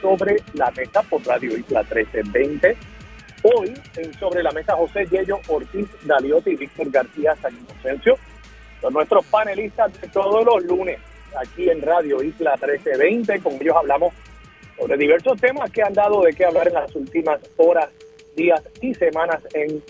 [0.00, 2.76] Sobre la Mesa por Radio Isla 1320.
[3.42, 8.18] Hoy, en Sobre la Mesa, José Yello Ortiz Daliotti y Víctor García San Inocencio
[8.80, 10.98] son nuestros panelistas de todos los lunes
[11.36, 13.40] aquí en Radio Isla 1320.
[13.40, 14.14] Con ellos hablamos
[14.78, 17.88] sobre diversos temas que han dado de qué hablar en las últimas horas,
[18.36, 19.82] días y semanas en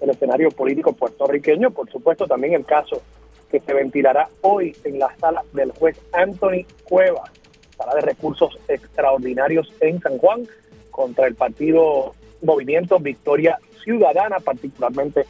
[0.00, 1.70] el escenario político puertorriqueño.
[1.70, 3.02] Por supuesto, también el caso
[3.50, 7.30] que se ventilará hoy en la sala del juez Anthony Cuevas,
[7.76, 10.46] sala de recursos extraordinarios en San Juan,
[10.90, 15.26] contra el partido Movimiento Victoria Ciudadana, particularmente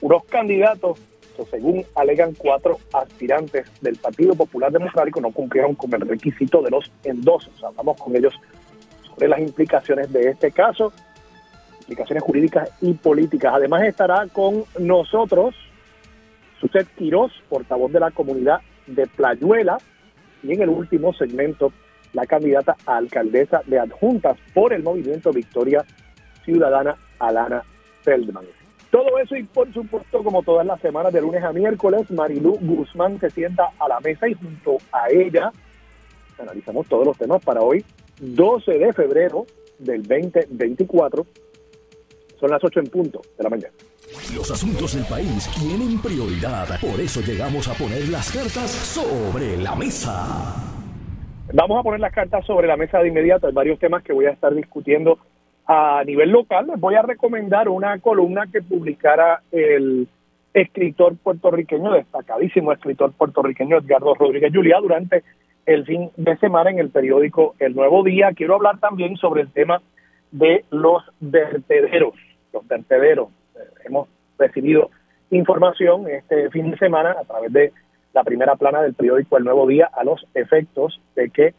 [0.00, 0.98] unos candidatos
[1.36, 6.70] que según alegan cuatro aspirantes del Partido Popular Democrático no cumplieron con el requisito de
[6.70, 7.62] los endosos.
[7.62, 8.34] Hablamos con ellos
[9.06, 10.92] sobre las implicaciones de este caso,
[11.80, 13.54] implicaciones jurídicas y políticas.
[13.54, 15.54] Además estará con nosotros
[16.60, 19.78] Suset Quiroz, portavoz de la comunidad de Playuela,
[20.42, 21.72] y en el último segmento,
[22.12, 25.84] la candidata a alcaldesa de adjuntas por el movimiento Victoria
[26.44, 27.62] Ciudadana, Alana
[28.02, 28.44] Feldman.
[28.90, 33.20] Todo eso y por supuesto, como todas las semanas de lunes a miércoles, Marilú Guzmán
[33.20, 35.52] se sienta a la mesa y junto a ella
[36.38, 37.84] analizamos todos los temas para hoy,
[38.20, 39.46] 12 de febrero
[39.78, 41.26] del 2024.
[42.40, 43.74] Son las 8 en punto de la mañana.
[44.34, 49.74] Los asuntos del país tienen prioridad, por eso llegamos a poner las cartas sobre la
[49.74, 50.77] mesa.
[51.52, 53.46] Vamos a poner las cartas sobre la mesa de inmediato.
[53.46, 55.18] Hay varios temas que voy a estar discutiendo
[55.66, 56.66] a nivel local.
[56.66, 60.08] Les voy a recomendar una columna que publicara el
[60.52, 65.22] escritor puertorriqueño, destacadísimo escritor puertorriqueño Edgardo Rodríguez Juliá durante
[65.66, 68.32] el fin de semana en el periódico El Nuevo Día.
[68.34, 69.80] Quiero hablar también sobre el tema
[70.32, 72.14] de los vertederos,
[72.52, 73.28] los vertederos
[73.84, 74.08] hemos
[74.38, 74.90] recibido
[75.30, 77.72] información este fin de semana a través de
[78.12, 81.54] la primera plana del periódico El Nuevo Día a los efectos de que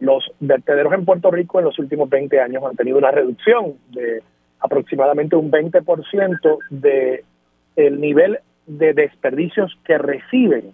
[0.00, 4.22] los vertederos en Puerto Rico en los últimos 20 años han tenido una reducción de
[4.60, 7.24] aproximadamente un 20% de
[7.76, 10.72] el nivel de desperdicios que reciben.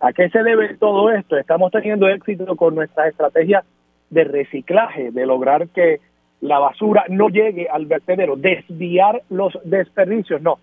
[0.00, 1.36] ¿A qué se debe todo esto?
[1.36, 3.64] Estamos teniendo éxito con nuestra estrategia
[4.10, 6.00] de reciclaje, de lograr que
[6.40, 10.58] la basura no llegue al vertedero, desviar los desperdicios, no.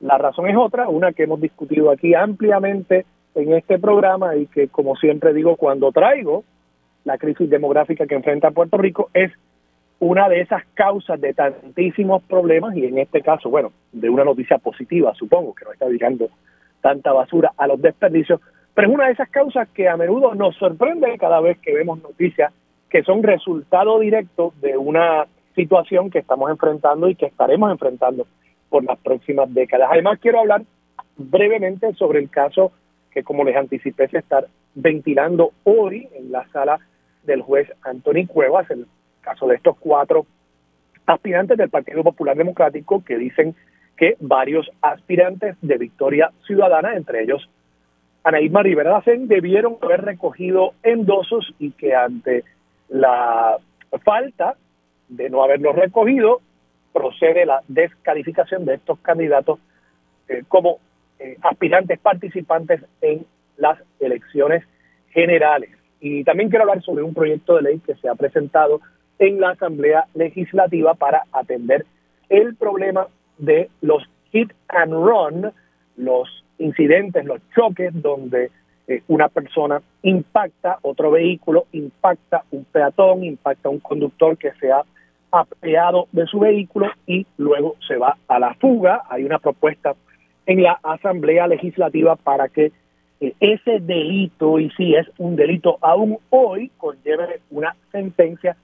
[0.00, 4.68] La razón es otra, una que hemos discutido aquí ampliamente en este programa y que,
[4.68, 6.42] como siempre digo, cuando traigo
[7.04, 9.30] la crisis demográfica que enfrenta Puerto Rico, es
[9.98, 14.58] una de esas causas de tantísimos problemas y en este caso, bueno, de una noticia
[14.58, 16.28] positiva, supongo, que no está dedicando
[16.80, 18.40] tanta basura a los desperdicios,
[18.74, 22.02] pero es una de esas causas que a menudo nos sorprende cada vez que vemos
[22.02, 22.52] noticias
[22.90, 28.26] que son resultado directo de una situación que estamos enfrentando y que estaremos enfrentando
[28.68, 29.88] por las próximas décadas.
[29.90, 30.62] Además, quiero hablar
[31.16, 32.72] brevemente sobre el caso
[33.16, 34.44] que, como les anticipé, se está
[34.74, 36.78] ventilando hoy en la sala
[37.24, 38.86] del juez Anthony Cuevas, el
[39.22, 40.26] caso de estos cuatro
[41.06, 43.54] aspirantes del Partido Popular Democrático que dicen
[43.96, 47.48] que varios aspirantes de Victoria Ciudadana, entre ellos
[48.22, 52.44] Anaíma Rivera Dacen, debieron haber recogido endosos y que ante
[52.90, 53.56] la
[54.04, 54.56] falta
[55.08, 56.42] de no haberlo recogido,
[56.92, 59.58] procede la descalificación de estos candidatos
[60.28, 60.80] eh, como
[61.18, 64.64] eh, aspirantes participantes en las elecciones
[65.10, 65.70] generales.
[66.00, 68.80] Y también quiero hablar sobre un proyecto de ley que se ha presentado
[69.18, 71.86] en la Asamblea Legislativa para atender
[72.28, 73.06] el problema
[73.38, 75.52] de los hit and run,
[75.96, 78.50] los incidentes, los choques donde
[78.88, 84.82] eh, una persona impacta otro vehículo, impacta un peatón, impacta un conductor que se ha
[85.32, 89.02] apeado de su vehículo y luego se va a la fuga.
[89.08, 89.94] Hay una propuesta
[90.46, 92.72] en la Asamblea Legislativa para que
[93.20, 98.56] eh, ese delito, y si es un delito aún hoy, conlleve una sentencia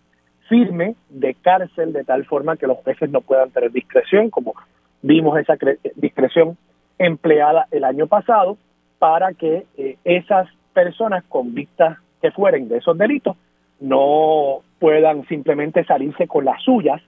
[0.49, 4.55] firme de cárcel de tal forma que los jueces no puedan tener discreción, como
[5.02, 5.56] vimos esa
[5.96, 6.56] discreción
[6.99, 8.56] empleada el año pasado
[8.99, 13.37] para que eh, esas personas convictas que fueren de esos delitos
[13.81, 17.02] no puedan simplemente salirse con las suyas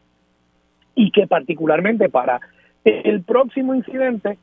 [0.97, 2.41] y que particularmente para
[2.85, 4.39] el próximo incidente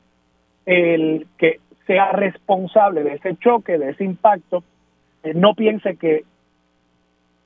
[0.65, 4.63] el que sea responsable de ese choque, de ese impacto,
[5.23, 6.23] eh, no piense que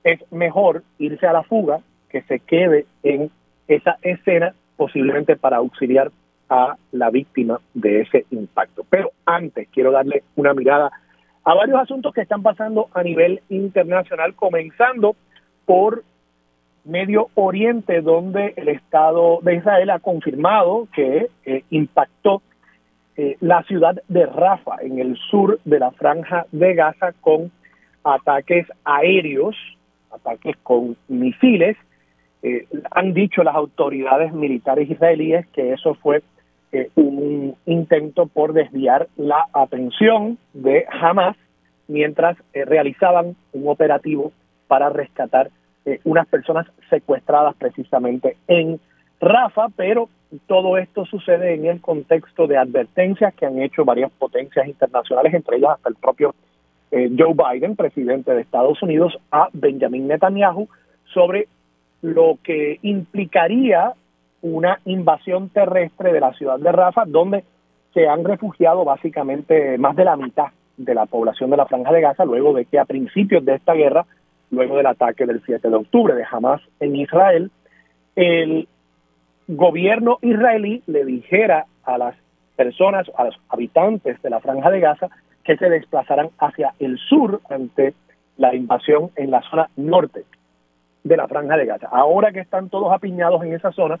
[0.04, 1.80] es mejor irse a la fuga
[2.10, 3.30] que se quede en
[3.66, 6.12] esa escena, posiblemente para auxiliar
[6.48, 8.84] a la víctima de ese impacto.
[8.88, 10.90] Pero antes quiero darle una mirada
[11.44, 15.16] a varios asuntos que están pasando a nivel internacional, comenzando
[15.64, 16.04] por
[16.84, 22.42] Medio Oriente, donde el Estado de Israel ha confirmado que eh, impactó
[23.16, 27.50] eh, la ciudad de Rafa, en el sur de la franja de Gaza, con
[28.04, 29.56] ataques aéreos,
[30.10, 31.76] ataques con misiles.
[32.42, 36.22] Eh, han dicho las autoridades militares israelíes que eso fue
[36.94, 41.34] un intento por desviar la atención de Hamas
[41.88, 44.32] mientras realizaban un operativo
[44.68, 45.48] para rescatar
[45.84, 48.80] eh, unas personas secuestradas precisamente en
[49.20, 50.08] Rafa, pero
[50.46, 55.56] todo esto sucede en el contexto de advertencias que han hecho varias potencias internacionales, entre
[55.56, 56.34] ellas hasta el propio
[56.90, 60.68] eh, Joe Biden, presidente de Estados Unidos, a Benjamin Netanyahu
[61.12, 61.48] sobre
[62.02, 63.92] lo que implicaría
[64.42, 67.44] una invasión terrestre de la ciudad de Rafa, donde
[67.94, 72.02] se han refugiado básicamente más de la mitad de la población de la Franja de
[72.02, 74.06] Gaza, luego de que a principios de esta guerra
[74.50, 77.50] luego del ataque del 7 de octubre de Hamas en Israel,
[78.14, 78.68] el
[79.48, 82.14] gobierno israelí le dijera a las
[82.56, 85.08] personas, a los habitantes de la franja de Gaza,
[85.44, 87.94] que se desplazaran hacia el sur ante
[88.36, 90.24] la invasión en la zona norte
[91.04, 91.88] de la franja de Gaza.
[91.90, 93.98] Ahora que están todos apiñados en esa zona,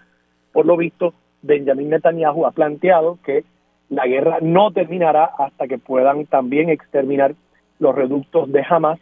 [0.52, 3.44] por lo visto, Benjamin Netanyahu ha planteado que
[3.88, 7.34] la guerra no terminará hasta que puedan también exterminar
[7.78, 8.98] los reductos de Hamas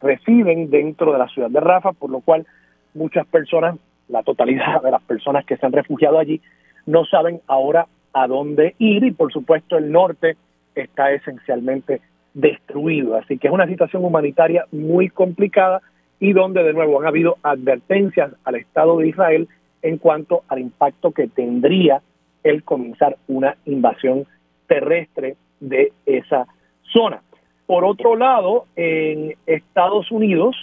[0.00, 2.46] residen dentro de la ciudad de Rafa, por lo cual
[2.94, 3.76] muchas personas,
[4.10, 6.40] la totalidad de las personas que se han refugiado allí,
[6.86, 10.36] no saben ahora a dónde ir y por supuesto el norte
[10.74, 12.00] está esencialmente
[12.34, 13.16] destruido.
[13.16, 15.80] Así que es una situación humanitaria muy complicada
[16.18, 19.48] y donde de nuevo han habido advertencias al Estado de Israel
[19.82, 22.02] en cuanto al impacto que tendría
[22.42, 24.26] el comenzar una invasión
[24.66, 26.46] terrestre de esa
[26.92, 27.22] zona.
[27.66, 30.56] Por otro lado, en Estados Unidos,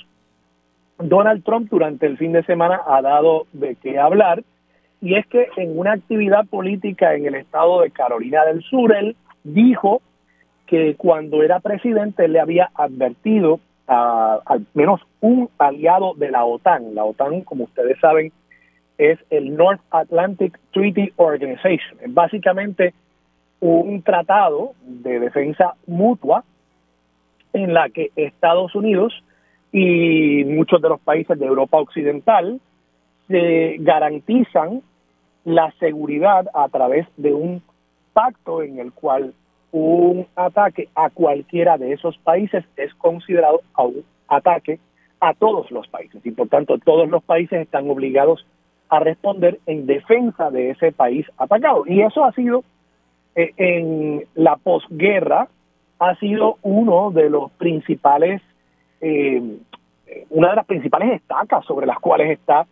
[1.00, 4.44] Donald Trump durante el fin de semana ha dado de qué hablar
[5.02, 9.16] y es que en una actividad política en el estado de Carolina del Sur, él
[9.44, 10.02] dijo
[10.66, 16.96] que cuando era presidente le había advertido a, al menos un aliado de la OTAN.
[16.96, 18.32] La OTAN, como ustedes saben,
[18.98, 22.00] es el North Atlantic Treaty Organization.
[22.02, 22.94] Es básicamente
[23.60, 26.44] un tratado de defensa mutua
[27.54, 29.24] en la que Estados Unidos
[29.80, 32.60] y muchos de los países de Europa Occidental
[33.28, 34.82] se garantizan
[35.46, 37.62] la seguridad a través de un
[38.14, 39.34] pacto en el cual
[39.72, 44.80] un ataque a cualquiera de esos países es considerado un ataque
[45.20, 48.48] a todos los países y por tanto todos los países están obligados
[48.90, 51.84] a responder en defensa de ese país atacado.
[51.86, 52.64] Y eso ha sido
[53.36, 55.50] eh, en la posguerra
[56.00, 58.42] ha sido uno de los principales,
[59.02, 59.42] eh,
[60.30, 62.66] una de las principales estacas sobre las cuales está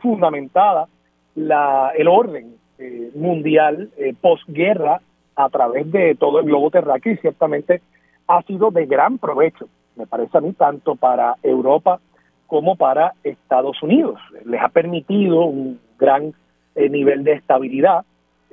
[0.00, 0.88] fundamentada
[1.34, 5.00] la, el orden eh, mundial eh, posguerra
[5.36, 7.82] a través de todo el globo terráqueo y ciertamente
[8.26, 12.00] ha sido de gran provecho, me parece a mí, tanto para Europa
[12.46, 14.18] como para Estados Unidos.
[14.44, 16.32] Les ha permitido un gran
[16.74, 18.04] nivel de estabilidad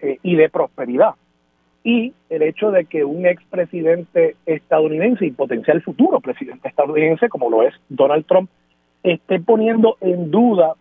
[0.01, 1.15] y de prosperidad
[1.83, 7.63] y el hecho de que un expresidente estadounidense y potencial futuro presidente estadounidense, como lo
[7.63, 8.50] es Donald Trump,
[9.03, 10.74] esté poniendo en duda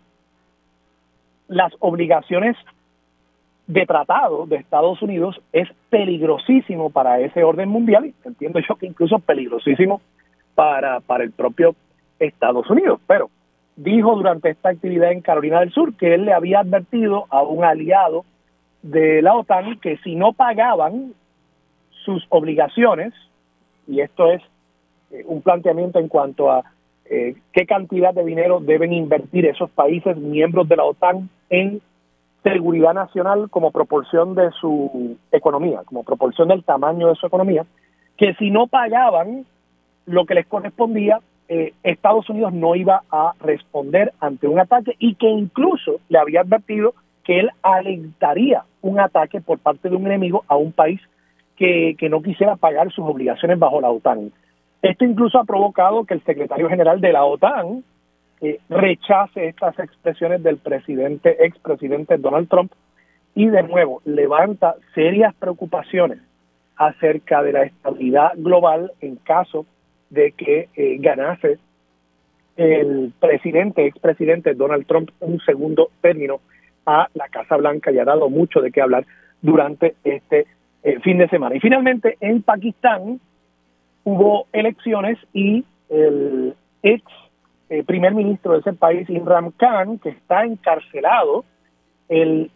[1.47, 2.57] las obligaciones
[3.67, 8.87] de tratado de Estados Unidos es peligrosísimo para ese orden mundial y entiendo yo que
[8.87, 10.00] incluso peligrosísimo
[10.55, 11.75] para, para el propio
[12.19, 13.00] Estados Unidos.
[13.07, 13.31] Pero
[13.76, 17.62] dijo durante esta actividad en Carolina del Sur que él le había advertido a un
[17.62, 18.25] aliado
[18.82, 21.14] de la OTAN que si no pagaban
[22.04, 23.12] sus obligaciones,
[23.87, 24.42] y esto es
[25.11, 26.64] eh, un planteamiento en cuanto a
[27.06, 31.80] eh, qué cantidad de dinero deben invertir esos países miembros de la OTAN en
[32.42, 37.64] seguridad nacional como proporción de su economía, como proporción del tamaño de su economía,
[38.16, 39.47] que si no pagaban
[40.06, 45.14] lo que les correspondía, eh, Estados Unidos no iba a responder ante un ataque y
[45.14, 46.94] que incluso le había advertido
[47.28, 50.99] que él alentaría un ataque por parte de un enemigo a un país
[51.56, 54.32] que, no quisiera pagar sus obligaciones bajo la OTAN.
[54.80, 57.85] Esto incluso ha provocado que el secretario general de la OTAN
[58.40, 62.73] eh, rechace estas expresiones del presidente, expresidente Donald Trump,
[63.35, 66.20] y de nuevo levanta serias preocupaciones
[66.76, 69.66] acerca de la estabilidad global en caso
[70.08, 71.58] de que eh, ganase
[72.56, 76.40] el presidente, expresidente Donald Trump, un segundo término
[76.88, 79.04] a la Casa Blanca y ha dado mucho de qué hablar
[79.42, 80.47] durante este
[80.83, 81.54] eh, fin de semana.
[81.54, 83.21] Y finalmente, en Pakistán
[84.04, 87.04] hubo elecciones y el ex
[87.68, 91.45] eh, primer ministro de ese país, Imran Khan, que está encarcelado,
[92.09, 92.50] el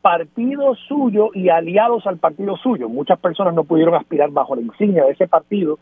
[0.00, 5.04] partido suyo y aliados al partido suyo, muchas personas no pudieron aspirar bajo la insignia
[5.04, 5.78] de ese partido,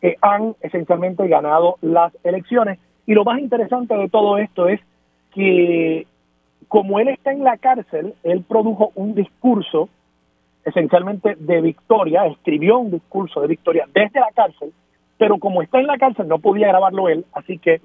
[0.00, 2.78] que han esencialmente ganado las elecciones.
[3.04, 4.80] Y lo más interesante de todo esto es
[5.34, 6.06] que
[6.72, 9.90] como él está en la cárcel, él produjo un discurso
[10.64, 14.72] esencialmente de victoria, escribió un discurso de victoria desde la cárcel,
[15.18, 17.82] pero como está en la cárcel no podía grabarlo él, así que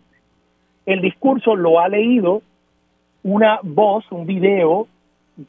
[0.86, 2.44] el discurso lo ha leído
[3.24, 4.88] una voz, un video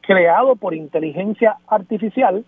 [0.01, 2.43] creado por inteligencia artificial,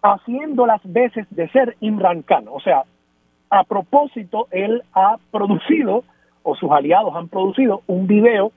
[0.00, 2.46] haciendo las veces de ser Imran Khan.
[2.48, 2.84] O sea,
[3.50, 6.04] a propósito, él ha producido,
[6.42, 8.50] o sus aliados han producido, un video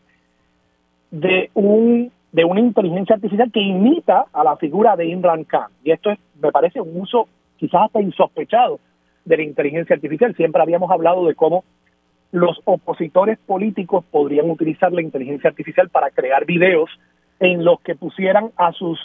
[1.12, 5.68] de un de una inteligencia artificial que imita a la figura de Imran Khan.
[5.84, 7.28] Y esto es, me parece un uso
[7.58, 8.80] quizás hasta insospechado
[9.26, 10.34] de la inteligencia artificial.
[10.36, 11.64] Siempre habíamos hablado de cómo
[12.32, 16.90] los opositores políticos podrían utilizar la inteligencia artificial para crear videos
[17.40, 18.98] en los que pusieran a sus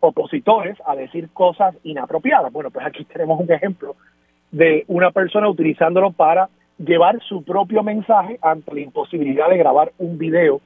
[0.00, 2.52] opositores a decir cosas inapropiadas.
[2.52, 3.96] Bueno, pues aquí tenemos un ejemplo
[4.50, 10.18] de una persona utilizándolo para llevar su propio mensaje ante la imposibilidad de grabar un
[10.18, 10.60] video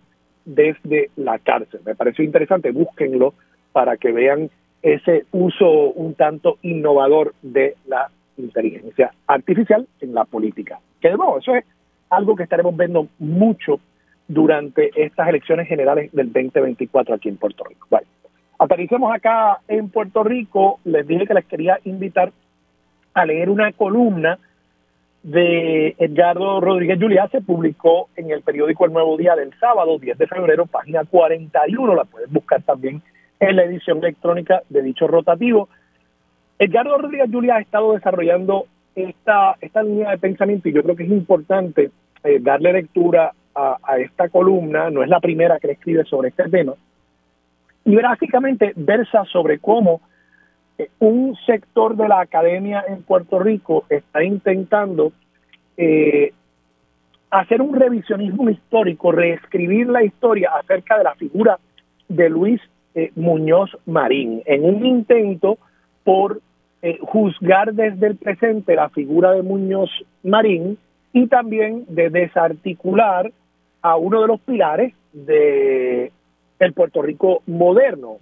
[0.45, 1.81] desde la cárcel.
[1.85, 3.35] Me pareció interesante, búsquenlo
[3.73, 4.51] para que vean
[4.83, 10.81] ese uso un tanto innovador de la inteligencia artificial en la política.
[11.01, 11.65] Que de nuevo, eso es
[12.11, 13.81] algo que estaremos viendo mucho
[14.29, 17.87] durante estas elecciones generales del 2024 aquí en Puerto Rico.
[17.91, 18.07] Bueno,
[18.59, 20.81] aterricemos acá en Puerto Rico.
[20.85, 22.33] Les dije que les quería invitar
[23.15, 24.39] a leer una columna
[25.23, 30.19] de Edgardo Rodríguez Juliá se publicó en el periódico El Nuevo Día del sábado 10
[30.19, 33.03] de febrero, página 41, la puedes buscar también
[33.39, 35.69] en la edición electrónica de dicho rotativo.
[36.59, 41.05] Edgardo Rodríguez Juliá ha estado desarrollando esta, esta línea de pensamiento y yo creo que
[41.05, 41.91] es importante
[42.25, 46.49] eh, darle lectura a, esta columna, no es la primera que le escribe sobre este
[46.49, 46.73] tema,
[47.85, 50.01] y básicamente versa sobre cómo
[50.99, 55.13] un sector de la academia en Puerto Rico está intentando
[55.77, 56.33] eh,
[57.31, 61.59] hacer un revisionismo histórico, reescribir la historia acerca de la figura
[62.09, 62.61] de Luis
[62.95, 65.59] eh, Muñoz Marín, en un intento
[66.05, 66.41] por
[66.83, 69.91] eh, juzgar desde el presente la figura de Muñoz
[70.23, 70.77] Marín
[71.13, 73.33] y también de desarticular
[73.81, 76.13] a uno de los pilares de
[76.59, 78.19] el Puerto Rico moderno,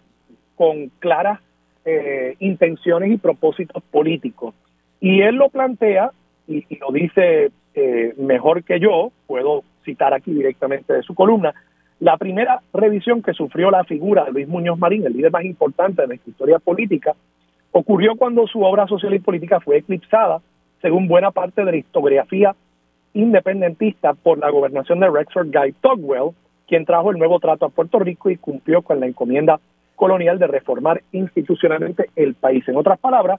[0.56, 1.40] con claras
[1.84, 4.54] eh, intenciones y propósitos políticos.
[5.00, 6.10] Y él lo plantea,
[6.46, 11.54] y, lo dice eh, mejor que yo, puedo citar aquí directamente de su columna,
[12.00, 16.02] la primera revisión que sufrió la figura de Luis Muñoz Marín, el líder más importante
[16.02, 17.14] de nuestra historia política,
[17.72, 20.40] ocurrió cuando su obra social y política fue eclipsada,
[20.80, 22.54] según buena parte de la historiografía
[23.12, 26.30] independentista, por la gobernación de Rexford Guy Togwell,
[26.68, 29.60] quien trajo el nuevo trato a Puerto Rico y cumplió con la encomienda
[30.00, 32.66] colonial de reformar institucionalmente el país.
[32.66, 33.38] En otras palabras,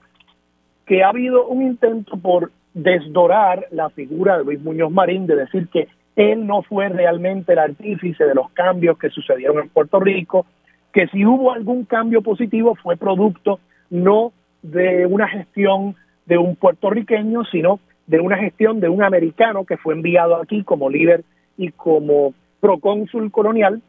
[0.86, 5.66] que ha habido un intento por desdorar la figura de Luis Muñoz Marín, de decir
[5.72, 10.46] que él no fue realmente el artífice de los cambios que sucedieron en Puerto Rico,
[10.92, 13.58] que si hubo algún cambio positivo fue producto
[13.90, 19.78] no de una gestión de un puertorriqueño, sino de una gestión de un americano que
[19.78, 21.24] fue enviado aquí como líder
[21.56, 23.82] y como procónsul colonial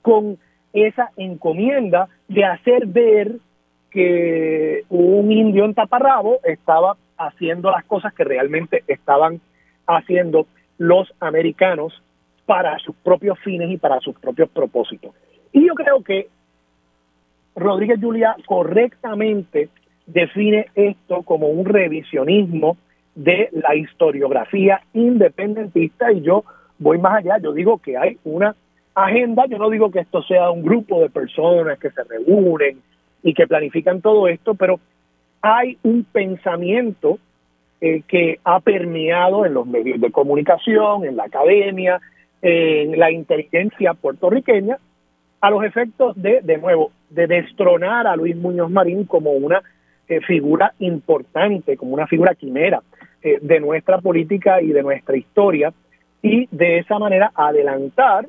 [0.00, 0.38] con
[0.84, 3.36] esa encomienda de hacer ver
[3.90, 9.40] que un indio en taparrabo estaba haciendo las cosas que realmente estaban
[9.86, 12.02] haciendo los americanos
[12.46, 15.14] para sus propios fines y para sus propios propósitos.
[15.52, 16.28] Y yo creo que
[17.56, 19.68] Rodríguez Julia correctamente
[20.06, 22.76] define esto como un revisionismo
[23.14, 26.44] de la historiografía independentista y yo
[26.78, 28.54] voy más allá, yo digo que hay una
[29.04, 32.80] agenda, yo no digo que esto sea un grupo de personas que se reúnen
[33.22, 34.80] y que planifican todo esto, pero
[35.42, 37.18] hay un pensamiento
[37.80, 42.00] eh, que ha permeado en los medios de comunicación, en la academia,
[42.42, 44.78] en la inteligencia puertorriqueña,
[45.40, 49.62] a los efectos de, de nuevo, de destronar a Luis Muñoz Marín como una
[50.08, 52.82] eh, figura importante, como una figura quimera
[53.22, 55.72] eh, de nuestra política y de nuestra historia,
[56.22, 58.26] y de esa manera adelantar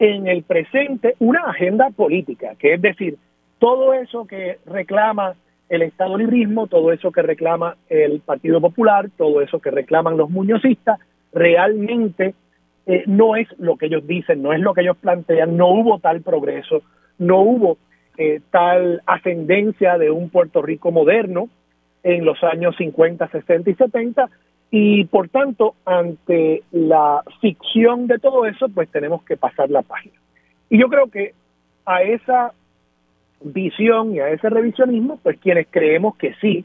[0.00, 3.18] en el presente una agenda política, que es decir,
[3.58, 5.34] todo eso que reclama
[5.68, 10.30] el Estado librismo, todo eso que reclama el Partido Popular, todo eso que reclaman los
[10.30, 10.98] muñozistas,
[11.32, 12.34] realmente
[12.86, 15.98] eh, no es lo que ellos dicen, no es lo que ellos plantean, no hubo
[15.98, 16.82] tal progreso,
[17.18, 17.76] no hubo
[18.16, 21.50] eh, tal ascendencia de un Puerto Rico moderno
[22.02, 24.30] en los años 50, 60 y 70
[24.70, 30.14] y por tanto ante la ficción de todo eso pues tenemos que pasar la página.
[30.68, 31.34] Y yo creo que
[31.84, 32.52] a esa
[33.42, 36.64] visión y a ese revisionismo pues quienes creemos que sí,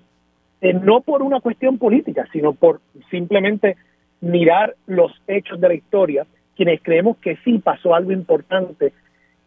[0.62, 3.76] eh, no por una cuestión política, sino por simplemente
[4.22, 8.94] mirar los hechos de la historia, quienes creemos que sí pasó algo importante,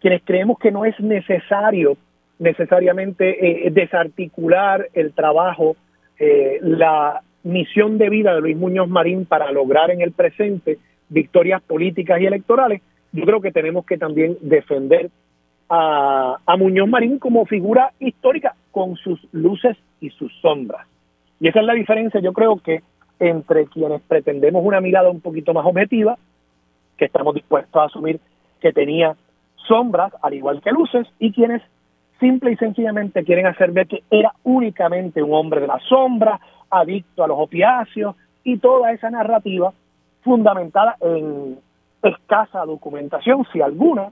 [0.00, 1.96] quienes creemos que no es necesario
[2.38, 5.76] necesariamente eh, desarticular el trabajo,
[6.18, 10.78] eh, la misión de vida de Luis Muñoz Marín para lograr en el presente
[11.08, 15.10] victorias políticas y electorales, yo creo que tenemos que también defender
[15.68, 20.86] a, Muñoz Marín como figura histórica con sus luces y sus sombras.
[21.40, 22.82] Y esa es la diferencia, yo creo que
[23.20, 26.16] entre quienes pretendemos una mirada un poquito más objetiva,
[26.96, 28.20] que estamos dispuestos a asumir
[28.60, 29.14] que tenía
[29.66, 31.62] sombras al igual que luces, y quienes
[32.18, 36.40] simple y sencillamente quieren hacer ver que era únicamente un hombre de la sombra,
[36.70, 39.72] adicto a los opiáceos y toda esa narrativa
[40.22, 41.58] fundamentada en
[42.02, 44.10] escasa documentación, si alguna,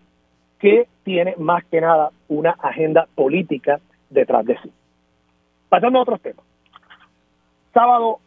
[0.59, 4.71] que tiene más que nada una agenda política detrás de sí.
[5.69, 6.45] Pasando a otros temas.
[7.73, 8.19] Sábado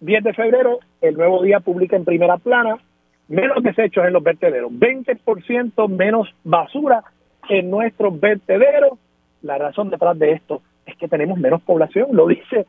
[0.00, 2.78] 10 de febrero, el nuevo día publica en primera plana
[3.28, 7.04] menos desechos en los vertederos, 20% menos basura
[7.48, 8.98] en nuestros vertederos.
[9.42, 12.66] La razón detrás de esto es que tenemos menos población, lo dice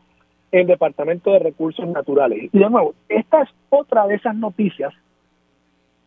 [0.52, 2.50] el Departamento de Recursos Naturales.
[2.54, 4.94] Y de nuevo, esta es otra de esas noticias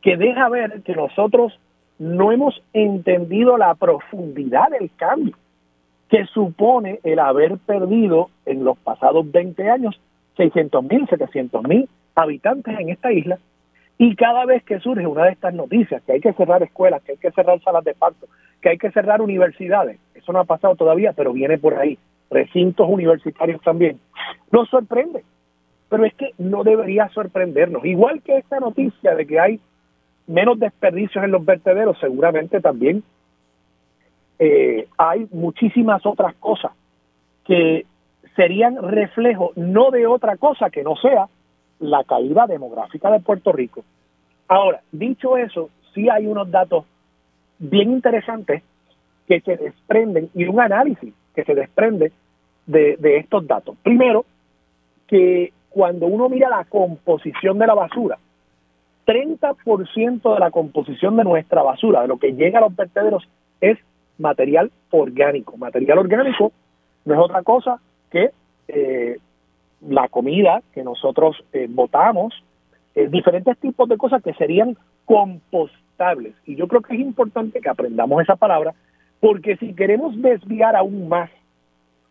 [0.03, 1.59] que deja ver que nosotros
[1.99, 5.35] no hemos entendido la profundidad del cambio
[6.09, 10.01] que supone el haber perdido en los pasados 20 años
[10.37, 13.39] 600 mil, 700 mil habitantes en esta isla.
[13.99, 17.13] Y cada vez que surge una de estas noticias, que hay que cerrar escuelas, que
[17.13, 18.27] hay que cerrar salas de parto,
[18.63, 21.99] que hay que cerrar universidades, eso no ha pasado todavía, pero viene por ahí,
[22.31, 23.99] recintos universitarios también,
[24.51, 25.25] nos sorprende.
[25.89, 27.85] Pero es que no debería sorprendernos.
[27.85, 29.61] Igual que esta noticia de que hay
[30.27, 33.03] menos desperdicios en los vertederos, seguramente también
[34.39, 36.73] eh, hay muchísimas otras cosas
[37.45, 37.87] que
[38.37, 41.27] serían reflejo no de otra cosa que no sea
[41.81, 43.83] la caída demográfica de Puerto Rico.
[44.47, 46.85] Ahora, dicho eso, sí hay unos datos
[47.59, 48.63] bien interesantes
[49.27, 52.11] que se desprenden y un análisis que se desprende
[52.67, 53.77] de, estos datos.
[53.85, 54.25] Primero,
[55.07, 58.19] que cuando uno mira la composición de la basura,
[59.07, 63.29] 30% de la composición de nuestra basura, de lo que llega a los vertederos,
[63.61, 63.79] es
[64.19, 65.57] material orgánico.
[65.57, 66.51] Material orgánico
[67.05, 67.79] no es otra cosa
[68.11, 68.33] que
[68.67, 69.19] eh,
[69.89, 72.35] la comida que nosotros eh, botamos,
[72.97, 76.35] eh, diferentes tipos de cosas que serían compostables.
[76.47, 78.75] Y yo creo que es importante que aprendamos esa palabra,
[79.21, 81.31] porque si queremos desviar aún más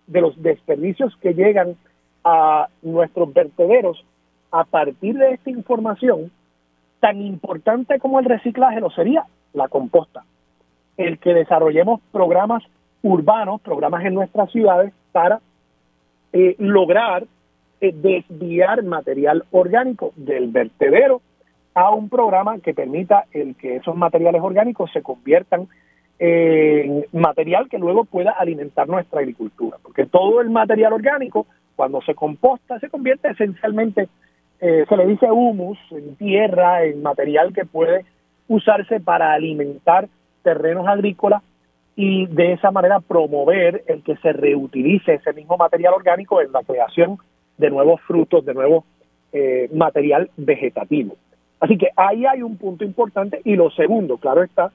[0.07, 1.75] de los desperdicios que llegan
[2.23, 4.03] a nuestros vertederos,
[4.51, 6.31] a partir de esta información,
[6.99, 10.23] tan importante como el reciclaje lo sería la composta.
[10.97, 12.63] El que desarrollemos programas
[13.03, 15.39] urbanos, programas en nuestras ciudades para
[16.33, 17.25] eh, lograr
[17.79, 21.21] eh, desviar material orgánico del vertedero
[21.75, 25.67] a un programa que permita el que esos materiales orgánicos se conviertan
[26.19, 32.15] en material que luego pueda alimentar nuestra agricultura, porque todo el material orgánico cuando se
[32.15, 34.09] composta se convierte esencialmente,
[34.59, 38.05] eh, se le dice humus, en tierra, en material que puede
[38.47, 40.09] usarse para alimentar
[40.41, 41.43] terrenos agrícolas
[41.95, 46.63] y de esa manera promover el que se reutilice ese mismo material orgánico en la
[46.63, 47.17] creación
[47.57, 48.85] de nuevos frutos, de nuevo
[49.33, 51.15] eh, material vegetativo.
[51.59, 54.71] Así que ahí hay un punto importante y lo segundo, claro está,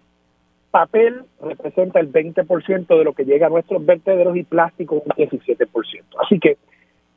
[0.72, 5.68] papel representa el 20% de lo que llega a nuestros vertederos y plástico un 17%.
[6.24, 6.56] Así que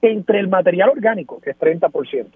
[0.01, 2.27] entre el material orgánico, que es 30%,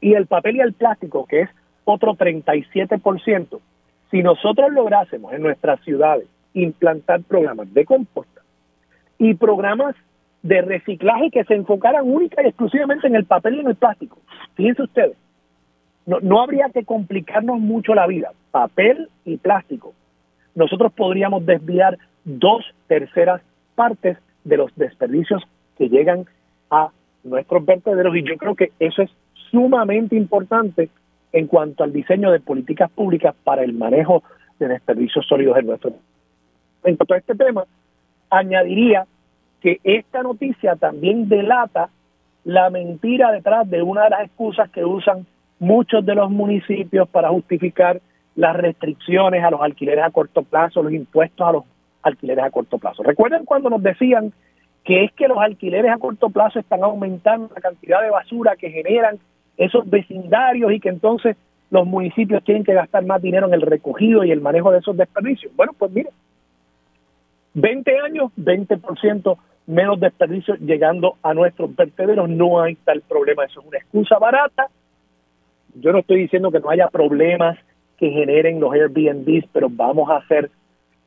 [0.00, 1.50] y el papel y el plástico, que es
[1.84, 3.60] otro 37%,
[4.10, 8.40] si nosotros lográsemos en nuestras ciudades implantar programas de composta
[9.18, 9.94] y programas
[10.42, 14.18] de reciclaje que se enfocaran única y exclusivamente en el papel y en el plástico.
[14.54, 15.16] Fíjense ustedes,
[16.06, 18.32] no, no habría que complicarnos mucho la vida.
[18.50, 19.94] Papel y plástico.
[20.54, 23.42] Nosotros podríamos desviar dos terceras
[23.74, 25.42] partes de los desperdicios
[25.76, 26.26] que llegan
[26.70, 26.90] a
[27.24, 28.16] nuestros vertederos.
[28.16, 29.10] Y yo creo que eso es
[29.50, 30.88] sumamente importante
[31.32, 34.22] en cuanto al diseño de políticas públicas para el manejo
[34.58, 35.92] de desperdicios sólidos en nuestro
[36.84, 37.64] en cuanto a este tema,
[38.30, 39.06] añadiría
[39.60, 41.88] que esta noticia también delata
[42.44, 45.26] la mentira detrás de una de las excusas que usan
[45.58, 48.02] muchos de los municipios para justificar
[48.36, 51.64] las restricciones a los alquileres a corto plazo, los impuestos a los
[52.02, 53.02] alquileres a corto plazo.
[53.02, 54.32] Recuerden cuando nos decían
[54.84, 58.70] que es que los alquileres a corto plazo están aumentando la cantidad de basura que
[58.70, 59.18] generan
[59.56, 61.36] esos vecindarios y que entonces
[61.70, 64.96] los municipios tienen que gastar más dinero en el recogido y el manejo de esos
[64.96, 65.54] desperdicios.
[65.56, 66.10] Bueno, pues mire,
[67.54, 73.66] 20 años, 20% menos desperdicios llegando a nuestros vertederos, no hay tal problema, eso es
[73.66, 74.68] una excusa barata.
[75.74, 77.58] Yo no estoy diciendo que no haya problemas
[78.04, 80.50] que generen los Airbnbs, pero vamos a hacer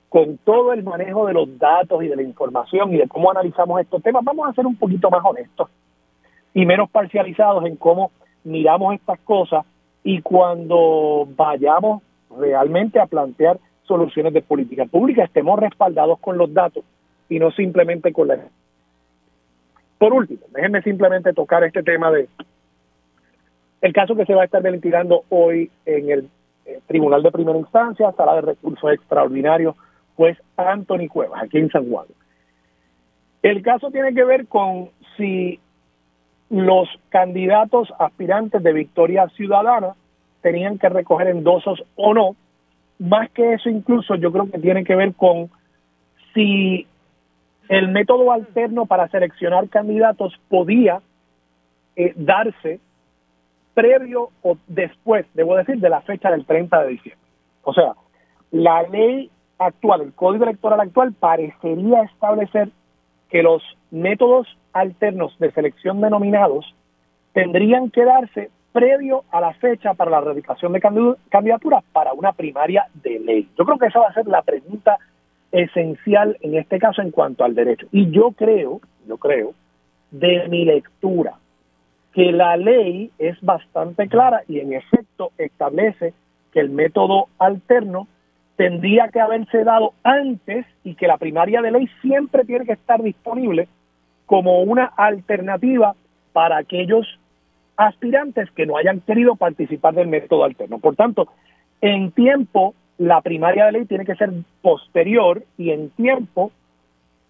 [0.09, 3.79] con todo el manejo de los datos y de la información y de cómo analizamos
[3.79, 5.69] estos temas, vamos a ser un poquito más honestos
[6.55, 8.09] y menos parcializados en cómo
[8.43, 9.63] miramos estas cosas
[10.03, 12.01] y cuando vayamos
[12.35, 16.83] realmente a plantear soluciones de política pública, estemos respaldados con los datos
[17.29, 18.39] y no simplemente con la...
[19.99, 22.27] Por último, déjenme simplemente tocar este tema de
[23.81, 26.29] el caso que se va a estar ventilando hoy en el
[26.85, 29.75] Tribunal de Primera Instancia, Sala de Recursos Extraordinarios,
[30.15, 32.05] pues Anthony Cuevas, aquí en San Juan.
[33.41, 35.59] El caso tiene que ver con si
[36.49, 39.93] los candidatos aspirantes de Victoria Ciudadana
[40.41, 42.35] tenían que recoger endosos o no.
[42.99, 45.49] Más que eso, incluso yo creo que tiene que ver con
[46.33, 46.87] si
[47.69, 51.01] el método alterno para seleccionar candidatos podía
[51.95, 52.79] eh, darse
[53.77, 57.27] previo o después, debo decir, de la fecha del 30 de diciembre.
[57.61, 57.93] O sea,
[58.49, 62.69] la ley actual, el código electoral actual, parecería establecer
[63.29, 63.61] que los
[63.91, 66.73] métodos alternos de selección denominados
[67.33, 70.81] tendrían que darse previo a la fecha para la erradicación de
[71.29, 73.47] candidaturas para una primaria de ley.
[73.59, 74.97] Yo creo que esa va a ser la pregunta
[75.51, 77.85] esencial en este caso en cuanto al derecho.
[77.91, 79.53] Y yo creo, yo creo,
[80.09, 81.35] de mi lectura,
[82.17, 86.15] que la ley es bastante clara y en efecto establece
[86.51, 88.07] que el método alterno
[88.55, 93.03] tendría que haberse dado antes y que la primaria de ley siempre tiene que estar
[93.03, 93.67] disponible
[94.25, 95.93] como una alternativa
[96.33, 97.05] para aquellos
[97.75, 100.79] aspirantes que no hayan querido participar del método alterno.
[100.79, 101.27] Por tanto,
[101.81, 104.31] en tiempo la primaria de ley tiene que ser
[104.63, 106.51] posterior y en tiempo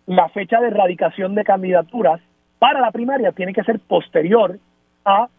[0.05, 2.21] la fecha de erradicación de candidaturas
[2.57, 4.57] para la primaria tiene que ser posterior
[5.07, 5.29] a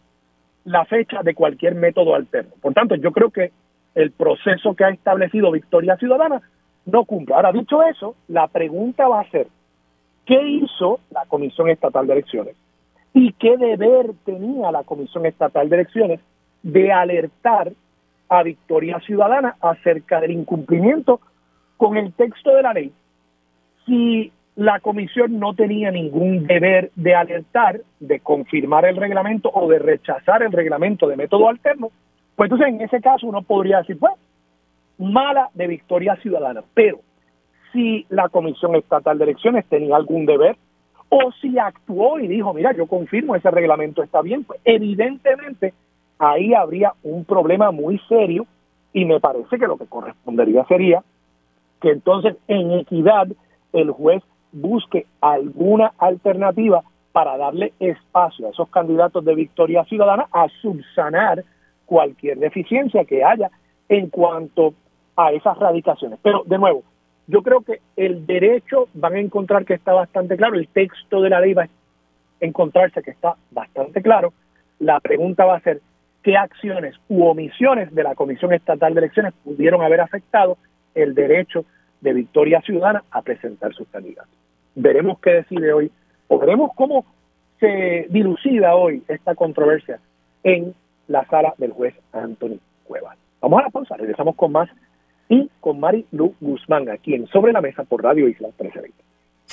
[0.65, 2.51] la fecha de cualquier método alterno.
[2.59, 3.51] Por tanto, yo creo que
[3.95, 6.41] el proceso que ha establecido Victoria Ciudadana
[6.85, 7.35] no cumple.
[7.35, 9.47] Ahora, dicho eso, la pregunta va a ser,
[10.25, 12.55] ¿qué hizo la Comisión Estatal de Elecciones?
[13.13, 16.19] ¿Y qué deber tenía la Comisión Estatal de Elecciones
[16.63, 17.71] de alertar
[18.27, 21.19] a Victoria Ciudadana acerca del incumplimiento
[21.77, 22.91] con el texto de la ley?
[23.85, 29.79] Si la comisión no tenía ningún deber de alertar, de confirmar el reglamento o de
[29.79, 31.91] rechazar el reglamento de método alterno,
[32.35, 34.11] pues entonces en ese caso uno podría decir, pues,
[34.97, 36.61] mala de victoria ciudadana.
[36.73, 36.99] Pero
[37.71, 40.57] si la Comisión Estatal de Elecciones tenía algún deber,
[41.07, 45.73] o si actuó y dijo, mira, yo confirmo ese reglamento está bien, pues evidentemente
[46.17, 48.45] ahí habría un problema muy serio
[48.91, 51.01] y me parece que lo que correspondería sería
[51.81, 53.29] que entonces en equidad
[53.71, 60.47] el juez busque alguna alternativa para darle espacio a esos candidatos de victoria ciudadana a
[60.61, 61.43] subsanar
[61.85, 63.49] cualquier deficiencia que haya
[63.87, 64.73] en cuanto
[65.15, 66.19] a esas radicaciones.
[66.21, 66.83] Pero, de nuevo,
[67.27, 71.29] yo creo que el derecho van a encontrar que está bastante claro, el texto de
[71.29, 71.69] la ley va a
[72.39, 74.33] encontrarse que está bastante claro.
[74.79, 75.81] La pregunta va a ser
[76.23, 80.57] qué acciones u omisiones de la Comisión Estatal de Elecciones pudieron haber afectado
[80.95, 81.65] el derecho
[82.01, 84.38] de Victoria Ciudadana a presentar sus candidatos.
[84.81, 85.91] Veremos qué decide hoy,
[86.29, 87.05] o veremos cómo
[87.59, 89.99] se dilucida hoy esta controversia
[90.43, 90.73] en
[91.09, 93.17] la sala del juez Anthony Cuevas.
[93.41, 94.69] Vamos a la pausa, regresamos con más
[95.27, 99.08] y con Mari Lu Guzmán aquí en Sobre la Mesa por Radio Isla 1320.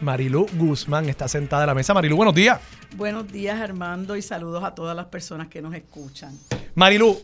[0.00, 1.94] Marilu Guzmán está sentada a la mesa.
[1.94, 2.60] Marilu, buenos días.
[2.96, 6.38] Buenos días Armando y saludos a todas las personas que nos escuchan.
[6.74, 7.18] Marilu,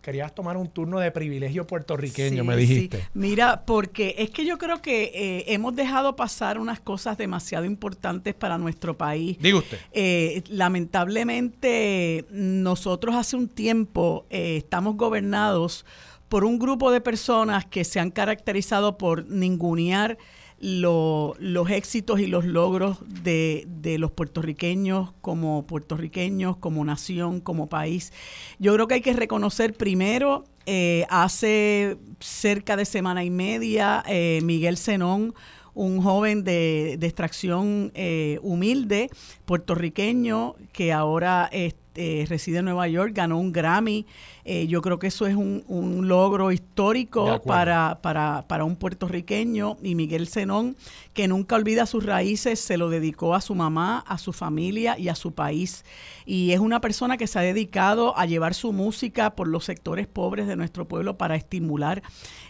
[0.00, 3.06] querías tomar un turno de privilegio puertorriqueño, me dijiste.
[3.12, 8.34] Mira, porque es que yo creo que eh, hemos dejado pasar unas cosas demasiado importantes
[8.34, 9.38] para nuestro país.
[9.38, 9.78] Diga usted.
[9.92, 15.84] Eh, lamentablemente, nosotros hace un tiempo eh, estamos gobernados
[16.28, 20.16] por un grupo de personas que se han caracterizado por ningunear
[20.60, 23.66] los éxitos y los logros de,
[23.98, 28.12] los puertorriqueños como puertorriqueños, como nación, como país.
[28.58, 34.40] Yo creo que hay que reconocer primero, eh, hace cerca de semana y media, eh,
[34.42, 35.34] Miguel Zenón,
[35.74, 39.10] un joven de, extracción eh, humilde,
[39.44, 44.06] puertorriqueño, que ahora este, reside en Nueva York, ganó un Grammy.
[44.44, 45.64] Eh, yo creo que eso es un,
[46.08, 50.76] logro histórico para, para, para, un puertorriqueño y Miguel Zenón,
[51.14, 55.08] que nunca olvida sus raíces, se lo dedicó a su mamá, a su familia y
[55.08, 55.84] a su país.
[56.26, 60.06] Y es una persona que se ha dedicado a llevar su música por los sectores
[60.06, 62.02] pobres de nuestro pueblo para estimular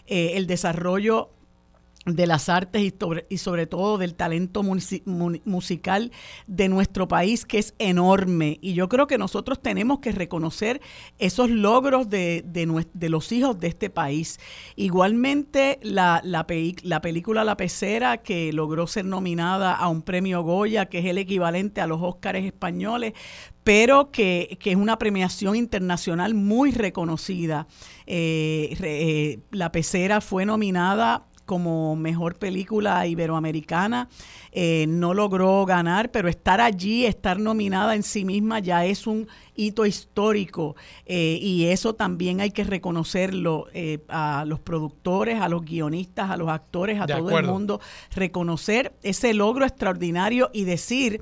[0.07, 1.29] eh, el desarrollo
[2.05, 6.11] de las artes y sobre, y sobre todo del talento musical
[6.45, 8.59] de nuestro país, que es enorme.
[8.61, 10.81] Y yo creo que nosotros tenemos que reconocer
[11.17, 14.39] esos logros de, de, los hijos de este país.
[14.75, 16.45] Igualmente, la, la,
[16.83, 21.17] la película La Pecera, que logró ser nominada a un premio Goya, que es el
[21.17, 23.13] equivalente a los Óscares españoles,
[23.63, 27.65] pero que, que, es una premiación internacional muy reconocida.
[28.05, 34.09] Eh, eh, la Pecera fue nominada como mejor película iberoamericana.
[34.51, 39.27] Eh, no logró ganar, pero estar allí, estar nominada en sí misma ya es un
[39.55, 45.63] hito histórico eh, y eso también hay que reconocerlo eh, a los productores, a los
[45.63, 47.81] guionistas, a los actores, a todo el mundo,
[48.13, 51.21] reconocer ese logro extraordinario y decir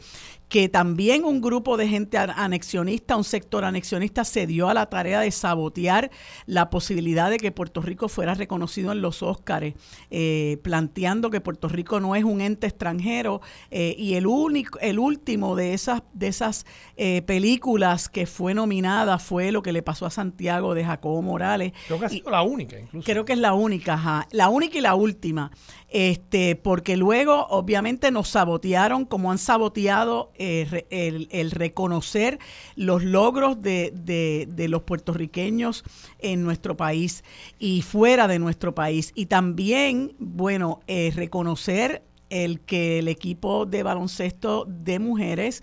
[0.53, 5.19] que también un grupo de gente anexionista, un sector anexionista, se dio a la tarea
[5.19, 6.11] de sabotear
[6.45, 9.73] la posibilidad de que Puerto Rico fuera reconocido en los Óscares,
[10.11, 14.99] eh, planteando que Puerto Rico no es un ente extranjero eh, y el único, el
[14.99, 20.05] último de esas de esas eh, películas que fue nominada fue lo que le pasó
[20.05, 21.73] a Santiago de Jacobo Morales.
[21.87, 23.03] Creo que ha sido la única, incluso.
[23.03, 25.49] Creo que es la única, ajá, la única y la última
[25.93, 32.39] este, porque luego obviamente nos sabotearon como han saboteado eh, el, reconocer
[32.75, 35.83] los logros de, de, los puertorriqueños
[36.17, 37.23] en nuestro país
[37.59, 39.11] y fuera de nuestro país.
[39.13, 42.01] Y también, bueno, eh, reconocer
[42.31, 45.61] el que el equipo de baloncesto de mujeres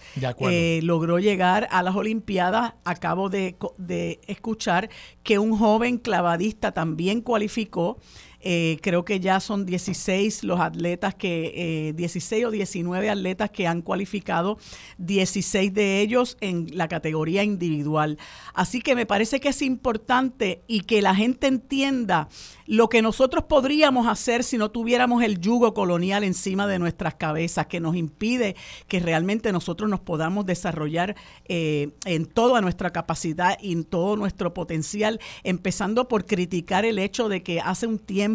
[0.49, 2.75] eh, logró llegar a las Olimpiadas.
[2.85, 4.91] Acabo de, de escuchar
[5.25, 7.99] que un joven clavadista también cualificó
[8.41, 11.53] eh, creo que ya son 16 los atletas que,
[11.89, 14.59] eh, 16 o 19 atletas que han cualificado,
[14.99, 18.19] 16 de ellos en la categoría individual.
[18.55, 22.29] Así que me parece que es importante y que la gente entienda
[22.71, 27.67] lo que nosotros podríamos hacer si no tuviéramos el yugo colonial encima de nuestras cabezas,
[27.67, 28.55] que nos impide
[28.87, 34.55] que realmente nosotros nos podamos desarrollar eh, en toda nuestra capacidad y en todo nuestro
[34.55, 38.30] potencial, empezando por criticar el hecho de que hace un tiempo,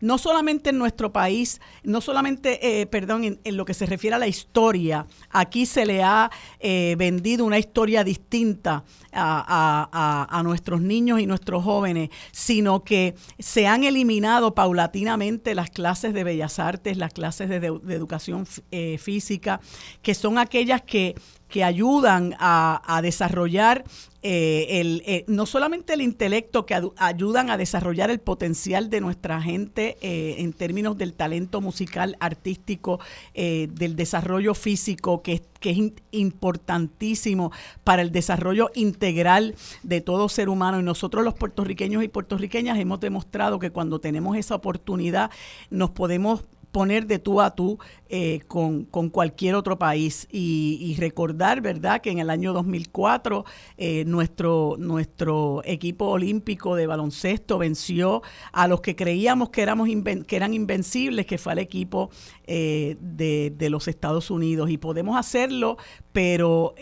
[0.00, 4.18] no solamente en nuestro país, no solamente, eh, perdón, en, lo que se refiere a
[4.18, 11.20] la historia, aquí se le ha eh, vendido una historia distinta a, a, nuestros niños
[11.20, 17.12] y nuestros jóvenes, sino que se han eliminado paulatinamente las clases de bellas artes, las
[17.12, 19.60] clases de, educación eh, física,
[20.02, 21.14] que son aquellas que
[21.54, 23.84] que ayudan a, desarrollar
[24.22, 29.40] eh, el, eh, no solamente el intelecto, que ayudan a desarrollar el potencial de nuestra
[29.40, 32.98] gente eh, en términos del talento musical, artístico,
[33.34, 35.78] del desarrollo físico, que, que es
[36.10, 37.52] importantísimo
[37.84, 40.80] para el desarrollo integral de todo ser humano.
[40.80, 45.30] Y nosotros los puertorriqueños y puertorriqueñas hemos demostrado que cuando tenemos esa oportunidad
[45.70, 46.42] nos podemos
[46.74, 52.18] poner de tú a tú eh, con, cualquier otro país y, recordar, ¿verdad?, que en
[52.18, 53.44] el año 2004
[53.78, 59.88] eh, nuestro, nuestro equipo olímpico de baloncesto venció a los que creíamos que, éramos
[60.26, 62.10] que eran invencibles, que fue el equipo
[62.48, 64.68] eh, de, de, los Estados Unidos.
[64.68, 65.76] Y podemos hacerlo,
[66.12, 66.74] pero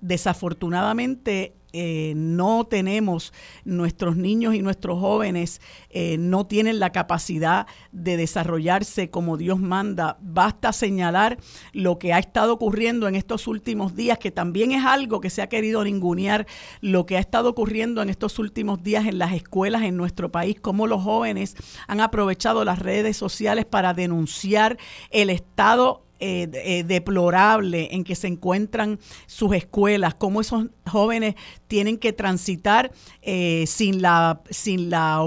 [0.00, 3.32] desafortunadamente eh, no tenemos,
[3.64, 10.16] nuestros niños y nuestros jóvenes eh, no tienen la capacidad de desarrollarse como Dios manda.
[10.20, 11.38] Basta señalar
[11.72, 15.42] lo que ha estado ocurriendo en estos últimos días, que también es algo que se
[15.42, 16.46] ha querido ningunear,
[16.80, 20.56] lo que ha estado ocurriendo en estos últimos días en las escuelas en nuestro país,
[20.60, 21.54] cómo los jóvenes
[21.86, 24.78] han aprovechado las redes sociales para denunciar
[25.10, 31.36] el estado eh, eh, deplorable en que se encuentran sus escuelas, cómo esos jóvenes
[31.68, 32.90] tienen que transitar
[33.22, 35.24] eh, sin la sin la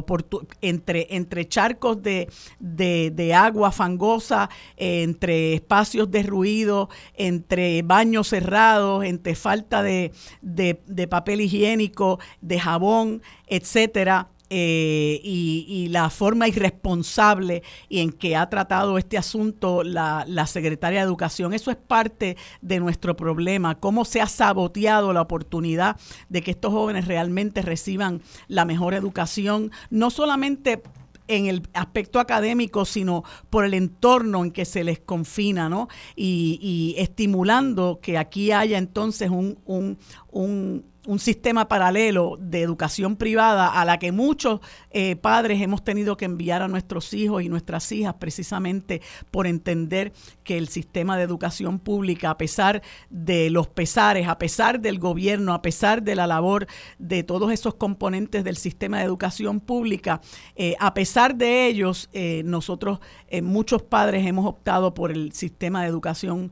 [0.62, 2.28] entre entre charcos de,
[2.60, 11.40] de, agua fangosa, entre espacios de ruido, entre baños cerrados, entre falta de, de papel
[11.40, 14.28] higiénico, de jabón, etcétera.
[14.54, 21.00] Eh, y, la forma irresponsable y en que ha tratado este asunto la, la, secretaria
[21.00, 21.54] de Educación.
[21.54, 25.96] Eso es parte de nuestro problema, cómo se ha saboteado la oportunidad
[26.28, 30.84] de que estos jóvenes realmente reciban la mejor educación, no solamente
[31.30, 35.88] en el aspecto académico, sino por el entorno en que se les confina, ¿no?
[36.14, 43.86] Y, estimulando que aquí haya entonces un, un un sistema paralelo de educación privada a
[43.86, 44.60] la que muchos
[44.92, 50.14] eh, padres hemos tenido que enviar a nuestros hijos y nuestras hijas precisamente por entender
[50.44, 55.54] que el sistema de educación pública, a pesar de los pesares, a pesar del gobierno,
[55.54, 56.68] a pesar de la labor
[57.00, 60.22] de todos esos componentes del sistema de educación pública,
[60.56, 63.00] eh, a pesar de ellos, eh, nosotros,
[63.42, 66.52] muchos padres hemos optado por el sistema de educación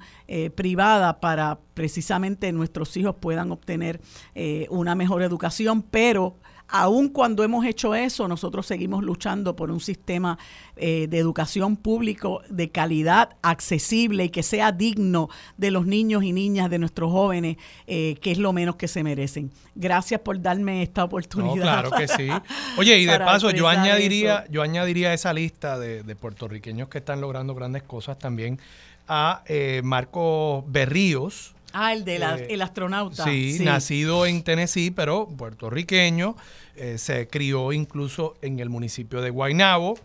[0.56, 4.02] privada para precisamente nuestros hijos puedan obtener
[4.42, 6.38] eh, una mejor educación, pero
[6.70, 10.40] aun cuando hemos hecho eso, nosotros seguimos luchando por un sistema
[10.78, 16.32] eh, de educación público de calidad, accesible y que sea digno de los niños y
[16.32, 19.52] niñas, de nuestros jóvenes, eh, que es lo menos que se merecen.
[19.76, 21.62] Gracias por darme esta oportunidad.
[21.62, 22.30] claro que sí.
[22.78, 27.00] Oye, y de paso, yo añadiría, yo añadiría a esa lista de, de, puertorriqueños que
[27.00, 28.58] están logrando grandes cosas también
[29.06, 29.44] a
[29.84, 33.24] Marco Berríos, Ah, el del de eh, astronauta.
[33.24, 36.36] Sí, nacido en Tennessee, pero puertorriqueño.
[36.76, 39.98] Eh, se crió incluso en el municipio de Guaynabo.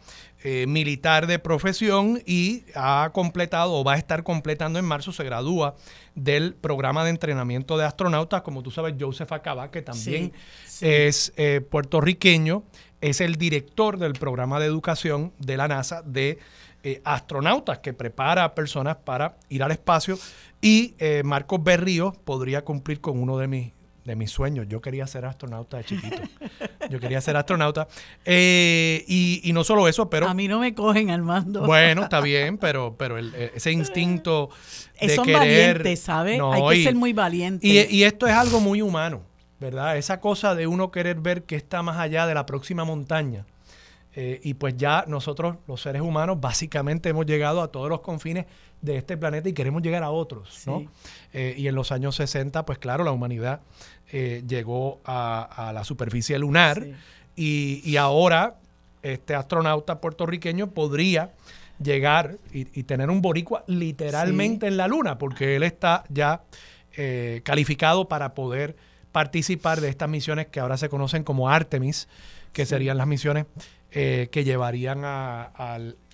[0.46, 5.24] Eh, militar de profesión y ha completado o va a estar completando en marzo, se
[5.24, 5.74] gradúa
[6.14, 10.35] del programa de entrenamiento de astronautas, como tú sabes, Joseph Acaba, que también
[10.83, 11.33] es
[11.70, 12.62] puertorriqueño,
[13.00, 16.38] es el director del programa de educación de la NASA de
[17.05, 20.18] astronautas que prepara a personas para ir al espacio
[20.64, 23.73] y eh, Marcos Berrío podría cumplir con uno de mis,
[24.07, 24.66] de mis sueños.
[24.66, 26.16] Yo quería ser astronauta de chiquito.
[26.90, 27.87] Yo quería ser astronauta.
[28.25, 30.27] Eh, y, no solo eso, pero...
[30.27, 31.66] A mí no me cogen, Armando.
[31.66, 34.49] Bueno, está bien, pero, pero eh, ese instinto
[34.99, 36.40] de Son valientes, ¿sabes?
[36.40, 37.66] Hay que ser muy valiente.
[37.66, 39.20] Y, y esto es algo muy humano,
[39.61, 39.99] ¿verdad?
[39.99, 43.44] Esa cosa de uno querer ver qué está más allá de la próxima montaña.
[44.16, 48.46] Y pues ya nosotros, los seres humanos, básicamente hemos llegado a todos los confines
[48.85, 50.85] de este planeta y queremos llegar a otros, ¿no?
[51.33, 53.61] Eh, y en los años 60, pues claro, la humanidad
[54.12, 56.87] eh, llegó a, la superficie lunar
[57.35, 58.57] y, ahora
[59.03, 61.33] este astronauta puertorriqueño podría
[61.83, 66.42] llegar y, tener un boricua literalmente en la luna, porque él está ya
[66.96, 68.77] eh, calificado para poder
[69.12, 72.07] participar de estas misiones que ahora se conocen como Artemis,
[72.53, 73.46] que serían las misiones
[73.94, 75.52] que llevarían a,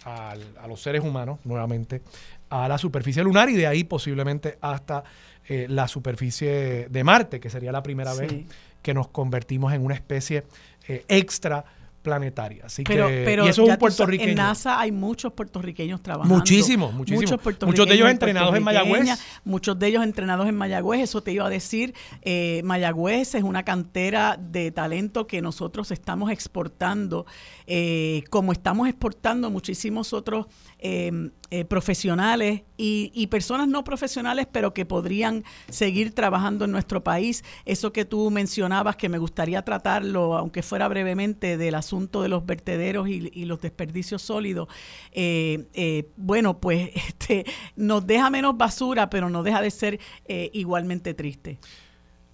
[0.04, 0.36] a,
[0.68, 2.02] los seres humanos nuevamente
[2.50, 5.04] a la superficie lunar y de ahí posiblemente hasta
[5.48, 8.44] eh, la superficie de Marte, que sería la primera vez
[8.82, 10.44] que nos convertimos en una especie
[10.86, 11.64] eh, extra
[12.02, 12.66] planetaria.
[12.66, 14.30] Así pero, que pero y eso es un puertorriqueño.
[14.30, 16.34] En NASA hay muchos puertorriqueños trabajando.
[16.34, 17.40] Muchísimos, muchísimos.
[17.62, 19.20] Muchos, de ellos entrenados en Mayagüez.
[19.44, 21.00] Muchos de ellos entrenados en Mayagüez.
[21.02, 21.94] Eso te iba a decir.
[22.22, 27.26] Eh, Mayagüez es una cantera de talento que nosotros estamos exportando,
[27.66, 30.46] eh, como estamos exportando muchísimos otros
[30.78, 31.30] eh,
[31.68, 37.44] profesionales y, personas no profesionales, pero que podrían seguir trabajando en nuestro país.
[37.64, 42.46] Eso que tú mencionabas, que me gustaría tratarlo, aunque fuera brevemente, del asunto de los
[42.46, 44.68] vertederos y, los desperdicios sólidos.
[45.12, 47.44] Eh, eh, bueno, pues este,
[47.76, 50.00] nos deja menos basura, pero no deja de ser
[50.52, 51.58] igualmente triste.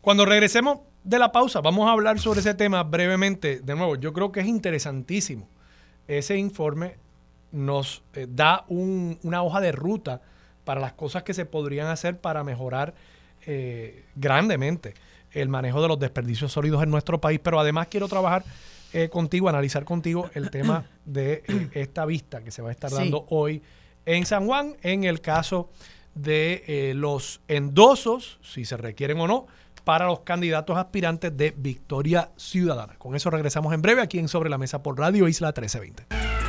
[0.01, 3.61] Cuando regresemos de la pausa, vamos a hablar sobre ese tema brevemente.
[3.61, 5.49] De nuevo, yo creo que es interesantísimo
[6.09, 6.97] ese informe
[7.53, 10.23] nos eh, da una hoja de ruta
[10.67, 12.93] para las cosas que se podrían hacer para mejorar
[13.47, 14.95] eh, grandemente
[15.31, 17.41] el manejo de los desperdicios sólidos en nuestro país.
[17.41, 18.45] Pero además quiero trabajar
[18.93, 23.27] eh, contigo, analizar contigo el tema de esta vista que se va a estar dando
[23.31, 23.63] hoy
[24.05, 25.71] en San Juan en el caso
[26.17, 29.47] de los endosos, si se requieren o no,
[29.85, 32.97] para los candidatos aspirantes de Victoria Ciudadana.
[32.99, 36.46] Con eso regresamos en breve aquí en Sobre la Mesa por Radio Isla 1320.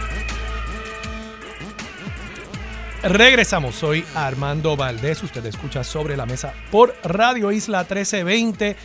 [3.07, 8.75] Regresamos, soy Armando Valdés, usted escucha sobre la mesa por Radio Isla 1320.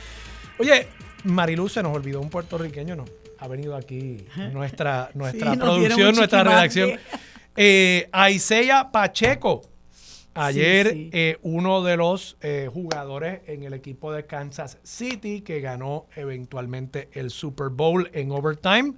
[0.61, 0.87] Oye,
[1.25, 3.05] Mariluz se nos olvidó un puertorriqueño, ¿no?
[3.41, 7.01] Ha venido aquí nuestra, nuestra producción, nuestra redacción.
[7.57, 8.09] Eh,
[8.93, 9.63] Pacheco,
[10.35, 16.07] Ayer eh, uno de los eh, jugadores en el equipo de Kansas City que ganó
[16.15, 18.95] eventualmente el Super Bowl en overtime,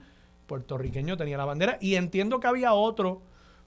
[0.47, 3.23] puertorriqueño tenía la bandera y entiendo que había otro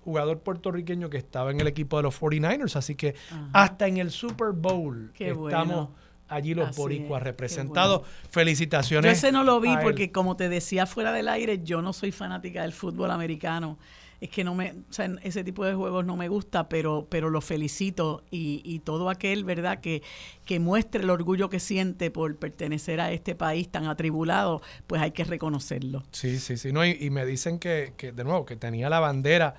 [0.07, 3.13] jugador puertorriqueño que estaba en el equipo de los 49ers, así que
[3.51, 5.89] hasta en el Super Bowl estamos
[6.29, 8.07] allí los boricuas representados.
[8.29, 9.03] Felicitaciones.
[9.03, 12.13] Yo ese no lo vi porque como te decía fuera del aire, yo no soy
[12.13, 13.77] fanática del fútbol americano
[14.19, 17.29] es que no me, o sea, ese tipo de juegos no me gusta, pero, pero
[17.29, 20.01] lo felicito y, y todo aquel, ¿verdad?, que,
[20.45, 25.11] que muestre el orgullo que siente por pertenecer a este país tan atribulado, pues hay
[25.11, 26.03] que reconocerlo.
[26.11, 29.55] Sí, sí, sí, no, y, me dicen que, que, de nuevo, que tenía la bandera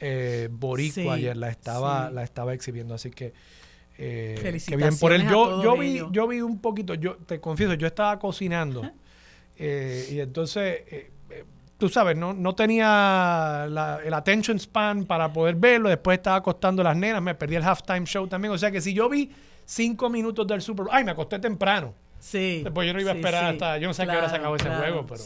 [0.00, 3.32] eh, boricua ayer, la estaba, la estaba exhibiendo, así que...
[4.00, 5.28] Eh, que bien por él.
[5.28, 8.88] Yo, yo vi, yo vi un poquito, yo te confieso, yo estaba cocinando
[9.56, 11.10] eh, y entonces eh,
[11.78, 13.66] tú sabes, no, no tenía
[14.04, 15.88] el attention span para poder verlo.
[15.88, 18.52] Después estaba acostando las nenas, me perdí el halftime show también.
[18.52, 19.30] O sea que si yo vi
[19.64, 21.94] cinco minutos del Super Bowl, ay, me acosté temprano.
[22.18, 22.62] Sí.
[22.64, 24.56] Después yo no iba a esperar hasta, yo no sé a qué hora se acabó
[24.56, 25.22] ese juego, pero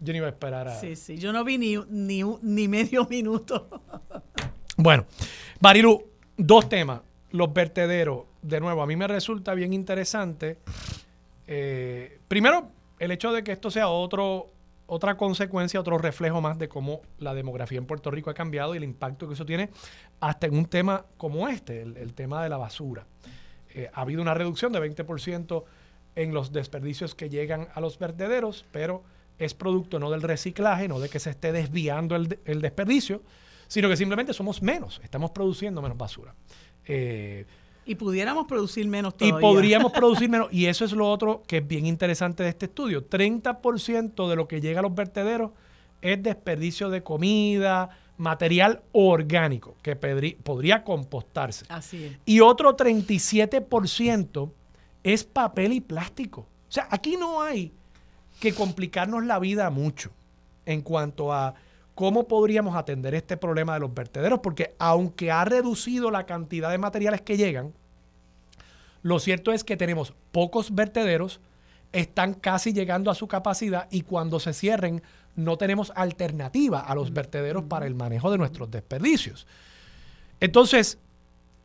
[0.00, 0.74] yo no iba a esperar a...
[0.78, 3.82] Sí, sí, yo no vi ni, ni, ni medio minuto.
[4.76, 5.06] bueno,
[5.60, 6.04] Barilu,
[6.36, 7.00] dos temas.
[7.30, 10.58] Los vertederos, de nuevo, a mí me resulta bien interesante.
[11.46, 14.52] Eh, primero, el hecho de que esto sea otro
[14.90, 18.78] otra consecuencia, otro reflejo más de cómo la demografía en Puerto Rico ha cambiado y
[18.78, 19.68] el impacto que eso tiene
[20.18, 23.06] hasta en un tema como este, el, tema de la basura.
[23.74, 25.64] Eh, ha habido una reducción de 20%
[26.16, 29.04] en los desperdicios que llegan a los vertederos, pero
[29.38, 33.22] es producto no del reciclaje, no de que se esté desviando el, el desperdicio,
[33.68, 36.34] sino que simplemente somos menos, estamos produciendo menos basura.
[36.86, 37.44] Eh,
[37.84, 39.38] y pudiéramos producir menos todavía.
[39.38, 40.48] Y podríamos producir menos.
[40.52, 43.08] Y eso es lo otro que es bien interesante de este estudio.
[43.08, 45.52] 30% de lo que llega a los vertederos
[46.02, 51.64] es desperdicio de comida, material orgánico que podría compostarse.
[51.68, 52.18] Así es.
[52.26, 54.52] Y otro 37%
[55.02, 56.40] es papel y plástico.
[56.40, 57.72] O sea, aquí no hay
[58.40, 60.10] que complicarnos la vida mucho
[60.66, 61.54] en cuanto a
[61.94, 66.78] cómo podríamos atender este problema de los vertederos, porque aunque ha reducido la cantidad de
[66.78, 67.72] materiales que llegan,
[69.02, 71.40] lo cierto es que tenemos pocos vertederos,
[71.92, 75.02] están casi llegando a su capacidad y cuando se cierren
[75.34, 79.46] no tenemos alternativa a los vertederos para el manejo de nuestros desperdicios.
[80.40, 80.98] Entonces,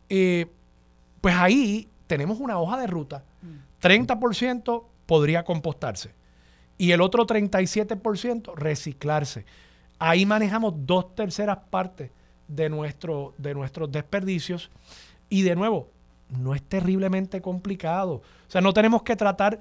[0.10, 0.48] eh,
[1.22, 3.24] pues ahí tenemos una hoja de ruta.
[3.82, 6.23] 30% podría compostarse
[6.78, 9.46] y el otro 37% reciclarse.
[10.00, 12.12] Ahí manejamos dos terceras partes
[12.48, 14.70] de, nuestro, de nuestros desperdicios.
[15.30, 15.90] Y de nuevo,
[16.30, 18.16] no es terriblemente complicado.
[18.16, 19.60] O sea, no tenemos que tratar,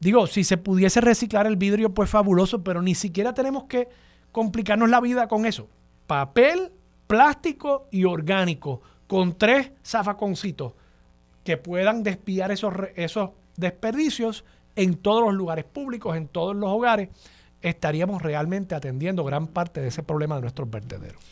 [0.00, 3.88] digo, si se pudiese reciclar el vidrio, pues fabuloso, pero ni siquiera tenemos que
[4.32, 5.68] complicarnos la vida con eso.
[6.06, 6.72] Papel,
[7.06, 10.72] plástico y orgánico, con tres zafaconcitos
[11.44, 14.44] que puedan despiar esos, esos desperdicios
[14.76, 17.08] en todos los lugares públicos, en todos los hogares
[17.62, 21.22] estaríamos realmente atendiendo gran parte de ese problema de nuestros vertederos.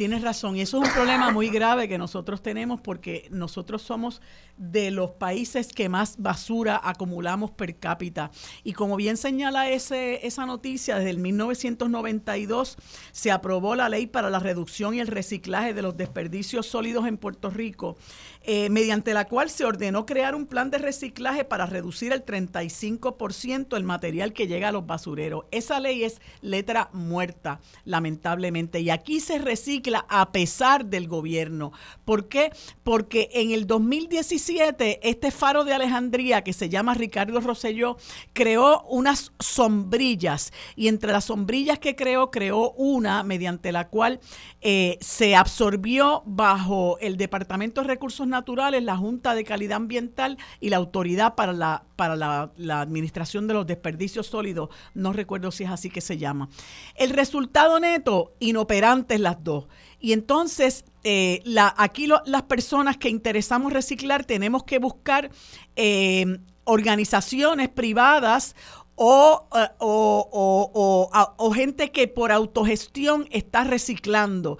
[0.00, 4.22] Tienes razón, y eso es un problema muy grave que nosotros tenemos porque nosotros somos
[4.56, 8.30] de los países que más basura acumulamos per cápita.
[8.64, 12.78] Y como bien señala ese, esa noticia, desde el 1992
[13.12, 17.18] se aprobó la ley para la reducción y el reciclaje de los desperdicios sólidos en
[17.18, 17.98] Puerto Rico,
[18.42, 23.76] eh, mediante la cual se ordenó crear un plan de reciclaje para reducir el 35%
[23.76, 25.44] el material que llega a los basureros.
[25.50, 28.80] Esa ley es letra muerta, lamentablemente.
[28.80, 31.72] Y aquí se recicla a pesar del gobierno.
[32.04, 32.50] ¿Por qué?
[32.82, 37.98] Porque en el 2017 este faro de Alejandría que se llama Ricardo Rosselló
[38.32, 44.20] creó unas sombrillas y entre las sombrillas que creó, creó una mediante la cual
[44.62, 50.70] eh, se absorbió bajo el Departamento de Recursos Naturales, la Junta de Calidad Ambiental y
[50.70, 54.70] la Autoridad para la, para la, Administración de los Desperdicios Sólidos.
[54.94, 56.48] No recuerdo si es así que se llama.
[56.94, 59.66] El resultado neto, inoperantes las dos.
[59.98, 65.30] Y entonces, eh, la, aquí las personas que interesamos reciclar tenemos que buscar
[65.76, 68.54] eh, organizaciones privadas
[69.02, 74.58] o, eh, o, gente que por autogestión está reciclando.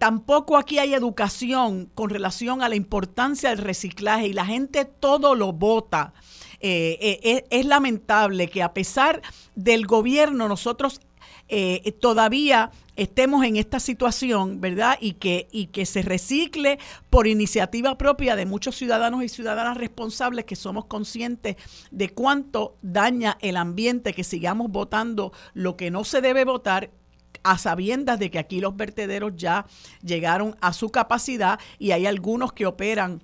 [0.00, 5.34] tampoco aquí hay educación con relación a la importancia del reciclaje y la gente todo
[5.36, 6.12] lo vota.
[6.60, 9.22] es, lamentable que a pesar
[9.54, 11.00] del gobierno nosotros
[12.00, 14.98] todavía estemos en esta situación, ¿verdad?
[15.00, 16.78] Y que, y que se recicle
[17.10, 21.56] por iniciativa propia de muchos ciudadanos y ciudadanas responsables que somos conscientes
[21.90, 26.90] de cuánto daña el ambiente, que sigamos votando lo que no se debe votar
[27.44, 29.66] a sabiendas de que aquí los vertederos ya
[30.02, 33.22] llegaron a su capacidad y hay algunos que operan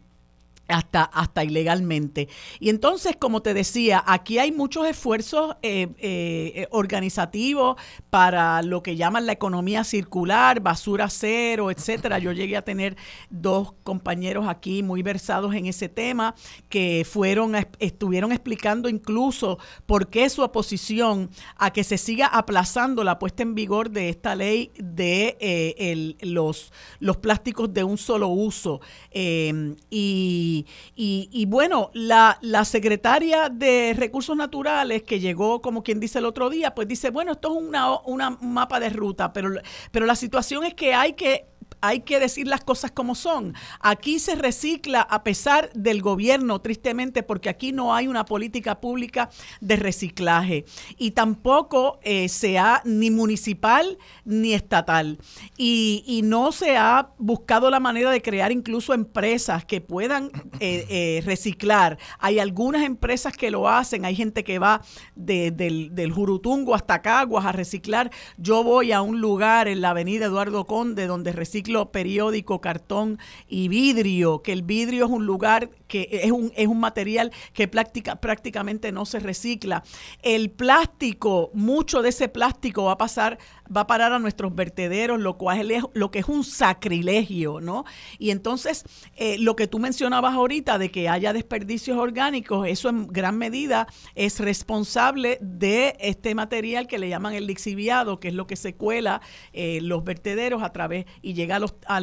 [0.69, 2.29] hasta, hasta ilegalmente.
[2.59, 7.77] Y entonces, como te decía, aquí hay muchos esfuerzos eh, eh, organizativos
[8.11, 12.19] para lo que llaman la economía circular, basura cero, etcétera.
[12.19, 12.97] Yo llegué a tener
[13.29, 16.35] dos compañeros aquí muy versados en ese tema
[16.69, 23.19] que fueron, estuvieron explicando incluso por qué su oposición a que se siga aplazando la
[23.19, 28.81] puesta en vigor de esta ley de eh, los, los plásticos de un solo uso.
[29.13, 30.54] y
[30.95, 36.51] y, bueno, la, la, secretaria de Recursos Naturales que llegó, como quien dice el otro
[36.51, 39.51] día, pues dice, bueno, esto es una, una, un mapa de ruta, pero,
[39.91, 41.47] pero la situación es que hay que
[41.87, 43.55] hay que decir las cosas como son.
[43.81, 49.31] Aquí se recicla a pesar del gobierno, tristemente, porque aquí no hay una política pública
[49.61, 50.65] de reciclaje
[50.97, 55.19] y tampoco eh, se ha ni municipal ni estatal.
[55.57, 61.23] Y, no se ha buscado la manera de crear incluso empresas que puedan eh, eh,
[61.27, 61.99] reciclar.
[62.19, 64.81] Hay algunas empresas que lo hacen, hay gente que va
[65.15, 68.11] del, del Jurutungo hasta Caguas a reciclar.
[68.39, 73.19] Yo voy a un lugar en la avenida Eduardo Conde donde reciclo periódico, cartón
[73.49, 77.69] y vidrio, que el vidrio es un lugar que es un, es un material que
[77.69, 79.83] prácticamente no se recicla.
[80.23, 83.39] El plástico, mucho de ese plástico va a pasar,
[83.75, 87.85] va a parar a nuestros vertederos, lo cual es lo que es un sacrilegio, ¿no?
[88.19, 88.85] Y entonces,
[89.17, 93.87] eh, lo que tú mencionabas ahorita de que haya desperdicios orgánicos, eso en gran medida
[94.15, 98.75] es responsable de este material que le llaman el lixiviado, que es lo que se
[98.75, 99.21] cuela
[99.53, 101.99] eh, los vertederos a través y llega a, los, a,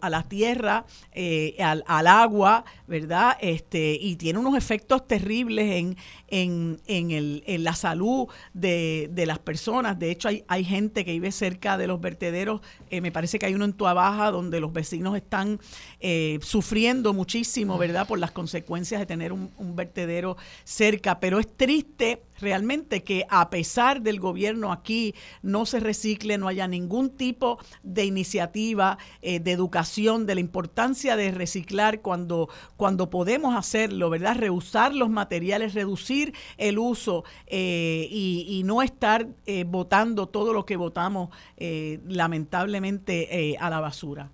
[0.00, 3.36] a, la tierra, eh, al, al agua, ¿verdad?
[3.40, 5.96] Este, y tiene unos efectos terribles en,
[6.28, 9.98] en, en, el, en la salud de, de, las personas.
[9.98, 12.60] De hecho, hay, hay gente que vive cerca de los vertederos.
[12.90, 15.60] Eh, me parece que hay uno en Tuabaja donde los vecinos están
[16.00, 21.20] eh, sufriendo muchísimo, ¿verdad?, por las consecuencias de tener un, un vertedero cerca.
[21.20, 26.68] Pero es triste realmente que a pesar del gobierno aquí no se recicle, no haya
[26.68, 33.56] ningún tipo de iniciativa eh, de educación de la importancia de reciclar cuando, cuando podemos
[33.56, 34.36] hacerlo, ¿verdad?
[34.36, 40.76] Reusar los materiales, reducir el uso eh, y, no estar eh, votando todo lo que
[40.76, 44.30] votamos lamentablemente a la basura.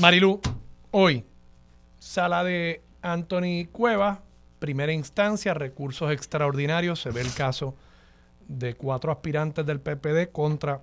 [0.00, 0.40] Marilu,
[0.90, 1.24] hoy,
[1.98, 4.22] sala de Anthony Cueva
[4.62, 7.74] primera instancia, recursos extraordinarios, se ve el caso
[8.46, 10.80] de cuatro aspirantes del PPD contra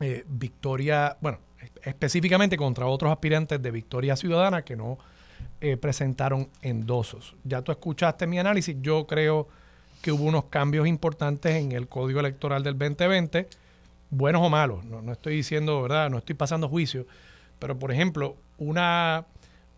[0.00, 1.38] eh, Victoria, bueno,
[1.82, 4.96] específicamente contra otros aspirantes de Victoria Ciudadana que no
[5.60, 7.36] eh, presentaron endosos.
[7.44, 9.48] Ya tú escuchaste mi análisis, yo creo
[10.00, 13.48] que hubo unos cambios importantes en el código electoral del 2020,
[14.08, 16.08] buenos o malos, no, no estoy diciendo, ¿verdad?
[16.08, 17.06] No estoy pasando juicio,
[17.58, 19.26] pero por ejemplo, una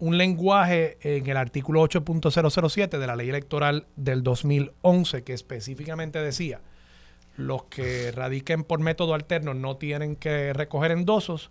[0.00, 6.60] un lenguaje en el artículo 8.007 de la ley electoral del 2011 que específicamente decía
[7.36, 11.50] los que radiquen por método alterno no tienen que recoger endosos,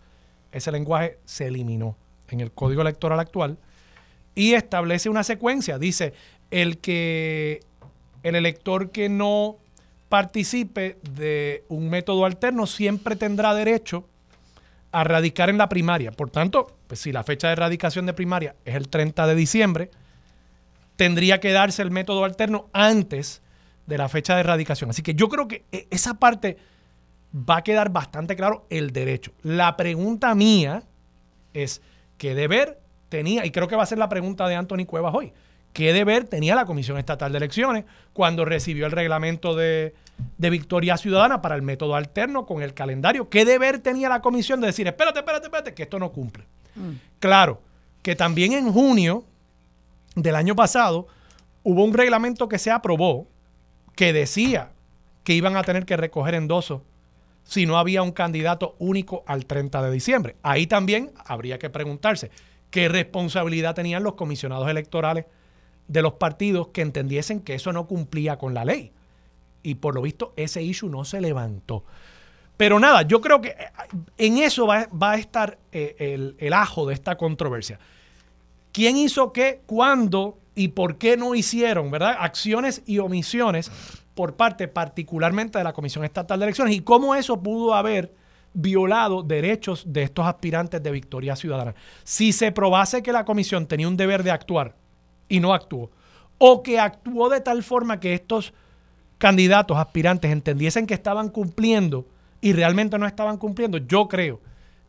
[0.52, 1.96] ese lenguaje se eliminó
[2.28, 3.58] en el código electoral actual
[4.36, 5.80] y establece una secuencia.
[5.80, 6.14] Dice,
[6.52, 7.62] el que
[8.24, 9.58] el elector que no
[10.10, 14.06] participe de un método alterno siempre tendrá derecho
[14.92, 16.12] a radicar en la primaria.
[16.12, 19.92] Por tanto, pues si la fecha de erradicación de primaria es el 30 de diciembre,
[20.96, 23.42] tendría que darse el método alterno antes
[23.86, 24.90] de la fecha de erradicación.
[24.90, 26.58] Así que yo creo que e, esa parte
[27.34, 29.32] va a quedar bastante claro el derecho.
[29.44, 30.84] La pregunta mía
[31.54, 31.82] es,
[32.18, 32.80] ¿qué deber
[33.10, 33.46] tenía?
[33.46, 35.32] Y creo que va a ser la pregunta de Anthony Cuevas hoy.
[35.74, 39.94] ¿Qué deber tenía la Comisión Estatal de Elecciones cuando recibió el reglamento de,
[40.38, 43.30] Victoria Ciudadana para el método alterno con el calendario?
[43.30, 46.46] ¿Qué deber tenía la Comisión de decir, espérate, espérate, espérate, que esto no cumple?
[46.76, 46.92] Mm.
[47.20, 47.62] Claro,
[48.02, 49.26] que también en junio
[50.16, 51.08] del año pasado
[51.64, 53.28] hubo un reglamento que se aprobó
[53.96, 54.72] que decía
[55.24, 56.82] que iban a tener que recoger endosos
[57.44, 60.36] si no había un candidato único al 30 de diciembre.
[60.44, 62.32] Ahí también habría que preguntarse
[62.70, 65.26] qué responsabilidad tenían los comisionados electorales
[65.88, 68.92] de los partidos que entendiesen que eso no cumplía con la ley.
[69.70, 71.84] Y por lo visto ese issue no se levantó.
[72.58, 73.68] Pero nada, yo creo que eh,
[74.18, 77.80] en eso va, a estar eh, el, el, ajo de esta controversia.
[78.72, 82.18] ¿Quién hizo qué, cuándo y por qué no hicieron, verdad?
[82.20, 83.72] Acciones y omisiones
[84.14, 88.14] por parte particularmente de la Comisión Estatal de Elecciones y cómo eso pudo haber
[88.54, 91.76] violado derechos de estos aspirantes de Victoria Ciudadana.
[92.04, 94.76] Si se probase que la comisión tenía un deber de actuar
[95.30, 95.92] y no actuó.
[96.38, 98.54] O que actuó de tal forma que estos
[99.20, 102.08] candidatos, aspirantes, entendiesen que estaban cumpliendo
[102.42, 104.40] y realmente no estaban cumpliendo, yo creo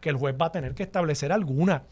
[0.01, 1.83] que el juez va a tener que establecer alguna,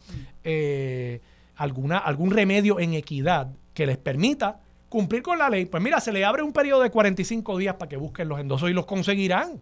[0.43, 1.21] eh,
[1.55, 5.65] alguna, algún remedio en equidad que les permita cumplir con la ley.
[5.65, 8.69] Pues mira, se le abre un periodo de 45 días para que busquen los endosos
[8.69, 9.61] y los conseguirán.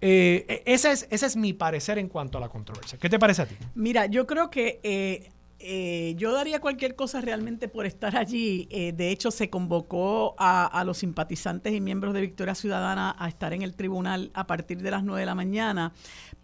[0.00, 2.98] Eh, e, ese, es, es mi parecer en cuanto a la controversia.
[2.98, 3.54] ¿Qué te parece a ti?
[3.74, 5.30] Mira, yo creo que eh,
[5.60, 8.68] eh, yo daría cualquier cosa realmente por estar allí.
[8.70, 13.52] Eh, de hecho, se convocó a, los simpatizantes y miembros de Victoria Ciudadana a estar
[13.52, 15.92] en el tribunal a partir de las 9 de la mañana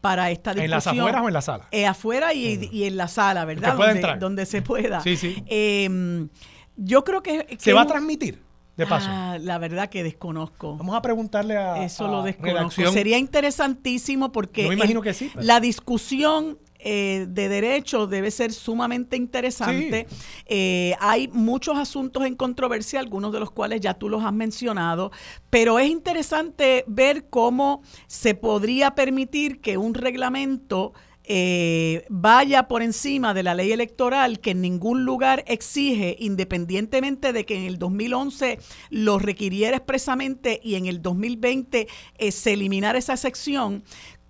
[0.00, 0.64] para esta discusión.
[0.64, 1.68] ¿En las afueras o en la sala?
[1.70, 3.76] Eh, afuera y, en la sala, ¿verdad?
[3.76, 5.00] Donde, donde, se pueda.
[5.00, 5.42] Sí, sí.
[5.46, 6.28] Em,
[6.76, 7.56] yo creo que...
[7.58, 8.42] ¿Se va a transmitir?
[8.76, 9.06] De paso.
[9.08, 10.76] Ah, la verdad que desconozco.
[10.76, 11.84] Vamos a preguntarle a.
[11.84, 12.90] Eso lo desconozco.
[12.90, 14.64] Sería interesantísimo porque.
[14.64, 15.30] Yo me imagino que sí.
[15.36, 20.06] La discusión eh, de derecho debe ser sumamente interesante.
[20.44, 25.10] Eh, hay muchos asuntos en controversia, algunos de los cuales ya tú los has mencionado,
[25.48, 30.92] pero es interesante ver cómo se podría permitir que un reglamento
[31.26, 37.46] eh, vaya por encima de la ley electoral que en ningún lugar exige, independientemente de
[37.46, 38.58] que en el 2011
[38.90, 41.88] lo requiriera expresamente y en el 2020
[42.30, 43.84] se eliminara esa sección,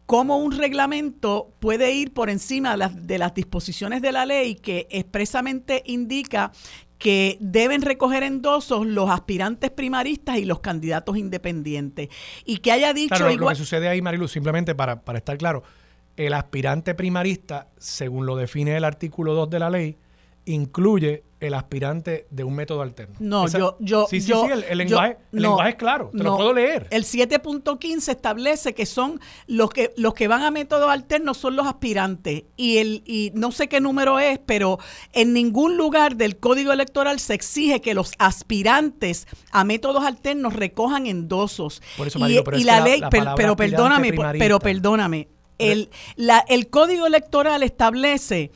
[0.07, 5.83] cómo un reglamento puede ir por encima de las, disposiciones de la ley que expresamente
[5.87, 6.53] indica
[6.99, 12.09] que deben recoger endosos los aspirantes primaristas y los candidatos independientes.
[12.45, 13.15] Y que haya dicho...
[13.15, 15.65] Claro, lo que sucede ahí, Marilu, simplemente para, para estar claro,
[16.17, 19.99] el aspirante primarista, según lo define el artículo 2 de la ley,
[20.47, 23.15] incluye el aspirante de un método alterno.
[23.19, 25.19] No, yo, yo, sí, sí, sí, el, lenguaje,
[25.69, 26.87] es claro, te lo puedo leer.
[26.91, 31.67] El 7.15 establece que son los que los que van a métodos alternos son los
[31.67, 34.79] aspirantes y el y no sé qué número es, pero
[35.13, 41.07] en ningún lugar del Código Electoral se exige que los aspirantes a métodos alternos recojan
[41.07, 41.83] endosos.
[41.97, 45.29] Por eso, y, pero la, ley, pero perdóname, pero perdóname,
[45.59, 48.51] el la, el Código Electoral establece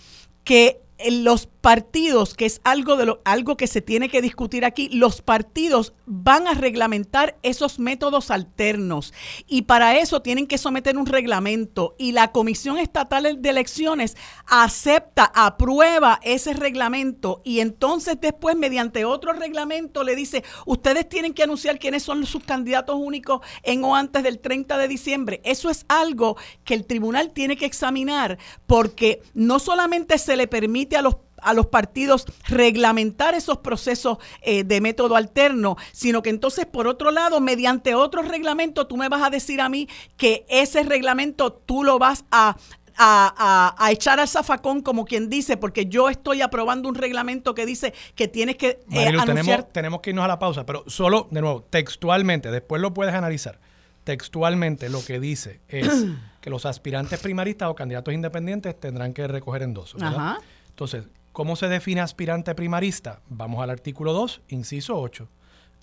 [0.44, 0.80] que
[1.10, 5.22] los partidos, que es algo de lo, algo que se tiene que discutir aquí, los
[5.22, 9.12] partidos van a reglamentar esos métodos alternos.
[9.46, 11.94] Y para eso tienen que someter un reglamento.
[11.98, 17.42] Y la Comisión Estatal de Elecciones acepta, aprueba ese reglamento.
[17.44, 22.44] Y entonces después mediante otro reglamento le dice, ustedes tienen que anunciar quiénes son sus
[22.44, 25.40] candidatos únicos en o antes del 30 de diciembre.
[25.44, 30.96] Eso es algo que el tribunal tiene que examinar porque no solamente se le permite
[30.96, 36.66] a los a los partidos reglamentar esos procesos eh, de método alterno, sino que entonces,
[36.66, 40.82] por otro lado, mediante otro reglamento, tú me vas a decir a mí que ese
[40.82, 42.56] reglamento tú lo vas a,
[42.98, 47.94] a, echar al zafacón, como quien dice, porque yo estoy aprobando un reglamento que dice
[48.14, 49.64] que tienes que eh, anunciar.
[49.64, 53.58] Tenemos, que irnos a la pausa, pero solo, de nuevo, textualmente, después lo puedes analizar.
[54.04, 56.06] Textualmente lo que dice es
[56.40, 60.02] que los aspirantes primaristas o candidatos independientes tendrán que recoger endosos.
[60.70, 61.04] Entonces,
[61.38, 63.20] ¿Cómo se define aspirante primarista?
[63.28, 65.28] Vamos al artículo 2, inciso 8.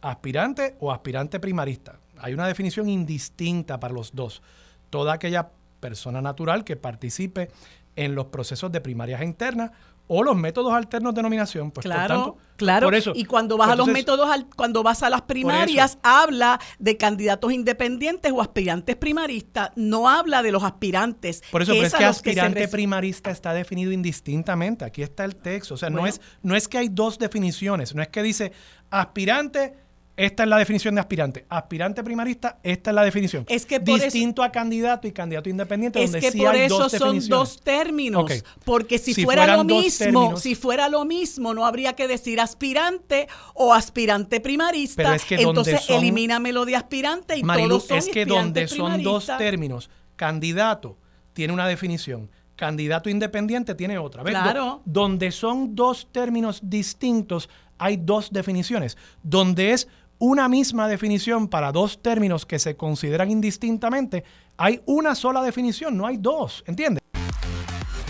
[0.01, 1.97] Aspirante o aspirante primarista.
[2.17, 4.41] Hay una definición indistinta para los dos.
[4.89, 7.51] Toda aquella persona natural que participe
[7.95, 9.71] en los procesos de primarias internas
[10.07, 11.71] o los métodos alternos de nominación.
[11.71, 12.87] Pues, claro, claro.
[12.87, 16.97] Por eso, y cuando vas a los métodos, cuando vas a las primarias, habla de
[16.97, 21.43] candidatos independientes o aspirantes primaristas, no habla de los aspirantes.
[21.51, 24.85] Por eso, pero es que aspirante primarista está definido indistintamente.
[24.85, 25.73] Aquí está el texto.
[25.73, 28.51] O sea, no, es, no es que hay dos definiciones, no es que dice
[28.91, 29.84] aspirante
[30.17, 31.45] esta es la definición de aspirante.
[31.49, 33.45] Aspirante primarista, esta es la definición.
[33.49, 38.31] Es que Distinto a candidato y candidato independiente, es que por eso son dos términos.
[38.63, 43.73] Porque si, fuera lo mismo, si fuera lo mismo, no habría que decir aspirante o
[43.73, 45.17] aspirante primarista.
[45.29, 50.97] entonces elimíname lo de aspirante y todos son Es que donde son dos términos, candidato
[51.33, 54.23] tiene una definición, candidato independiente tiene otra.
[54.23, 54.81] Claro.
[54.85, 58.97] Donde son dos términos distintos, hay dos definiciones.
[59.21, 59.87] Donde es
[60.19, 64.23] una misma definición para dos términos que se consideran indistintamente,
[64.57, 67.01] hay una sola definición, no hay dos, ¿entiendes?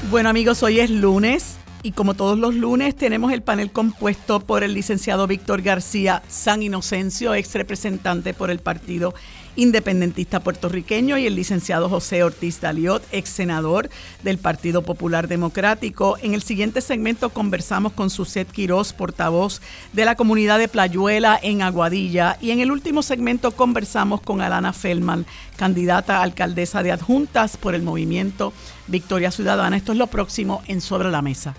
[0.09, 4.63] Bueno amigos, hoy es lunes y como todos los lunes tenemos el panel compuesto por
[4.63, 9.13] el licenciado Víctor García San Inocencio, ex representante por el partido
[9.55, 13.89] independentista puertorriqueño, y el licenciado José Ortiz Daliot, ex senador
[14.23, 16.17] del Partido Popular Democrático.
[16.21, 19.61] En el siguiente segmento conversamos con Suset Quiroz, portavoz
[19.93, 22.37] de la comunidad de Playuela en Aguadilla.
[22.41, 25.25] Y en el último segmento conversamos con Alana Feldman,
[25.57, 28.53] candidata a alcaldesa de adjuntas por el movimiento
[28.87, 29.77] Victoria Ciudadana.
[29.77, 31.55] Esto es lo próximo en Sobre la Mesa.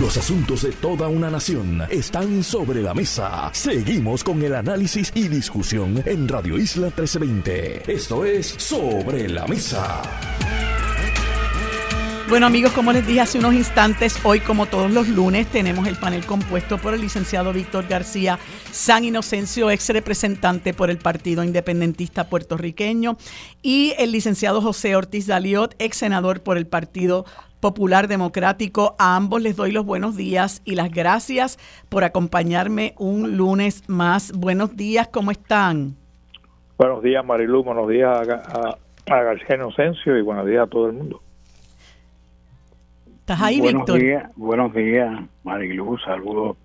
[0.00, 3.50] Los asuntos de toda una nación están sobre la mesa.
[3.52, 7.92] Seguimos con el análisis y discusión en Radio Isla 1320.
[7.92, 10.00] Esto es Sobre la Mesa.
[12.26, 15.96] Bueno amigos, como les dije hace unos instantes, hoy como todos los lunes tenemos el
[15.96, 18.38] panel compuesto por el licenciado Víctor García
[18.70, 23.18] San Inocencio, ex representante por el Partido Independentista Puertorriqueño,
[23.60, 27.26] y el licenciado José Ortiz Daliot, ex senador por el Partido
[27.62, 28.96] Popular Democrático.
[28.98, 31.58] A ambos les doy los buenos días y las gracias
[31.88, 34.32] por acompañarme un lunes más.
[34.32, 35.94] Buenos días, ¿cómo están?
[36.76, 40.94] Buenos días, Marilu, buenos días a, a García Inocencio y buenos días a todo el
[40.94, 41.22] mundo.
[43.20, 44.00] ¿Estás ahí, buenos Víctor?
[44.00, 45.96] Días, buenos días, Marilu.
[45.98, 46.56] Saludos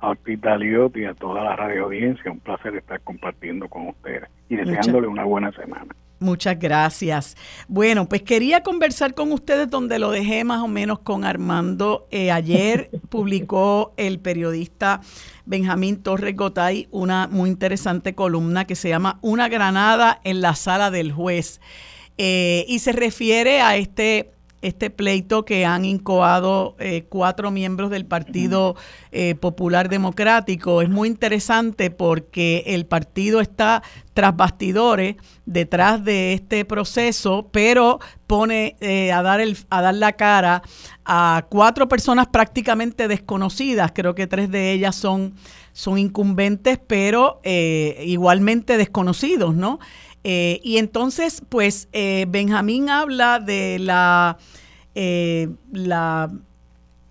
[0.00, 2.32] a Hospitaliot y a toda la radio audiencia.
[2.32, 5.94] Un placer estar compartiendo con ustedes y deseándole una buena semana.
[6.18, 7.36] Muchas gracias.
[7.68, 12.06] Bueno, pues quería conversar con ustedes donde lo dejé más o menos con Armando.
[12.10, 15.02] Eh, ayer publicó el periodista
[15.44, 20.90] Benjamín Torres Gotay una muy interesante columna que se llama Una granada en la sala
[20.90, 21.60] del juez.
[22.16, 24.32] Eh, y se refiere a este
[24.62, 28.76] este pleito que han incoado eh, cuatro miembros del Partido
[29.12, 30.82] eh, Popular Democrático.
[30.82, 33.82] Es muy interesante porque el partido está
[34.14, 40.12] tras bastidores detrás de este proceso, pero pone eh, a, dar el, a dar la
[40.14, 40.62] cara
[41.04, 43.92] a cuatro personas prácticamente desconocidas.
[43.94, 45.34] Creo que tres de ellas son,
[45.72, 49.78] son incumbentes, pero igualmente desconocidos, ¿no?
[50.24, 54.38] Eh, y entonces, pues, eh, Benjamín habla de la,
[54.94, 56.30] eh, la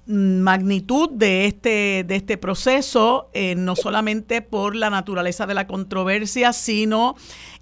[0.08, 7.16] magnitud de este, de este proceso, no solamente por la naturaleza de la controversia, sino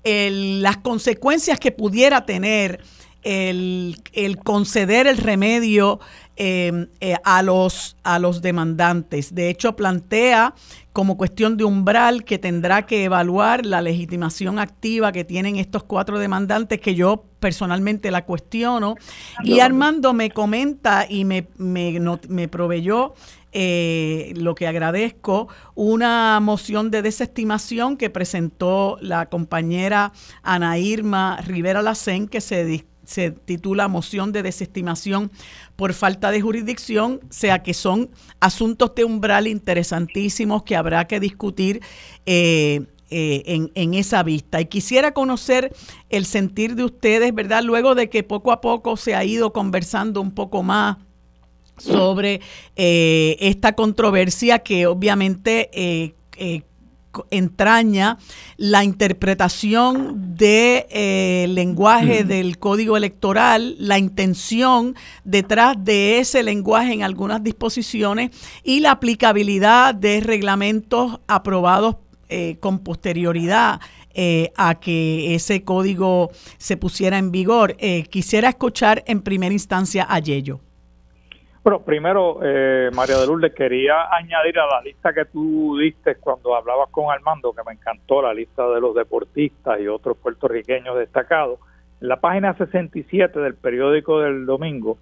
[0.03, 2.81] las consecuencias que pudiera tener
[3.23, 5.99] el, el conceder el remedio
[6.35, 9.33] eh, eh, a, los, a los demandantes.
[9.35, 10.53] De hecho, plantea
[10.93, 16.19] como cuestión de umbral que tendrá que evaluar la legitimación activa que tienen estos cuatro
[16.19, 18.95] demandantes, que yo personalmente la cuestiono.
[19.43, 23.15] Y Armando me comenta y me, me, me proveyó
[23.51, 30.11] eh, lo que agradezco, una moción de desestimación que presentó la compañera
[30.43, 32.65] Ana Irma Rivera Lacén, que se
[33.05, 35.31] se titula moción de desestimación
[35.75, 41.81] por falta de jurisdicción, sea que son asuntos de umbral interesantísimos que habrá que discutir
[42.25, 44.61] eh, eh, en, en, esa vista.
[44.61, 45.75] Y quisiera conocer
[46.09, 47.63] el sentir de ustedes, ¿verdad?
[47.63, 50.97] Luego de que poco a poco se ha ido conversando un poco más
[51.77, 52.41] sobre
[52.75, 56.13] eh, esta controversia que obviamente
[57.29, 58.17] entraña
[58.57, 66.93] la interpretación del de, eh, lenguaje del código electoral, la intención detrás de ese lenguaje
[66.93, 68.31] en algunas disposiciones
[68.63, 71.97] y la aplicabilidad de reglamentos aprobados
[72.29, 73.79] eh, con posterioridad
[74.15, 77.77] eh, a que ese código se pusiera en vigor.
[78.09, 80.59] quisiera escuchar en primera instancia a Yello.
[81.63, 86.57] Bueno, primero, eh, María de Lourdes, quería añadir a la lista que tú diste cuando
[86.57, 91.59] hablabas con Armando, que me encantó la lista de los deportistas y otros puertorriqueños destacados.
[92.01, 94.97] En la página 67 del periódico del domingo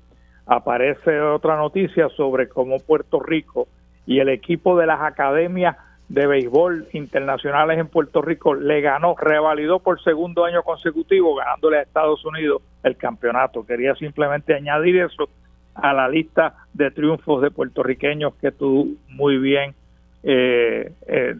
[0.45, 3.67] aparece otra noticia sobre cómo Puerto Rico
[4.05, 5.77] y el equipo de las academias
[6.09, 11.81] de béisbol internacionales en Puerto Rico le ganó, revalidó por segundo año consecutivo, ganándole a
[11.81, 13.65] Estados Unidos el campeonato.
[13.65, 15.27] Quería simplemente añadir eso
[15.75, 19.75] a la lista de triunfos de puertorriqueños que tú muy bien
[20.23, 21.35] eh, eh,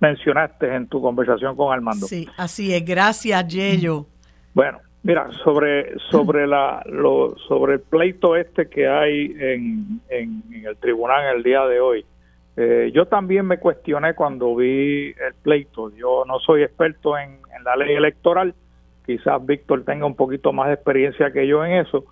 [0.00, 2.06] mencionaste en tu conversación con Armando.
[2.06, 2.84] Sí, así es.
[2.84, 4.06] Gracias, Yello.
[4.54, 10.76] Bueno, mira, sobre sobre la lo, sobre el pleito este que hay en, en, el
[10.78, 12.04] tribunal el día de hoy,
[12.56, 15.94] eh, yo también me cuestioné cuando vi el pleito.
[15.94, 18.52] Yo no soy experto en, en la ley electoral,
[19.06, 22.04] quizás Víctor tenga un poquito más de experiencia que yo en eso,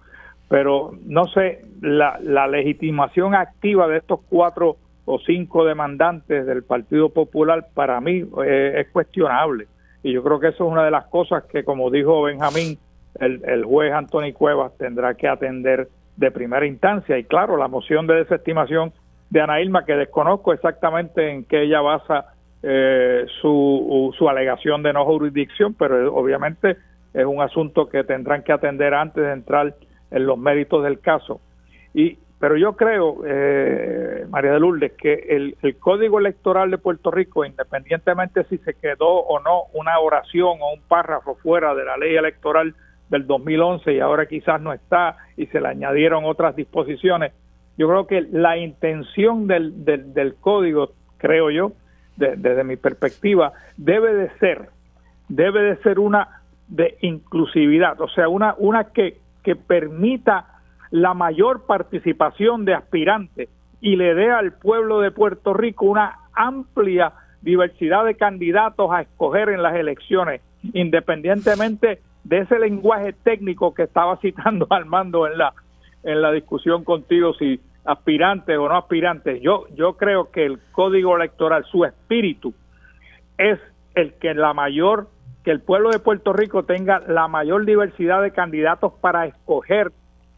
[0.50, 7.68] pero no sé, la, legitimación activa de estos cuatro o cinco demandantes del Partido Popular
[7.72, 9.68] para mí eh, es cuestionable.
[10.02, 12.78] Y yo creo que eso es una de las cosas que, como dijo Benjamín,
[13.20, 15.86] el, juez Anthony Cuevas tendrá que atender
[16.16, 17.16] de primera instancia.
[17.16, 18.92] Y claro, la moción de desestimación
[19.30, 22.34] de Ana Irma, que desconozco exactamente en qué ella basa
[22.64, 26.76] eh, su, su alegación de no jurisdicción, pero obviamente
[27.14, 29.76] es un asunto que tendrán que atender antes de entrar
[30.10, 31.40] en los méritos del caso.
[31.94, 37.44] Y, pero yo creo, eh, María de Lourdes, que el, Código Electoral de Puerto Rico,
[37.44, 42.16] independientemente si se quedó o no una oración o un párrafo fuera de la ley
[42.16, 42.74] electoral
[43.10, 47.32] del 2011 y ahora quizás no está y se le añadieron otras disposiciones,
[47.76, 51.72] yo creo que la intención del, del, código, creo yo,
[52.16, 54.68] desde mi perspectiva, debe de ser,
[55.28, 60.46] debe de ser una de inclusividad, o sea, una, una que, que permita
[60.90, 63.48] la mayor participación de aspirantes
[63.80, 69.48] y le dé al pueblo de Puerto Rico una amplia diversidad de candidatos a escoger
[69.48, 70.42] en las elecciones,
[70.74, 75.54] independientemente de ese lenguaje técnico que estaba citando Armando en la
[76.02, 79.40] en la discusión contigo si aspirantes o no aspirantes.
[79.42, 82.54] Yo yo creo que el código electoral, su espíritu
[83.38, 83.58] es
[83.94, 85.08] el que la mayor
[85.44, 89.92] que el pueblo de Puerto Rico tenga la mayor diversidad de candidatos para escoger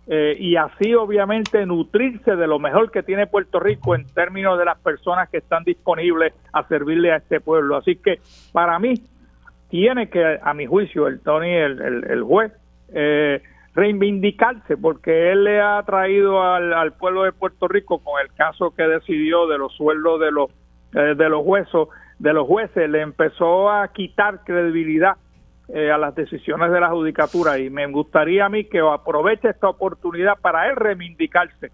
[0.09, 4.65] eh, y así obviamente nutrirse de lo mejor que tiene Puerto Rico en términos de
[4.65, 7.77] las personas que están disponibles a servirle a este pueblo.
[7.77, 8.21] Así que
[8.53, 8.95] para mí
[9.69, 12.53] tiene que, a mi juicio, el Tony, el, juez,
[12.93, 13.43] eh,
[13.75, 18.83] reivindicarse porque él le ha traído al, pueblo de Puerto Rico con el caso que
[18.83, 20.51] decidió de los sueldos de los
[20.95, 21.89] eh, de los jueces
[22.19, 25.17] de los jueces le empezó a quitar credibilidad
[25.69, 27.59] eh, a las decisiones de la judicatura.
[27.59, 31.71] Y me gustaría a mí que aproveche esta oportunidad para él reivindicarse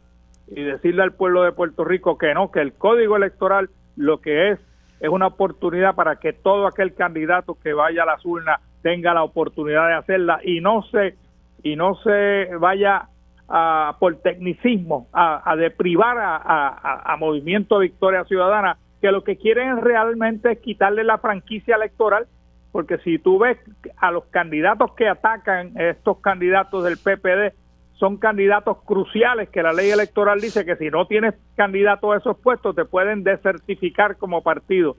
[0.47, 4.51] y decirle al pueblo de Puerto Rico que no, que el código electoral lo que
[4.51, 4.61] es
[5.01, 9.23] es una oportunidad para que todo aquel candidato que vaya a las urnas tenga la
[9.23, 11.15] oportunidad de hacerla y no se
[11.63, 13.09] y no se vaya
[13.49, 20.53] a, por tecnicismo a, deprivar a, a Movimiento Victoria Ciudadana que lo que quieren realmente
[20.53, 22.27] es quitarle la franquicia electoral
[22.73, 23.59] porque si tú ves
[23.97, 27.57] a los candidatos que atacan estos candidatos del PPD,
[27.95, 32.39] son candidatos cruciales que la ley electoral dice que si no tienes candidato a esos
[32.39, 34.97] puestos te pueden desertificar como partido.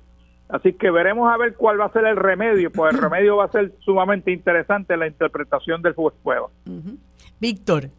[0.49, 3.45] Así que veremos a ver cuál va a ser el remedio, pues el remedio va
[3.45, 6.49] a ser sumamente interesante la interpretación del juez Cueva.
[7.39, 7.89] Víctor.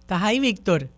[0.00, 0.88] ¿Estás ahí, Víctor?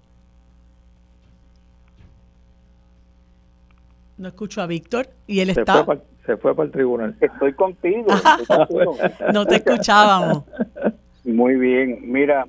[4.18, 5.86] No escucho a Víctor y él está...
[6.26, 7.16] se fue para el tribunal.
[7.20, 8.08] Estoy contigo.
[9.32, 10.44] no te escuchábamos.
[11.24, 12.00] Muy bien.
[12.02, 12.46] Mira,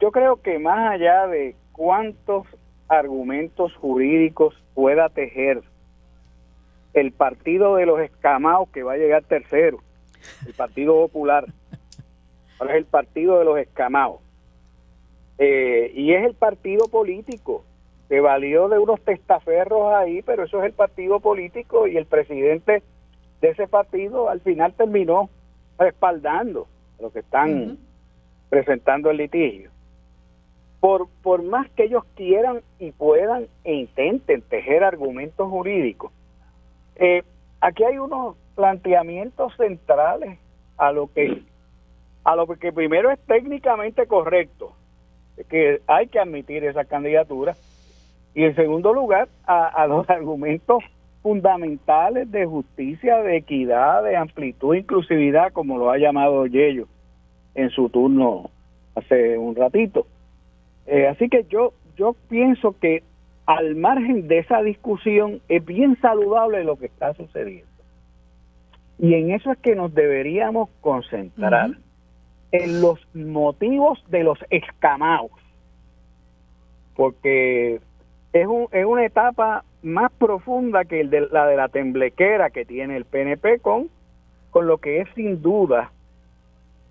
[0.00, 2.46] yo creo que más allá de cuántos
[2.88, 5.62] argumentos jurídicos pueda tejer
[6.92, 9.78] el partido de los escamados que va a llegar tercero,
[10.46, 11.46] el Partido Popular,
[12.58, 14.20] ahora es el partido de los escamados,
[15.38, 17.64] eh, y es el partido político
[18.08, 22.82] se valió de unos testaferros ahí, pero eso es el partido político y el presidente
[23.40, 25.28] de ese partido al final terminó
[25.78, 26.66] respaldando
[27.00, 27.78] lo que están
[28.48, 29.70] presentando el litigio.
[30.80, 36.12] Por, por más que ellos quieran y puedan e intenten tejer argumentos jurídicos,
[36.96, 37.22] eh,
[37.60, 40.38] aquí hay unos planteamientos centrales
[40.76, 41.42] a lo que
[42.24, 44.72] a lo que primero es técnicamente correcto,
[45.48, 47.54] que hay que admitir esa candidatura,
[48.36, 50.84] y en segundo lugar, a, los argumentos
[51.22, 56.86] fundamentales de justicia, de equidad, de amplitud, inclusividad, como lo ha llamado Yello
[57.54, 58.50] en su turno
[58.94, 60.06] hace un ratito.
[60.86, 63.02] Eh, así que yo, yo pienso que
[63.46, 67.66] al margen de esa discusión es bien saludable lo que está sucediendo.
[68.98, 71.70] Y en eso es que nos deberíamos concentrar,
[72.52, 75.32] en los motivos de los escamados.
[76.94, 77.80] Porque
[78.40, 82.64] es, un, es una etapa más profunda que el de, la de la temblequera que
[82.64, 83.88] tiene el PNP con,
[84.50, 85.90] con lo que es sin duda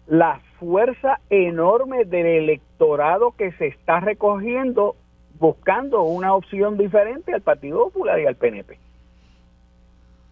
[0.07, 4.95] la fuerza enorme del electorado que se está recogiendo
[5.39, 8.77] buscando una opción diferente al Partido Popular y al PNP.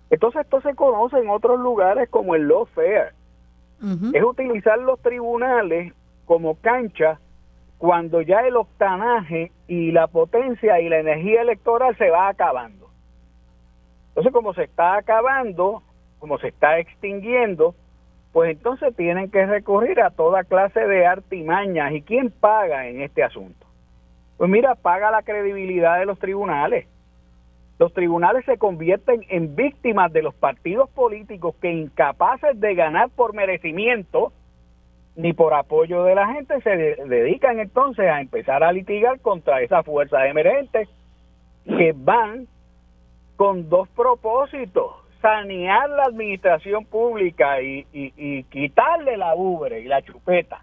[0.10, 3.14] Entonces esto se conoce en otros lugares como el law fair.
[4.14, 5.92] Es utilizar los tribunales
[6.26, 7.20] como cancha
[7.78, 12.90] cuando ya el octanaje y la potencia y la energía electoral se va acabando.
[14.10, 15.82] Entonces, como se está acabando,
[16.20, 17.76] como se está extinguiendo,
[18.32, 21.94] pues entonces tienen que recurrir a toda clase de artimañas.
[21.94, 23.66] ¿Y quién paga en este asunto?
[24.38, 26.88] Pues mira, paga la credibilidad de los tribunales.
[27.80, 33.34] Los tribunales se convierten en víctimas de los partidos políticos que incapaces de ganar por
[33.34, 34.32] merecimiento,
[35.16, 39.86] ni por apoyo de la gente se dedican entonces a empezar a litigar contra esas
[39.86, 40.90] fuerzas emergentes
[41.66, 42.48] que van
[43.36, 50.62] con dos propósitos, sanear la administración pública y, y, quitarle la ubre y la chupeta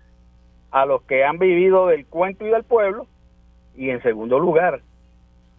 [0.70, 3.06] a los que han vivido del cuento y del pueblo,
[3.76, 4.82] y en segundo lugar,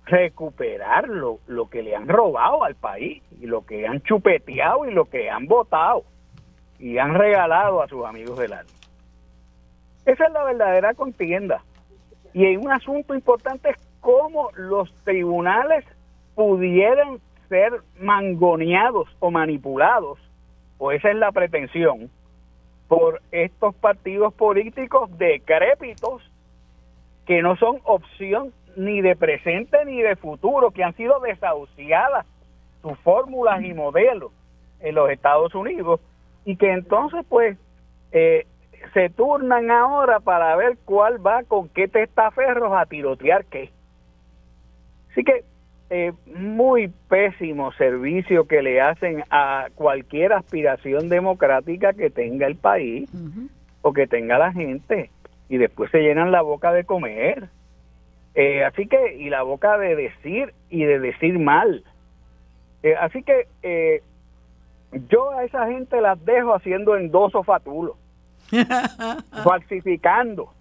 [0.06, 4.94] recuperar lo, lo que le han robado al país y lo que han chupeteado y
[4.94, 6.04] lo que han votado
[6.80, 8.72] y han regalado a sus amigos del alma.
[10.06, 11.64] Esa es la verdadera contienda.
[12.34, 15.86] Y un asunto importante es cómo los tribunales
[16.36, 20.18] pudieran ser mangoneados o manipulados,
[20.78, 22.10] o esa es la pretensión,
[22.88, 26.22] por estos partidos políticos decrépitos
[27.26, 32.26] que no son opción ni de presente ni de futuro, que han sido desahuciadas
[32.82, 34.32] sus fórmulas y modelos
[34.80, 36.00] en los Estados Unidos
[36.46, 37.58] y que entonces pues
[38.12, 38.48] eh,
[38.94, 43.72] se turnan ahora para ver cuál va con qué testaferros a tirotear qué.
[45.12, 45.44] Así que
[45.90, 53.10] eh, muy pésimo servicio que le hacen a cualquier aspiración democrática que tenga el país
[53.82, 55.10] o que tenga la gente
[55.50, 57.50] y después se llenan la boca de comer.
[58.36, 61.84] Eh, así que, y la boca de decir y de decir mal.
[62.84, 63.48] Eh, así que
[65.10, 67.98] yo a esa gente las dejo haciendo endoso fatulo,
[69.44, 70.54] falsificando,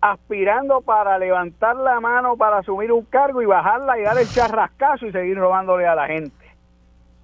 [0.00, 5.06] aspirando para levantar la mano para asumir un cargo y bajarla y dar el charrascazo
[5.06, 6.42] y seguir robándole a la gente.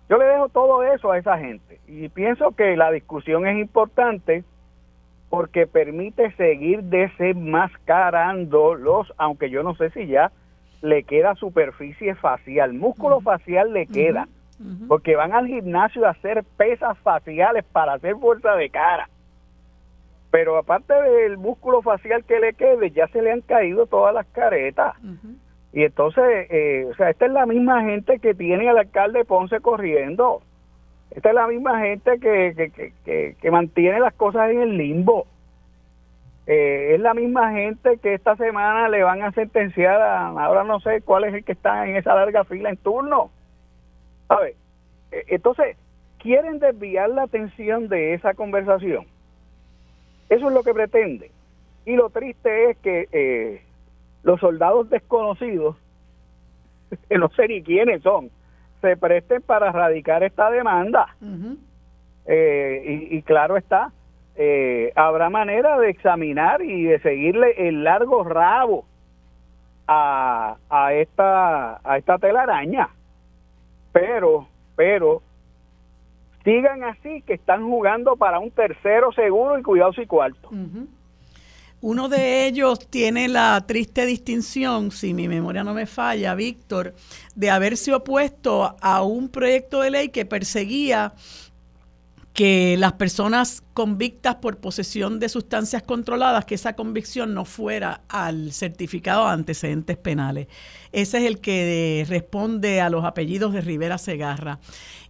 [0.08, 1.78] Yo le dejo todo eso a esa gente.
[1.86, 4.42] Y pienso que la discusión es importante
[5.28, 10.32] porque permite seguir desenmascarándolos, aunque yo no sé si ya
[10.80, 14.26] le queda superficie facial, músculo facial le queda,
[14.88, 19.08] porque van al gimnasio a hacer pesas faciales para hacer fuerza de cara.
[20.30, 24.26] Pero aparte del músculo facial que le quede, ya se le han caído todas las
[24.26, 24.94] caretas.
[25.72, 29.60] Y entonces, eh, o sea, esta es la misma gente que tiene al alcalde Ponce
[29.60, 30.42] corriendo.
[31.10, 35.26] Esta es la misma gente que, que, mantiene las cosas en el limbo.
[36.46, 40.80] Eh, es la misma gente que esta semana le van a sentenciar a, ahora no
[40.80, 43.30] sé cuál es el que está en esa larga fila en turno.
[44.28, 44.54] A ver,
[45.12, 45.76] eh, entonces,
[46.18, 49.06] quieren desviar la atención de esa conversación.
[50.28, 51.30] Eso es lo que pretende.
[51.86, 53.62] Y lo triste es que eh,
[54.22, 55.76] los soldados desconocidos,
[57.08, 58.30] que no sé ni quiénes son,
[58.80, 61.16] se presten para erradicar esta demanda.
[62.26, 63.90] Eh, y, claro está,
[64.36, 68.84] eh, habrá manera de examinar y de seguirle el largo rabo
[69.86, 72.90] a, a esta a esta telaraña.
[73.92, 75.22] Pero, pero
[76.44, 80.50] sigan así que están jugando para un tercero seguro y cuidado si cuarto.
[81.80, 86.94] Uno de ellos tiene la triste distinción, si mi memoria no me falla, Víctor,
[87.36, 91.12] de haberse opuesto a un proyecto de ley que perseguía
[92.38, 98.52] que las personas convictas por posesión de sustancias controladas, que esa convicción no fuera al
[98.52, 100.46] certificado de antecedentes penales.
[100.92, 104.60] Ese es el que responde a los apellidos de Rivera Segarra.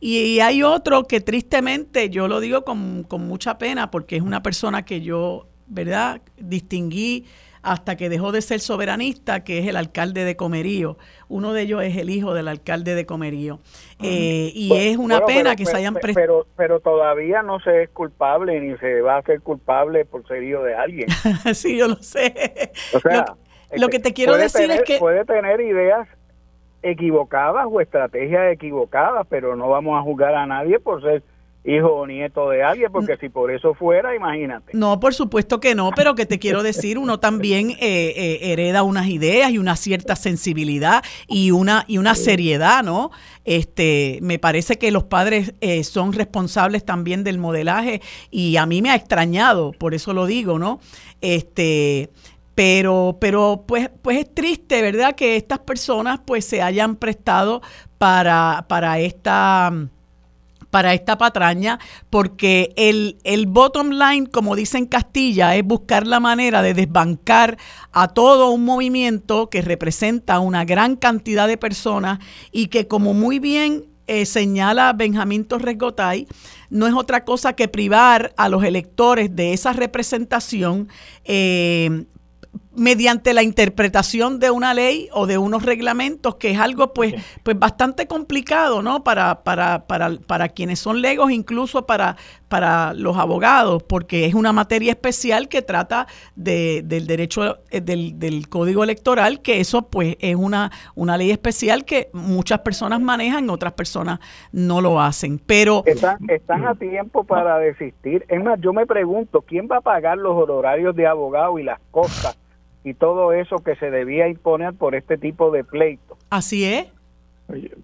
[0.01, 4.43] Y, hay otro que tristemente, yo lo digo con, con mucha pena, porque es una
[4.43, 6.23] persona que yo ¿verdad?
[6.39, 7.27] Distinguí
[7.63, 10.97] hasta que dejó de ser soberanista, que es el alcalde de Comerío.
[11.29, 13.59] Uno de ellos es el hijo del alcalde de Comerío.
[14.03, 18.61] Eh, y es una pena que se hayan pero, pero todavía no se es culpable
[18.61, 21.09] ni se va a ser culpable por ser hijo de alguien.
[21.55, 22.73] sí, yo lo sé.
[22.95, 23.37] O sea,
[23.73, 24.99] lo, este, que te quiero decir es que...
[24.99, 26.09] Puede tener ideas
[26.83, 31.23] equivocadas o estrategias equivocadas, pero no vamos a juzgar a nadie por ser
[31.69, 34.73] hijo o nieto de alguien, porque si por eso fuera, imagínate.
[34.75, 38.83] No, por supuesto que no, pero que te quiero decir, uno también eh, eh, hereda
[38.83, 43.11] unas ideas y una cierta sensibilidad y una y una seriedad, ¿no?
[43.45, 48.01] Este, me parece que los padres eh, son responsables también del modelaje
[48.31, 50.81] y a mí me ha extrañado, por eso lo digo, ¿no?
[51.21, 52.11] Este,
[52.55, 57.63] pero pero pues pues es triste verdad que estas personas pues se hayan prestado
[57.99, 59.73] para para esta
[60.71, 61.79] para esta patraña,
[62.11, 67.59] porque el, el bottom line, como dice en Castilla, es buscar la manera de desbancar
[67.93, 72.19] a todo un movimiento que representa una gran cantidad de personas
[72.53, 76.27] y que como muy bien eh, señala Benjamín Torres Gotay,
[76.71, 80.89] no es otra cosa que privar a los electores de esa representación
[81.25, 82.07] eh,
[82.79, 87.59] mediante la interpretación de una ley o de unos reglamentos, que es algo pues, pues
[87.59, 89.03] bastante complicado, ¿no?
[89.03, 92.17] Para, para, para, para quienes son legos, incluso para,
[92.49, 96.07] para los abogados, porque es una materia especial que trata
[96.37, 101.33] de, del derecho eh, del, del, código electoral, que eso pues es una, una ley
[101.33, 104.21] especial que muchas personas manejan, otras personas
[104.53, 105.41] no lo hacen.
[105.45, 108.25] Pero están, están a tiempo para desistir.
[108.29, 111.81] Es más, yo me pregunto, ¿quién va a pagar los honorarios de abogado y las
[111.91, 112.39] costas?
[112.85, 116.17] Y todo eso que se debía imponer por este tipo de pleito.
[116.31, 116.87] Así es.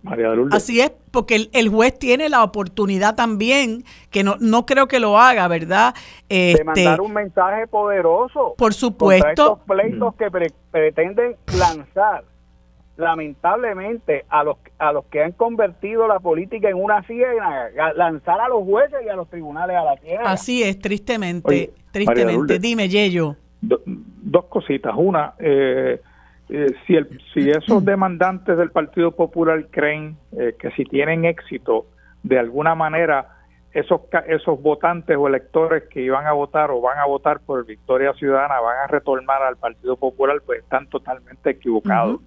[0.03, 0.55] María de Lourdes.
[0.55, 5.19] Así es, porque el, juez tiene la oportunidad también, que no, no creo que lo
[5.19, 5.95] haga, ¿verdad?
[6.29, 8.55] Este, de mandar un mensaje poderoso.
[8.59, 9.29] Por supuesto.
[9.29, 10.31] estos pleitos que
[10.71, 12.25] pretenden lanzar
[12.97, 17.27] lamentablemente a los a los que han convertido la política en una silla
[17.97, 20.31] lanzar a los jueces y a los tribunales a la tierra.
[20.31, 22.59] Así es, tristemente, tristemente.
[22.59, 23.37] Dime, Yello.
[23.67, 24.95] Dos cositas.
[24.97, 26.01] Una, eh,
[26.49, 31.87] eh, si, el, si esos demandantes del Partido Popular creen eh, que si tienen éxito,
[32.23, 33.29] de alguna manera
[33.75, 38.13] esos, esos votantes o electores que iban a votar o van a votar por Victoria
[38.15, 42.21] Ciudadana van a retornar al Partido Popular, pues están totalmente equivocados.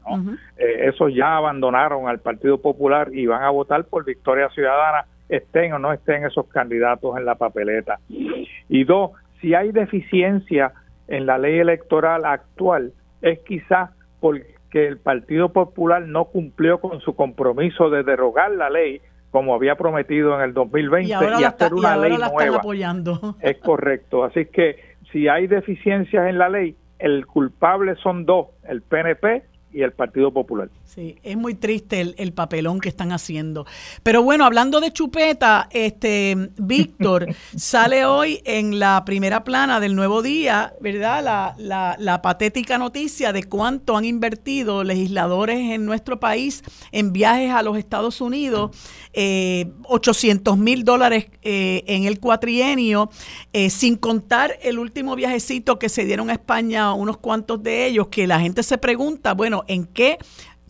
[0.58, 5.72] Eh, esos ya abandonaron al Partido Popular y van a votar por Victoria Ciudadana, estén
[5.72, 8.00] o no estén esos candidatos en la papeleta.
[8.10, 10.74] Y dos, si hay deficiencia
[11.08, 17.16] en la ley electoral actual, es quizás porque el Partido Popular no cumplió con su
[17.16, 19.02] compromiso de derogar la ley
[19.32, 22.58] como había prometido en el 2020 y, hacer una ley nueva.
[22.58, 23.36] Apoyando.
[23.42, 24.24] Es correcto.
[24.24, 24.78] Así que
[25.12, 30.32] si hay deficiencias en la ley, el culpable son dos, el PNP y el Partido
[30.32, 30.70] Popular.
[30.88, 33.66] Sí, es muy triste el, papelón que están haciendo.
[34.04, 37.28] Pero bueno, hablando de chupeta, este Víctor
[37.58, 41.56] sale hoy en la primera plana del Nuevo Día, ¿verdad?
[41.58, 46.64] La, la, patética noticia de cuánto han invertido legisladores en nuestro país
[46.94, 48.72] en viajes a los Estados Unidos,
[49.12, 53.10] eh, 800 mil dólares eh, en el cuatrienio,
[53.52, 58.08] eh, sin contar el último viajecito que se dieron a España, unos cuantos de ellos,
[58.08, 60.18] que la gente se pregunta, bueno, ¿en qué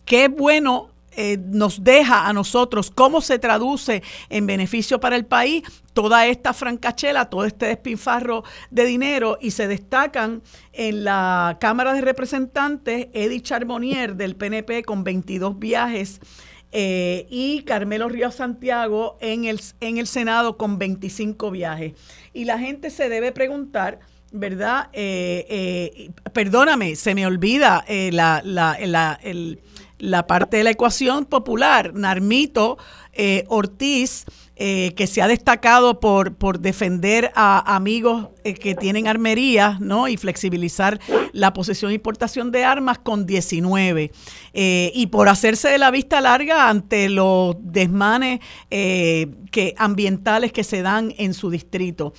[0.08, 0.88] qué bueno
[1.20, 6.52] eh, nos deja a nosotros, cómo se traduce en beneficio para el país toda esta
[6.52, 10.42] francachela, todo este despinfarro de dinero y se destacan
[10.72, 16.20] en la Cámara de Representantes Eddie Charbonnier del PNP con 22 viajes
[16.72, 21.94] eh, y Carmelo Río Santiago en el, en el Senado con 25 viajes.
[22.32, 24.00] Y la gente se debe preguntar...
[24.30, 24.90] ¿Verdad?
[24.92, 29.58] Eh, perdóname, se me olvida la, la, el,
[29.98, 31.92] la parte de la ecuación popular.
[31.94, 32.78] Narmito
[33.20, 39.08] eh, Ortiz, eh, que se ha destacado por, por defender a amigos eh, que tienen
[39.08, 40.06] armerías ¿no?
[40.06, 41.00] y flexibilizar
[41.32, 44.12] la posesión e importación de armas con 19.
[44.52, 48.40] y por hacerse de la vista larga ante los desmanes
[48.70, 52.12] que, ambientales que se dan en su distrito.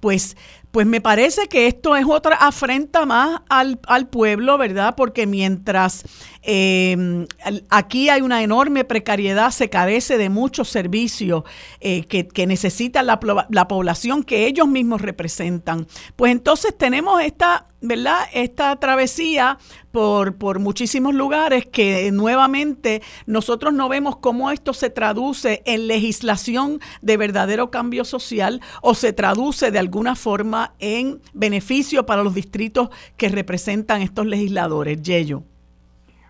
[0.00, 0.36] pues
[0.76, 3.78] pues me parece que esto es otra afrenta más al,
[4.10, 4.94] pueblo, ¿verdad?
[4.94, 6.04] Porque mientras
[6.42, 7.26] em,
[7.70, 11.44] aquí hay una enorme precariedad, se carece de muchos servicios
[11.80, 13.18] eh, que, que, necesita la,
[13.48, 15.86] la población que ellos mismos representan.
[16.14, 18.18] Pues entonces tenemos esta ¿verdad?
[18.32, 19.58] Esta travesía
[19.92, 26.80] por, por muchísimos lugares que nuevamente nosotros no vemos cómo esto se traduce en legislación
[27.02, 32.90] de verdadero cambio social o se traduce de alguna forma en beneficio para los distritos
[33.16, 35.02] que representan estos legisladores.
[35.02, 35.42] Yello.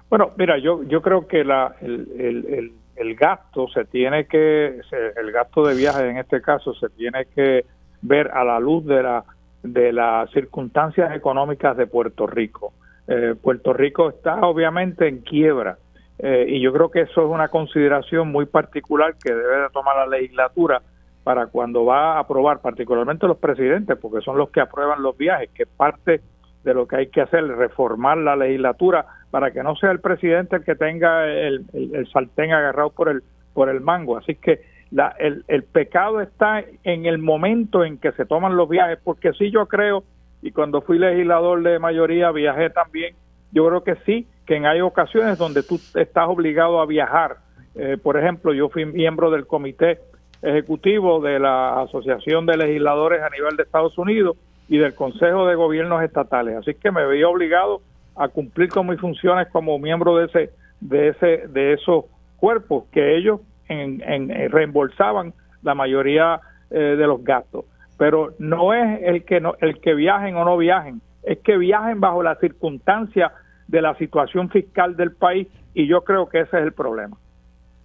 [0.09, 4.81] Bueno, mira, yo, yo creo que la, el, el, el, gasto se tiene que,
[5.17, 7.65] el gasto de viaje en este caso se tiene que
[8.03, 9.25] ver a la luz de la
[9.67, 12.73] de las circunstancias económicas de Puerto Rico.
[13.09, 15.79] Eh, Puerto Rico está obviamente en quiebra
[16.19, 19.97] eh, y yo creo que eso es una consideración muy particular que debe de tomar
[19.97, 20.83] la legislatura
[21.23, 25.51] para cuando va a aprobar, particularmente los presidentes, porque son los que aprueban los viajes,
[25.51, 26.21] que parte
[26.65, 30.01] de lo que hay que hacer es reformar la legislatura para que no sea el
[30.01, 33.23] presidente el que tenga el, el, el sartén agarrado por el
[33.57, 34.19] por el mango.
[34.19, 34.61] Así que
[34.91, 39.33] la, el, el pecado está en el momento en que se toman los viajes, porque
[39.33, 40.05] sí yo creo,
[40.43, 43.15] y cuando fui legislador de mayoría viajé también,
[43.53, 47.39] yo creo que sí, que en hay ocasiones donde tú estás obligado a viajar.
[47.75, 49.99] Eh, por ejemplo, yo fui miembro del comité
[50.43, 54.37] ejecutivo de la Asociación de Legisladores a nivel de Estados Unidos
[54.69, 57.81] y del Consejo de Gobiernos Estatales, así que me veía obligado
[58.17, 60.51] a cumplir con mis funciones como miembro de ese
[60.81, 62.05] de ese de esos
[62.37, 66.41] cuerpos que ellos en, eh, reembolsaban la mayoría
[66.71, 67.65] eh, de los gastos.
[67.99, 72.01] Pero no es el que, no, el que viajen o no viajen, es que viajen
[72.01, 73.33] bajo la circunstancia
[73.67, 77.17] de la situación fiscal del país y yo creo que ese es el problema.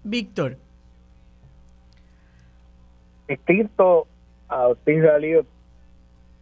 [0.04, 0.58] Víctor.
[3.28, 4.08] Distinto
[4.50, 5.04] a Ortiz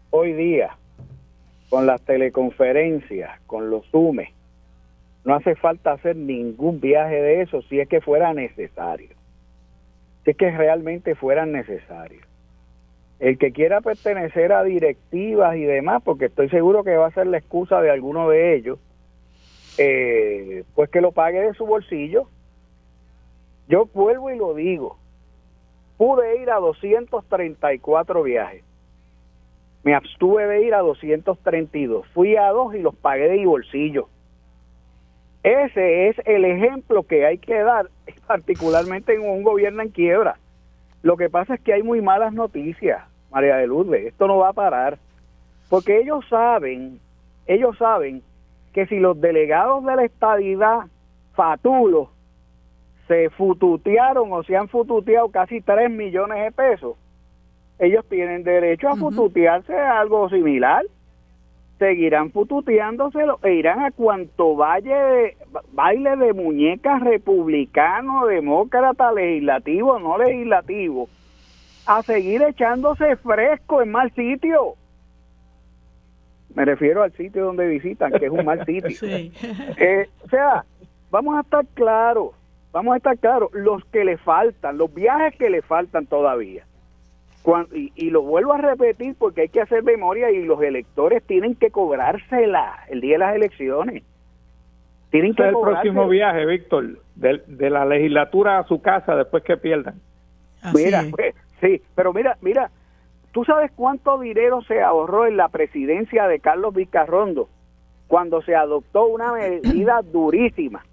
[0.09, 0.75] hoy día,
[1.69, 4.17] con las teleconferencias, con los Zoom,
[5.23, 9.18] no hace falta hacer ningún viaje de eso si es que fuera necesario
[10.29, 12.23] es que realmente fueran necesarios.
[13.19, 17.27] El que quiera pertenecer a directivas y demás, porque estoy seguro que va a ser
[17.27, 18.79] la excusa de alguno de ellos,
[19.77, 22.27] eh, pues que lo pague de su bolsillo,
[23.67, 24.97] Yo vuelvo y lo digo.
[25.97, 28.63] Pude ir a 234 viajes.
[29.83, 32.07] Me abstuve de ir a 232.
[32.07, 34.09] Fui a dos y los pagué de mi bolsillo.
[35.43, 37.89] Ese es el ejemplo que hay que dar,
[38.27, 40.37] particularmente en un gobierno en quiebra.
[41.01, 43.01] Lo que pasa es que hay muy malas noticias,
[43.31, 44.07] María de Lourdes.
[44.07, 44.97] Esto no va a parar.
[45.69, 46.99] Porque ellos saben,
[47.47, 48.21] ellos saben
[48.73, 50.79] que si los delegados de la estadidad
[51.33, 52.09] fatulos
[53.07, 56.97] se fututearon o se han fututeado casi 3 millones de pesos,
[57.79, 60.83] ellos tienen derecho a fututearse algo similar.
[61.79, 65.37] Seguirán fututeándoselo e irán a cuanto valle
[65.71, 71.07] baile de muñecas republicano, demócrata, legislativo, no legislativo,
[71.85, 74.75] a seguir echándose fresco en mal sitio.
[76.53, 78.89] Me refiero al sitio donde visitan, que es un mal sitio.
[79.77, 80.65] Eh, o sea,
[81.09, 82.31] vamos a estar claros,
[82.73, 86.65] vamos a estar claros, los que le faltan, los viajes que le faltan todavía.
[87.73, 91.71] Y, lo vuelvo a repetir porque hay que hacer memoria y los electores tienen que
[91.71, 94.03] cobrársela el día de las elecciones.
[95.09, 99.43] Tienen que es el próximo viaje, Víctor, de, de, la legislatura a su casa después
[99.43, 99.95] que pierdan.
[100.73, 102.69] mira, pues, sí, pero mira, mira,
[103.31, 107.49] ¿tú sabes cuánto dinero se ahorró en la presidencia de Carlos Vizcarrondo
[108.07, 110.83] cuando se adoptó una medida durísima?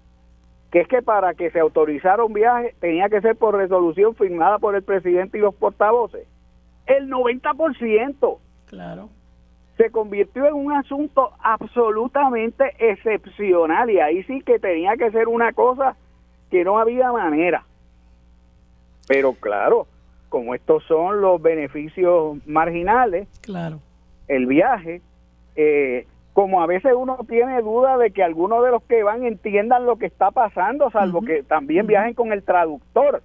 [0.71, 4.59] que es que para que se autorizara un viaje tenía que ser por resolución firmada
[4.59, 6.27] por el presidente y los portavoces.
[6.87, 8.37] El 90%.
[8.65, 9.09] Claro.
[9.77, 15.53] Se convirtió en un asunto absolutamente excepcional y ahí sí que tenía que ser una
[15.53, 15.95] cosa
[16.49, 17.63] que no había manera.
[19.07, 19.87] Pero claro,
[20.29, 23.79] como estos son los beneficios marginales, claro.
[24.27, 25.01] el viaje,
[25.55, 29.85] eh, como a veces uno tiene duda de que algunos de los que van entiendan
[29.85, 33.23] lo que está pasando, salvo que también viajen con el traductor,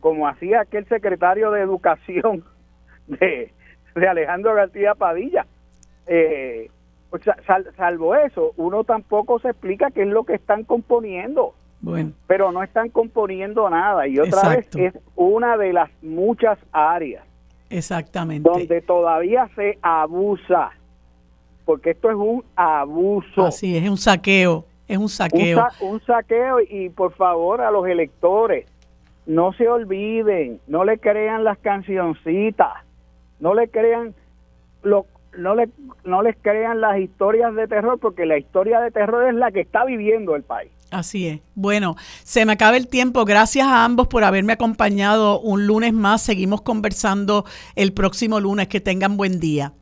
[0.00, 2.44] como hacía aquel secretario de Educación
[3.18, 3.52] de,
[4.08, 5.46] Alejandro García Padilla.
[6.06, 6.70] Eh,
[7.76, 11.54] salvo eso, uno tampoco se explica qué es lo que están componiendo.
[11.80, 12.12] Bueno.
[12.26, 14.06] Pero no están componiendo nada.
[14.06, 17.24] Y otra vez es una de las muchas áreas.
[17.70, 18.48] Exactamente.
[18.48, 20.72] Donde todavía se abusa
[21.70, 23.46] porque esto es un abuso.
[23.46, 25.64] Así es, es un saqueo, es un saqueo.
[25.80, 28.66] Un, saqueo y por favor a los electores,
[29.24, 32.72] no se olviden, no le crean las cancioncitas,
[33.40, 34.14] no le crean
[34.82, 35.06] lo,
[35.36, 35.68] no le
[36.04, 39.60] no les crean las historias de terror porque la historia de terror es la que
[39.60, 40.70] está viviendo el país.
[40.90, 41.40] Así es.
[41.54, 43.24] Bueno, se me acaba el tiempo.
[43.24, 46.22] Gracias a ambos por haberme acompañado un lunes más.
[46.22, 47.44] Seguimos conversando
[47.76, 48.66] el próximo lunes.
[48.66, 49.72] Que tengan buen día.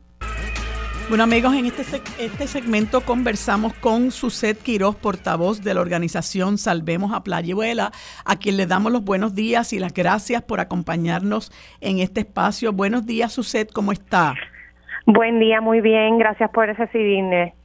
[1.09, 1.81] Bueno amigos, en este,
[2.19, 7.91] este segmento conversamos con Suset Quiroz, portavoz de la organización Salvemos a Playuela,
[8.25, 12.73] a quien le damos los buenos días y las gracias por acompañarnos en este espacio.
[12.73, 14.35] Buenos días Suset, ¿cómo está?
[15.07, 17.55] Buen día, muy bien, gracias por recibirme.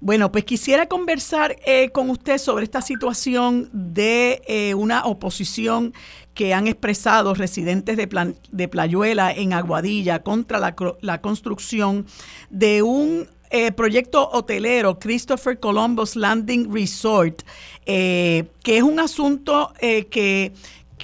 [0.00, 5.92] Bueno, pues quisiera conversar eh, con usted sobre esta situación de eh, una oposición
[6.34, 12.06] que han expresado residentes de, de Playuela en Aguadilla contra la, construcción
[12.50, 17.42] de un eh, proyecto hotelero, Christopher Columbus Landing Resort,
[17.86, 20.52] eh, que es un asunto eh, que,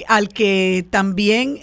[0.09, 1.61] al que también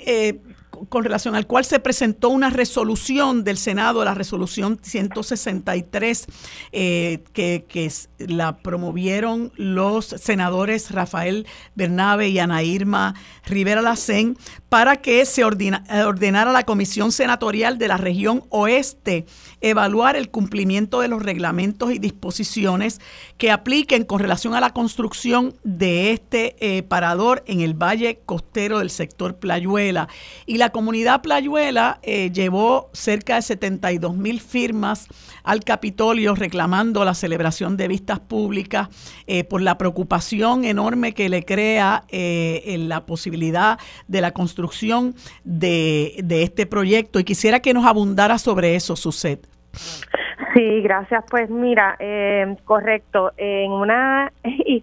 [0.90, 6.26] con relación al cual se presentó una resolución del Senado, la resolución 163,
[6.72, 11.45] eh, que, la promovieron los senadores Rafael
[11.76, 13.14] Bernabe y Ana Irma
[13.45, 14.38] Rivera Lacén,
[14.70, 19.26] para que se ordenara la Comisión Senatorial de la Región Oeste
[19.62, 22.99] evaluar el cumplimiento de los reglamentos y disposiciones
[23.38, 28.80] que apliquen con relación a la construcción de este eh, parador en el valle costero
[28.80, 30.08] del sector Playuela.
[30.45, 35.07] Y la comunidad Playuela eh, llevó cerca de 72 mil firmas
[35.44, 38.89] al Capitolio reclamando la celebración de vistas públicas
[39.27, 46.15] eh, por la preocupación enorme que le crea en la posibilidad de la construcción de,
[46.23, 47.19] de este proyecto.
[47.19, 49.48] Y quisiera que nos abundara sobre eso, Suset.
[50.53, 51.23] Sí, gracias.
[51.30, 53.31] Pues mira, eh, correcto.
[53.38, 54.31] En una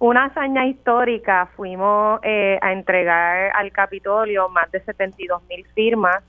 [0.00, 6.24] una hazaña histórica fuimos eh, a entregar al Capitolio más de 72 mil firmas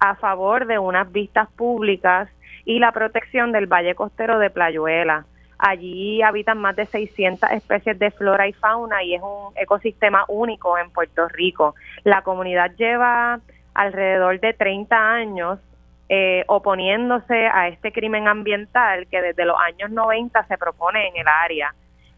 [0.00, 2.28] a favor de unas vistas públicas
[2.64, 5.26] y la protección del Valle Costero de Playuela.
[5.58, 10.76] Allí habitan más de 600 especies de flora y fauna y es un ecosistema único
[10.76, 11.76] en Puerto Rico.
[12.02, 13.38] La comunidad lleva
[13.74, 15.60] alrededor de 30 años
[16.08, 21.28] eh, oponiéndose a este crimen ambiental que desde los años 90 se propone en el
[21.28, 21.74] área.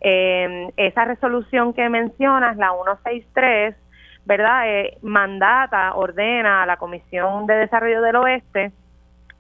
[0.08, 3.74] Eh, esa resolución que mencionas, la 163,
[4.24, 4.62] ¿verdad?
[4.68, 8.70] Eh, mandata, ordena a la Comisión de Desarrollo del Oeste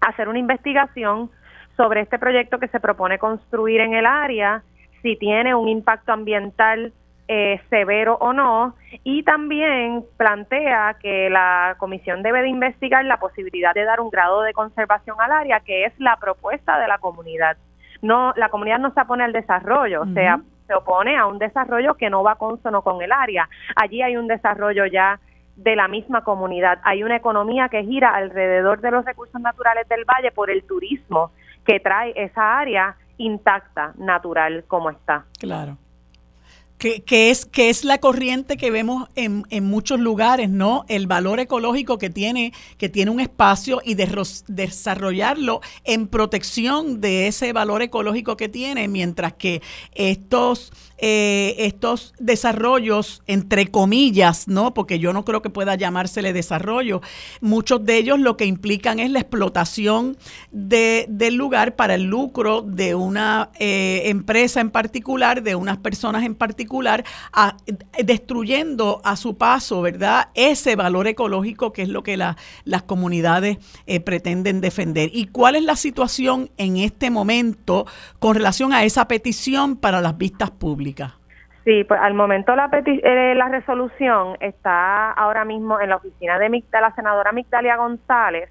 [0.00, 1.30] hacer una investigación
[1.76, 4.64] sobre este proyecto que se propone construir en el área,
[5.02, 6.92] si tiene un impacto ambiental
[7.28, 8.74] eh, severo o no,
[9.04, 14.42] y también plantea que la comisión debe de investigar la posibilidad de dar un grado
[14.42, 17.56] de conservación al área, que es la propuesta de la comunidad.
[18.02, 21.94] No, la comunidad no se opone al desarrollo, o sea, se opone a un desarrollo
[21.94, 23.48] que no va consono con el área.
[23.74, 25.20] Allí hay un desarrollo ya
[25.56, 26.80] de la misma comunidad.
[26.84, 31.30] Hay una economía que gira alrededor de los recursos naturales del valle por el turismo
[31.64, 35.24] que trae esa área intacta, natural como está.
[35.38, 35.78] Claro
[36.78, 40.84] que, es, que es la corriente que vemos en, en, muchos lugares, ¿no?
[40.88, 44.06] El valor ecológico que tiene, que tiene un espacio y de,
[44.46, 49.62] desarrollarlo en protección de ese valor ecológico que tiene, mientras que
[49.94, 54.72] estos eh, estos desarrollos, entre comillas, ¿no?
[54.72, 57.02] Porque yo no creo que pueda llamársele desarrollo.
[57.40, 60.16] Muchos de ellos lo que implican es la explotación
[60.52, 66.24] de, del lugar para el lucro de una eh, empresa en particular, de unas personas
[66.24, 67.04] en particular,
[68.02, 70.28] destruyendo a su paso, ¿verdad?
[70.34, 75.10] Ese valor ecológico que es lo que las comunidades eh, pretenden defender.
[75.12, 77.86] ¿Y cuál es la situación en este momento
[78.18, 80.85] con relación a esa petición para las vistas públicas?
[81.64, 86.62] Sí, pues al momento la, eh, la resolución está ahora mismo en la oficina de,
[86.70, 88.48] la senadora Migdalia González,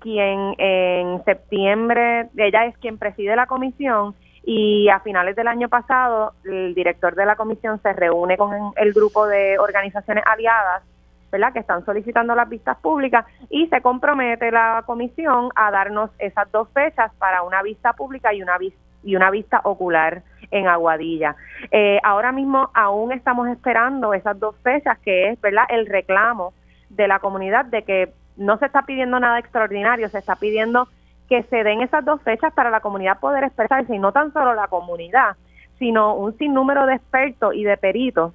[0.00, 6.32] quien en septiembre, ella es quien preside la comisión y a finales del año pasado
[6.44, 10.82] el director de la comisión se reúne con el grupo de organizaciones aliadas
[11.30, 11.52] ¿verdad?
[11.52, 16.68] que están solicitando las vistas públicas y se compromete la comisión a darnos esas dos
[16.70, 21.36] fechas para una vista pública y una vista y una vista ocular en Aguadilla.
[21.70, 26.52] Eh, ahora mismo aún estamos esperando esas dos fechas, que es verdad el reclamo
[26.90, 30.88] de la comunidad de que no se está pidiendo nada extraordinario, se está pidiendo
[31.28, 34.54] que se den esas dos fechas para la comunidad poder expresarse y no tan solo
[34.54, 35.36] la comunidad,
[35.78, 38.32] sino un sinnúmero de expertos y de peritos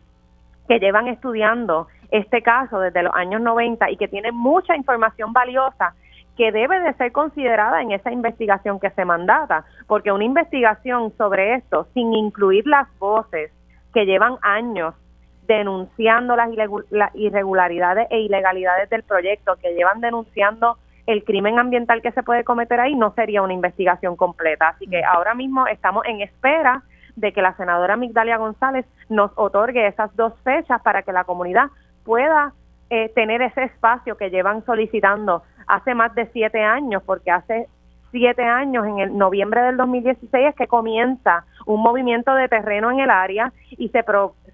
[0.68, 5.94] que llevan estudiando este caso desde los años 90 y que tienen mucha información valiosa
[6.40, 11.56] que debe de ser considerada en esa investigación que se mandata, porque una investigación sobre
[11.56, 13.52] esto, sin incluir las voces
[13.94, 14.96] que llevan años
[15.48, 22.24] denunciando las irregularidades e ilegalidades del proyecto, que llevan denunciando el crimen ambiental que se
[22.24, 24.70] puede cometer ahí, no sería una investigación completa.
[24.70, 26.84] Así que ahora mismo estamos en espera
[27.18, 31.66] de que la senadora Migdalia González nos otorgue esas dos fechas para que la comunidad
[32.06, 32.54] pueda
[32.90, 37.68] eh, tener ese espacio que llevan solicitando hace más de siete años, porque hace
[38.12, 43.00] siete años, en el noviembre del 2016, es que comienza un movimiento de terreno en
[43.00, 44.04] el área y se,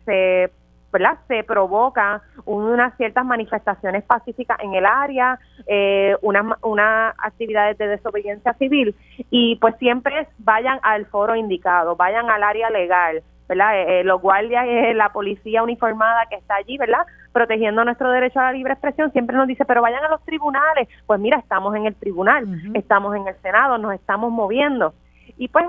[0.05, 0.51] se,
[0.91, 1.17] ¿verdad?
[1.27, 8.53] se provoca unas ciertas manifestaciones pacíficas en el área, eh, unas una actividades de desobediencia
[8.53, 8.95] civil
[9.29, 13.79] y pues siempre vayan al foro indicado, vayan al área legal, ¿verdad?
[13.79, 17.05] Eh, eh, los guardias, eh, la policía uniformada que está allí, ¿verdad?
[17.35, 20.87] Protegiendo nuestro derecho a la libre expresión, siempre nos dice, pero vayan a los tribunales.
[21.05, 24.93] Pues mira, estamos en el tribunal, estamos en el Senado, nos estamos moviendo.
[25.37, 25.65] Y pues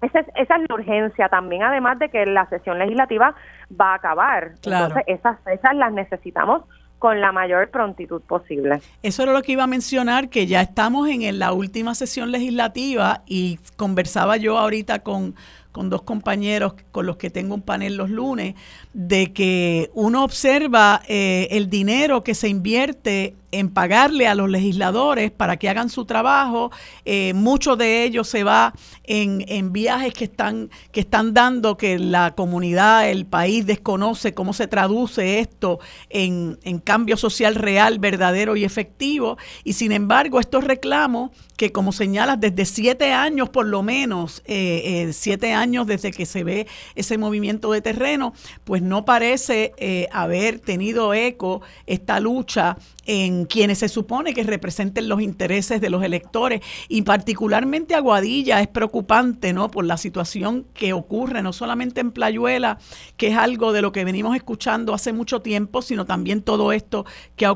[0.00, 3.34] esa es, esa es la urgencia también, además de que la sesión legislativa
[3.80, 4.52] va a acabar.
[4.64, 6.62] Entonces, esas fechas las necesitamos
[7.00, 8.80] con la mayor prontitud posible.
[9.02, 13.22] Eso era lo que iba a mencionar, que ya estamos en la última sesión legislativa
[13.26, 15.34] y conversaba yo ahorita con
[15.72, 18.54] con dos compañeros con los que tengo un panel los lunes,
[18.92, 25.30] de que uno observa eh, el dinero que se invierte en pagarle a los legisladores
[25.30, 26.72] para que hagan su trabajo.
[27.04, 28.72] Eh, mucho de ello se va
[29.04, 34.52] en, en, viajes que están, que están dando que la comunidad, el país desconoce cómo
[34.52, 35.78] se traduce esto
[36.10, 39.36] en, en cambio social real, verdadero y efectivo.
[39.64, 45.06] Y sin embargo, estos reclamos que como señalas, desde siete años por lo menos, eh,
[45.06, 46.66] eh, siete años desde que se ve
[46.96, 48.34] ese movimiento de terreno,
[48.64, 52.76] pues no parece eh, haber tenido eco esta lucha
[53.06, 58.68] en quienes se supone que representen los intereses de los electores y particularmente Aguadilla es
[58.68, 59.70] preocupante, ¿no?
[59.70, 62.78] Por la situación que ocurre no solamente en Playuela,
[63.16, 67.04] que es algo de lo que venimos escuchando hace mucho tiempo, sino también todo esto
[67.36, 67.46] que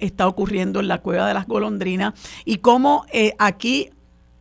[0.00, 3.90] está ocurriendo en la cueva de las golondrinas y cómo eh, aquí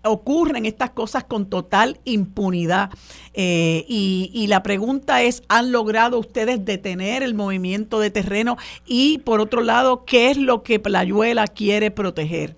[0.06, 2.90] ocurren estas cosas con total impunidad.
[3.34, 8.58] Eh, y, la pregunta es, ¿han logrado ustedes detener el movimiento de terreno?
[8.86, 12.56] Y por otro lado, ¿qué es lo que Playuela quiere proteger?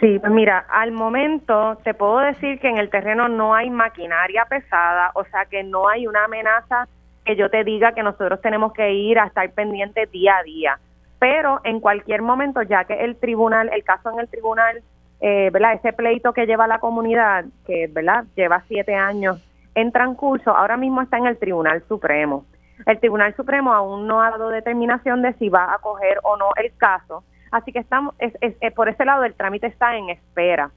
[0.00, 4.44] Sí, pues mira, al momento te puedo decir que en el terreno no hay maquinaria
[4.44, 6.86] pesada, o sea que no hay una amenaza
[7.24, 10.78] que yo te diga que nosotros tenemos que ir a estar pendientes día a día.
[11.18, 14.82] Pero en cualquier momento, ya que el tribunal, el caso en el tribunal,
[15.20, 15.74] eh, ¿verdad?
[15.74, 18.24] Ese pleito que lleva la comunidad, que, ¿verdad?
[18.34, 19.42] Lleva siete años
[19.74, 22.46] en transcurso, ahora mismo está en el Tribunal Supremo.
[22.86, 26.50] El Tribunal Supremo aún no ha dado determinación de si va a coger o no
[26.56, 28.32] el caso, así que estamos, es,
[28.74, 30.70] por ese lado el trámite está en espera.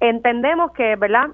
[0.00, 1.28] Entendemos que, ¿verdad?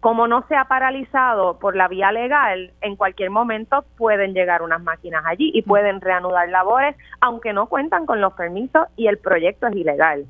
[0.00, 4.80] como no se ha paralizado por la vía legal, en cualquier momento pueden llegar unas
[4.80, 9.66] máquinas allí y pueden reanudar labores, aunque no cuentan con los permisos y el proyecto
[9.66, 10.26] es ilegal.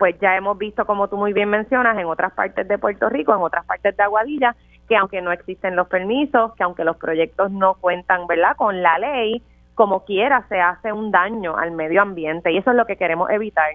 [0.00, 3.34] Pues ya hemos visto, como tú muy bien mencionas, en otras partes de Puerto Rico,
[3.34, 4.56] en otras partes de Aguadilla,
[4.88, 8.98] que aunque no existen los permisos, que aunque los proyectos no cuentan, ¿verdad?, con la
[8.98, 9.42] ley,
[9.74, 13.28] como quiera se hace un daño al medio ambiente y eso es lo que queremos
[13.28, 13.72] evitar.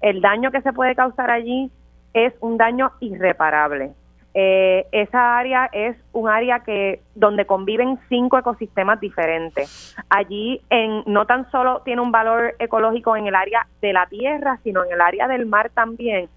[0.00, 1.72] El daño que se puede causar allí
[2.12, 3.94] es un daño irreparable
[4.34, 9.96] eh, esa área es un área que donde conviven cinco ecosistemas diferentes.
[10.08, 14.58] Allí en, no tan solo tiene un valor ecológico en el área de la tierra,
[14.64, 16.28] sino en el área del mar también,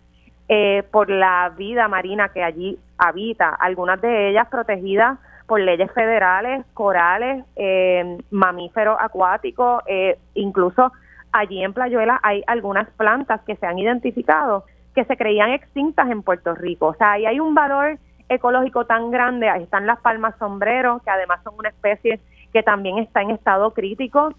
[0.48, 5.18] eh, por la vida marina que allí habita, algunas de ellas protegidas
[5.48, 10.91] por leyes federales, corales, eh, mamíferos acuáticos, eh, incluso
[11.32, 14.65] allí en Playuela hay algunas plantas que se han identificado
[14.98, 16.88] que se creían extintas en Puerto Rico.
[16.88, 17.99] O sea, ahí hay un valor
[18.30, 19.48] ecológico tan grande.
[19.48, 22.19] Ahí están las palmas sombreros, que además son una especie
[22.52, 24.34] que también está en estado crítico,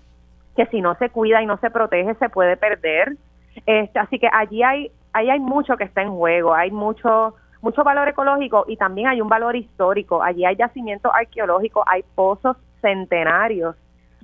[0.57, 3.17] que si no se cuida y no se protege se puede perder.
[3.67, 7.85] Este, así que allí hay, ahí hay mucho que está en juego, hay mucho mucho
[7.85, 10.25] valor ecológico y también hay un valor histórico.
[10.25, 13.77] Allí hay yacimientos arqueológicos, hay pozos centenarios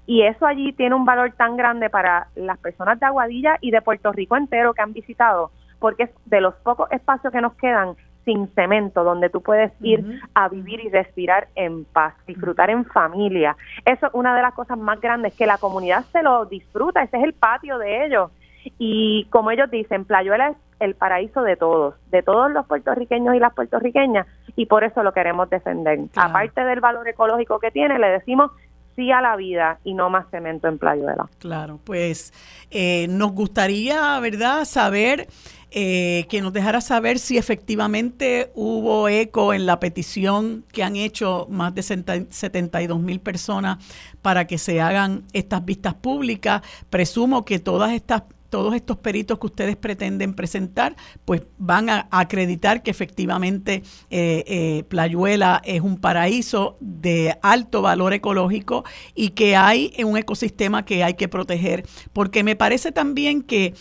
[0.05, 3.83] y eso allí tiene un valor tan grande para las personas de Aguadilla y de
[3.83, 5.53] Puerto Rico entero que han visitado
[5.85, 7.95] porque es de los pocos espacios que nos quedan
[8.25, 13.55] sin cemento, donde tú puedes ir a vivir y respirar en paz, disfrutar en familia.
[13.85, 17.19] Eso es una de las cosas más grandes, que la comunidad se lo disfruta, ese
[17.19, 18.31] es el patio de ellos.
[18.79, 23.39] Y como ellos dicen, Playuela es el paraíso de todos, de todos los puertorriqueños y
[23.39, 25.99] las puertorriqueñas, y por eso lo queremos defender.
[26.17, 28.53] Aparte del valor ecológico que tiene, le decimos
[28.97, 31.29] sí a la vida y no más cemento en Playuela.
[31.39, 32.33] Claro, pues
[32.71, 35.27] eh, nos gustaría, ¿verdad?, saber
[35.77, 41.49] eh, que nos dejara saber si efectivamente hubo eco en la petición que han hecho
[41.51, 43.79] más de 72 mil personas
[44.23, 46.63] para que se hagan estas vistas públicas.
[46.91, 48.23] Presumo que todas estas
[48.55, 50.95] todos estos peritos que ustedes pretenden presentar,
[51.25, 58.13] pues van a acreditar que efectivamente eh, eh, Playuela es un paraíso de alto valor
[58.13, 61.85] ecológico y que hay un ecosistema que hay que proteger.
[62.13, 63.75] Porque me parece también que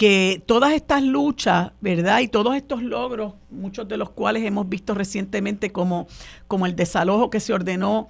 [0.00, 2.20] que todas estas luchas, ¿verdad?
[2.20, 6.06] Y todos estos logros, muchos de los cuales hemos visto recientemente como,
[6.48, 8.08] como el desalojo que se ordenó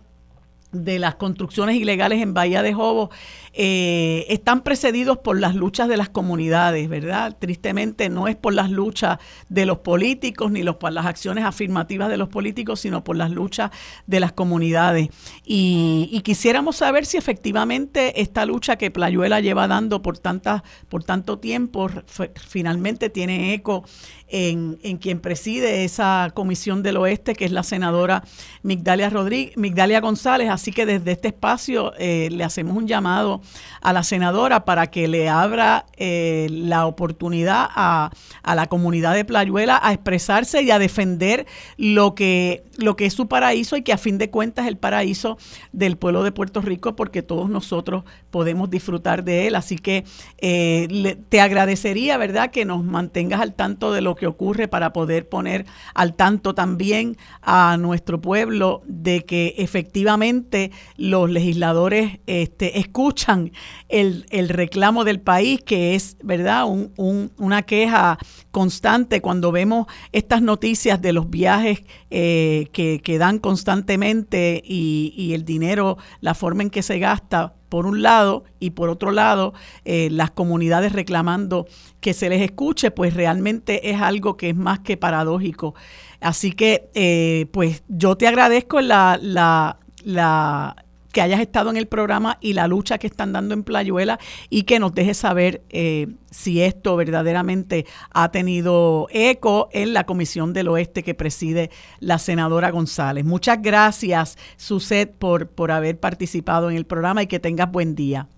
[0.72, 3.10] de las construcciones ilegales en Bahía de Jobo
[3.52, 7.36] eh, están precedidos por las luchas de las comunidades, ¿verdad?
[7.38, 9.18] Tristemente no es por las luchas
[9.48, 13.70] de los políticos ni por las acciones afirmativas de los políticos, sino por las luchas
[14.06, 15.09] de las comunidades.
[15.44, 21.38] Y, quisiéramos saber si efectivamente esta lucha que Playuela lleva dando por, tantas, por tanto
[21.38, 21.88] tiempo
[22.36, 23.84] finalmente tiene eco
[24.31, 28.23] en, quien preside esa comisión del oeste, que es la senadora
[28.62, 30.48] Migdalia, Rodríguez, Migdalia González.
[30.51, 33.40] Así que desde este espacio eh, le hacemos un llamado
[33.81, 38.11] a la senadora para que le abra eh, la oportunidad a,
[38.44, 41.47] la comunidad de Playuela a expresarse y a defender
[41.77, 44.77] lo que, lo que es su paraíso y que a fin de cuentas es el
[44.77, 45.39] paraíso
[45.73, 49.55] del pueblo de Puerto Rico porque todos nosotros podemos disfrutar de él.
[49.55, 50.05] Así que
[50.39, 55.28] eh, te agradecería, ¿verdad?, que nos mantengas al tanto de lo que ocurre para poder
[55.28, 63.51] poner al tanto también a nuestro pueblo de que efectivamente los legisladores este, escuchan
[63.88, 68.18] el, reclamo del país, que es, ¿verdad?, una queja
[68.51, 75.97] constante cuando vemos estas noticias de los viajes eh, que, dan constantemente y, el dinero,
[76.20, 79.55] la forma en que se gasta por un lado y por otro lado
[79.86, 81.66] eh, las comunidades reclamando
[82.01, 85.74] que se les escuche, pues realmente es algo que es más que paradójico.
[86.20, 91.86] Así que eh, pues yo te agradezco la, la, la que hayas estado en el
[91.86, 94.18] programa y la lucha que están dando en Playuela
[94.48, 100.52] y que nos dejes saber eh, si esto verdaderamente ha tenido eco en la Comisión
[100.52, 103.24] del Oeste que preside la senadora González.
[103.24, 108.28] Muchas gracias, Suset, por, por haber participado en el programa y que tengas buen día.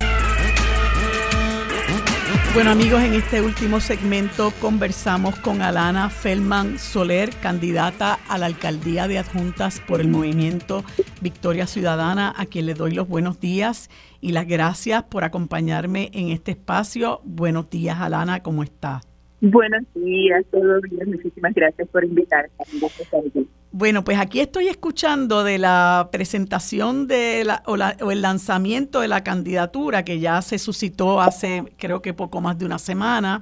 [2.54, 9.08] Bueno amigos, en este último segmento conversamos con Alana Feldman Soler, candidata a la alcaldía
[9.08, 10.84] de Adjuntas por el movimiento
[11.22, 13.88] Victoria Ciudadana, a quien le doy los buenos días
[14.20, 17.22] y las gracias por acompañarme en este espacio.
[17.24, 19.00] Buenos días Alana, ¿cómo está?
[19.40, 21.10] Buenos días, todo bien.
[21.10, 22.50] Muchísimas gracias por invitarme.
[23.74, 29.24] Bueno, pues aquí estoy escuchando de la presentación de la, o, el lanzamiento de la
[29.24, 33.40] candidatura que ya se suscitó hace creo que poco más de una semana.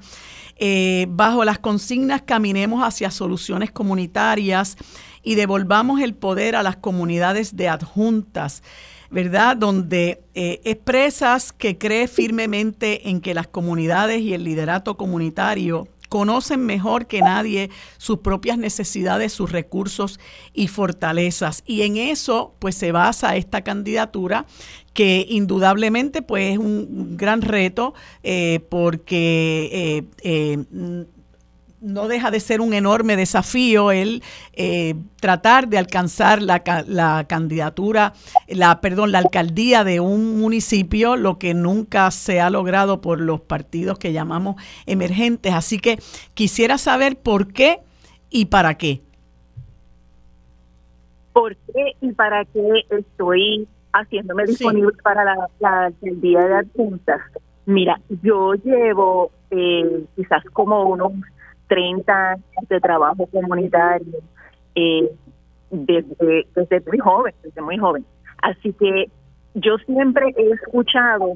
[0.54, 4.76] Eh, bajo las consignas Caminemos hacia soluciones comunitarias
[5.24, 8.62] y devolvamos el poder a las comunidades de adjuntas.
[9.10, 9.56] ¿verdad?
[9.56, 16.66] Donde eh, expresas que cree firmemente en que las comunidades y el liderato comunitario conocen
[16.66, 20.20] mejor que nadie sus propias necesidades, sus recursos
[20.52, 21.62] y fortalezas.
[21.64, 24.44] Y en eso, pues se basa esta candidatura
[24.92, 31.06] que indudablemente pues es un gran reto eh, porque eh, eh,
[31.80, 38.12] no deja de ser un enorme desafío el eh, tratar de alcanzar la, la, candidatura,
[38.48, 43.40] la perdón, la alcaldía de un municipio, lo que nunca se ha logrado por los
[43.40, 45.54] partidos que llamamos emergentes.
[45.54, 45.98] Así que
[46.34, 47.80] quisiera saber por qué
[48.28, 49.00] y para qué.
[51.32, 57.20] ¿Por qué y para qué estoy haciéndome disponible para la, la alcaldía de adjuntas?
[57.66, 61.12] Mira, yo llevo eh, quizás como unos
[61.70, 64.18] 30 años de trabajo comunitario
[64.74, 65.08] eh,
[65.70, 68.04] desde, desde muy joven, desde muy joven.
[68.42, 69.08] Así que
[69.54, 71.34] yo siempre he escuchado,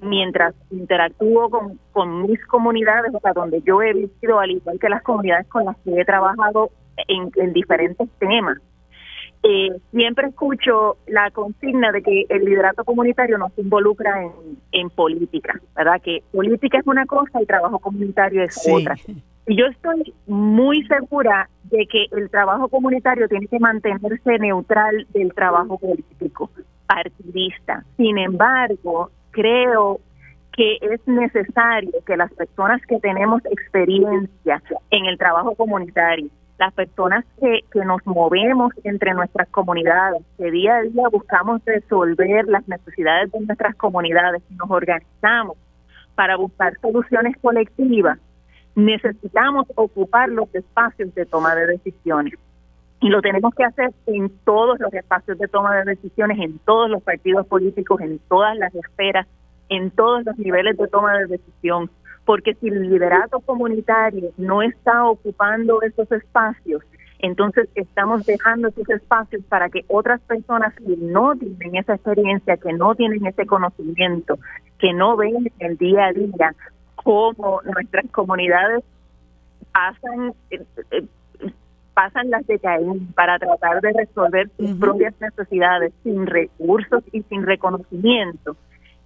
[0.00, 4.88] mientras interactúo con, con mis comunidades, o sea, donde yo he vivido, al igual que
[4.88, 6.70] las comunidades con las que he trabajado
[7.06, 8.56] en, en diferentes temas,
[9.42, 14.32] eh, siempre escucho la consigna de que el liderato comunitario no se involucra en,
[14.72, 16.00] en política, ¿verdad?
[16.00, 18.96] Que política es una cosa y trabajo comunitario es otra.
[19.46, 25.78] Yo estoy muy segura de que el trabajo comunitario tiene que mantenerse neutral del trabajo
[25.78, 26.50] político,
[26.86, 27.84] partidista.
[27.98, 30.00] Sin embargo, creo
[30.52, 37.24] que es necesario que las personas que tenemos experiencia en el trabajo comunitario, las personas
[37.40, 43.30] que, que nos movemos entre nuestras comunidades, que día a día buscamos resolver las necesidades
[43.32, 45.58] de nuestras comunidades, y nos organizamos
[46.14, 48.18] para buscar soluciones colectivas,
[48.74, 52.34] necesitamos ocupar los espacios de toma de decisiones.
[53.00, 56.88] Y lo tenemos que hacer en todos los espacios de toma de decisiones, en todos
[56.88, 59.26] los partidos políticos, en todas las esferas,
[59.68, 61.90] en todos los niveles de toma de decisión.
[62.24, 66.82] Porque si el liderato comunitario no está ocupando esos espacios,
[67.18, 72.72] entonces estamos dejando esos espacios para que otras personas que no tienen esa experiencia, que
[72.72, 74.38] no tienen ese conocimiento,
[74.78, 76.54] que no ven el día a día,
[77.04, 78.82] cómo nuestras comunidades
[79.72, 81.06] pasan eh, eh,
[81.94, 88.56] pasan las decadencias para tratar de resolver sus propias necesidades sin recursos y sin reconocimiento.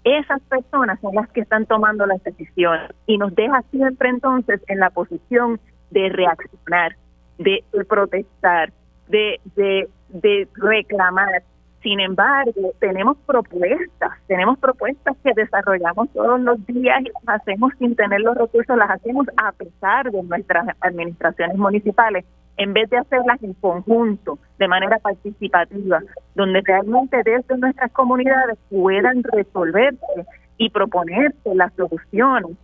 [0.05, 4.79] Esas personas son las que están tomando las decisiones y nos deja siempre entonces en
[4.79, 5.61] la posición
[5.91, 6.97] de reaccionar,
[7.37, 8.73] de, protestar,
[9.09, 11.43] de, de, de reclamar,
[11.83, 17.95] sin embargo, tenemos propuestas, tenemos propuestas que desarrollamos todos los días y las hacemos sin
[17.95, 22.25] tener los recursos, las hacemos a pesar de nuestras administraciones municipales,
[22.57, 26.03] en vez de hacerlas en conjunto, de manera participativa,
[26.35, 30.27] donde realmente desde nuestras comunidades puedan resolverse
[30.57, 32.57] y proponerse las soluciones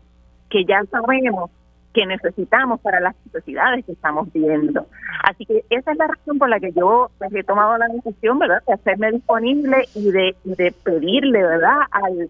[0.50, 1.50] que ya sabemos
[1.94, 4.86] que necesitamos para las necesidades que estamos viendo.
[5.22, 8.38] Así que esa es la razón por la que yo pues, he tomado la decisión,
[8.40, 12.28] ¿verdad?, de hacerme disponible y de, de pedirle, ¿verdad?, al,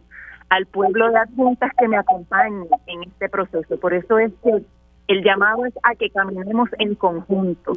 [0.51, 3.81] al pueblo de adjuntas que me acompañe en este proceso.
[3.81, 4.63] Por eso es que
[5.09, 7.73] el llamado es a que caminemos en conjunto,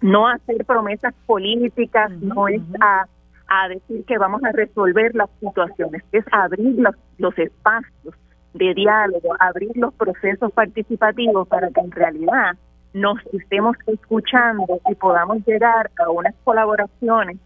[0.00, 3.06] no a hacer promesas políticas, no es a,
[3.48, 8.14] a decir que vamos a resolver las situaciones, es abrir los, los espacios
[8.58, 12.56] de diálogo, abrir los procesos participativos para que en realidad
[12.92, 17.38] nos estemos escuchando y podamos llegar a unas colaboraciones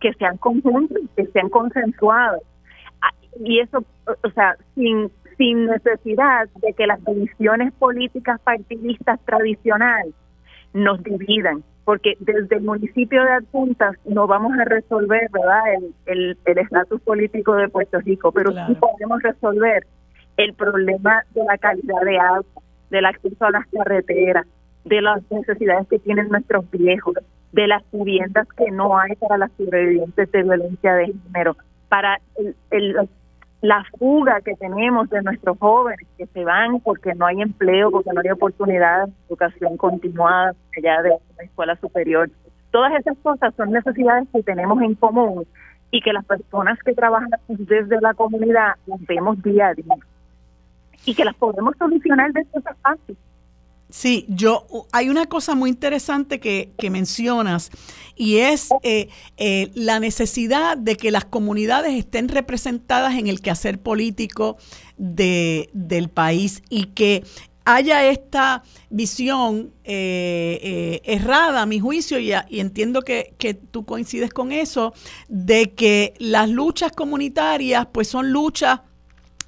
[0.00, 2.40] que sean conjuntas, que sean consensuadas.
[3.02, 3.10] Ah,
[3.44, 10.14] y eso, o sea, sin, sin necesidad de que las divisiones políticas partidistas tradicionales
[10.72, 15.62] nos dividan, porque desde el municipio de Adjuntas no vamos a resolver, ¿verdad?,
[16.06, 19.84] el estatus político de Puerto Rico, pero sí podemos resolver
[20.44, 24.46] el problema de la calidad de agua, del acceso a las carreteras,
[24.84, 27.14] de las necesidades que tienen nuestros viejos,
[27.52, 31.56] de las viviendas que no hay para las sobrevivientes de violencia de género,
[31.90, 32.18] para
[32.70, 32.96] el,
[33.60, 38.10] la fuga que tenemos de nuestros jóvenes que se van porque no hay empleo, porque
[38.14, 42.30] no hay oportunidad de educación continuada allá de la escuela superior.
[42.70, 45.44] Todas esas cosas son necesidades que tenemos en común
[45.90, 49.96] y que las personas que trabajan desde la comunidad las vemos día a día
[51.04, 53.16] y que las podemos solucionar desde ese espacio.
[53.90, 57.70] Sí, yo hay una cosa muy interesante que, mencionas
[58.14, 63.80] y es eh, eh, la necesidad de que las comunidades estén representadas en el quehacer
[63.80, 64.58] político
[64.96, 67.24] de, del país y que
[67.64, 74.32] haya esta visión eh, errada, a mi juicio, y, y entiendo que, que, tú coincides
[74.32, 74.94] con eso,
[75.28, 78.80] de que las luchas comunitarias pues son luchas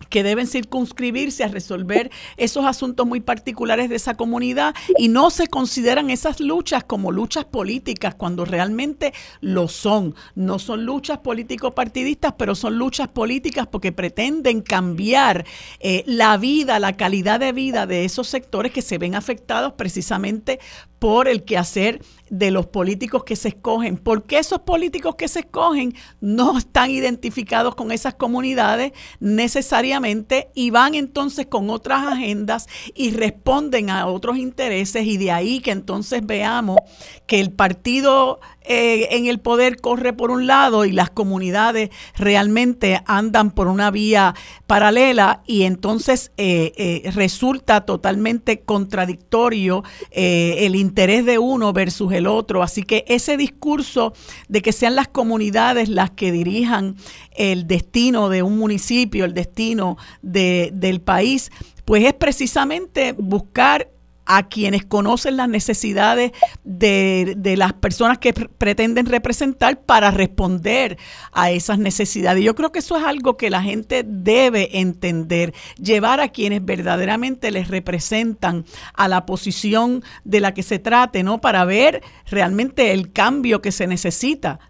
[0.09, 5.47] que deben circunscribirse a resolver esos asuntos muy particulares de esa comunidad y no se
[5.47, 10.15] consideran esas luchas como luchas políticas cuando realmente lo son.
[10.35, 15.45] No son luchas político-partidistas, pero son luchas políticas porque pretenden cambiar
[15.81, 20.61] eh, la vida, la calidad de vida de esos sectores que se ven afectados precisamente
[21.03, 22.01] por el quehacer
[22.31, 27.75] de los políticos que se escogen, porque esos políticos que se escogen no están identificados
[27.75, 35.05] con esas comunidades necesariamente y van entonces con otras agendas y responden a otros intereses
[35.05, 36.79] y de ahí que entonces veamos
[37.27, 43.03] que el partido eh, en el poder corre por un lado y las comunidades realmente
[43.07, 44.35] andan por una vía
[44.67, 52.63] paralela y entonces eh, eh, resulta totalmente contradictorio el interés de uno versus el otro.
[52.63, 54.13] Así que ese discurso
[54.49, 56.97] de que sean las comunidades las que dirijan
[57.35, 61.51] el destino de un municipio, el destino de, del país,
[61.85, 63.89] pues es precisamente buscar
[64.27, 66.33] a quienes conocen las necesidades
[66.65, 70.97] de, las personas que pretenden representar para responder
[71.33, 72.45] a esas necesidades.
[72.45, 77.51] Yo creo que eso es algo que la gente debe entender, llevar a quienes verdaderamente
[77.51, 81.41] les representan a la posición de la que se trate, ¿no?
[81.41, 84.61] Para ver realmente el cambio que se necesita.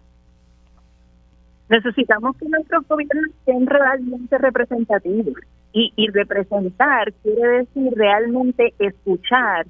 [1.69, 5.35] Necesitamos que nuestros gobiernos estén realmente representativos
[5.73, 9.65] y, y representar quiere decir realmente escuchar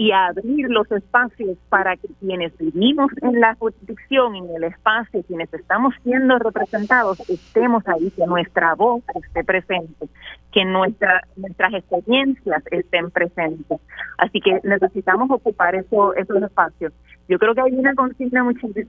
[0.00, 5.52] y abrir los espacios para que quienes vivimos en la jurisdicción, en el espacio, quienes
[5.52, 10.06] estamos siendo representados, estemos ahí, que nuestra voz esté presente,
[10.52, 13.78] que nuestra, nuestras experiencias estén presentes.
[14.16, 16.94] Así que necesitamos ocupar eso, esos espacios.
[17.28, 18.42] Yo creo que hay una consigna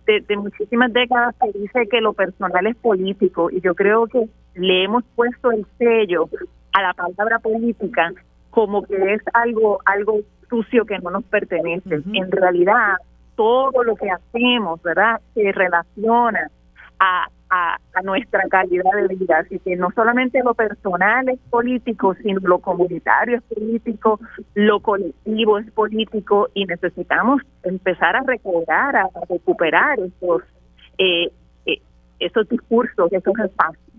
[0.07, 4.29] de, de muchísimas décadas que dice que lo personal es político y yo creo que
[4.55, 6.29] le hemos puesto el sello
[6.71, 8.13] a la palabra política
[8.49, 10.21] como que es algo algo
[10.51, 12.03] sucio que no nos pertenece.
[12.13, 12.97] En realidad,
[13.35, 16.51] todo lo que hacemos, ¿verdad?, se relaciona
[16.99, 19.39] a, a, nuestra calidad de vida.
[19.39, 24.19] Así que no solamente lo personal es político, sino lo comunitario es político,
[24.53, 30.43] lo colectivo es político y necesitamos empezar a recobrar, a, recuperar esos,
[30.97, 31.31] eh,
[31.65, 31.81] eh,
[32.19, 33.91] esos discursos, esos espacios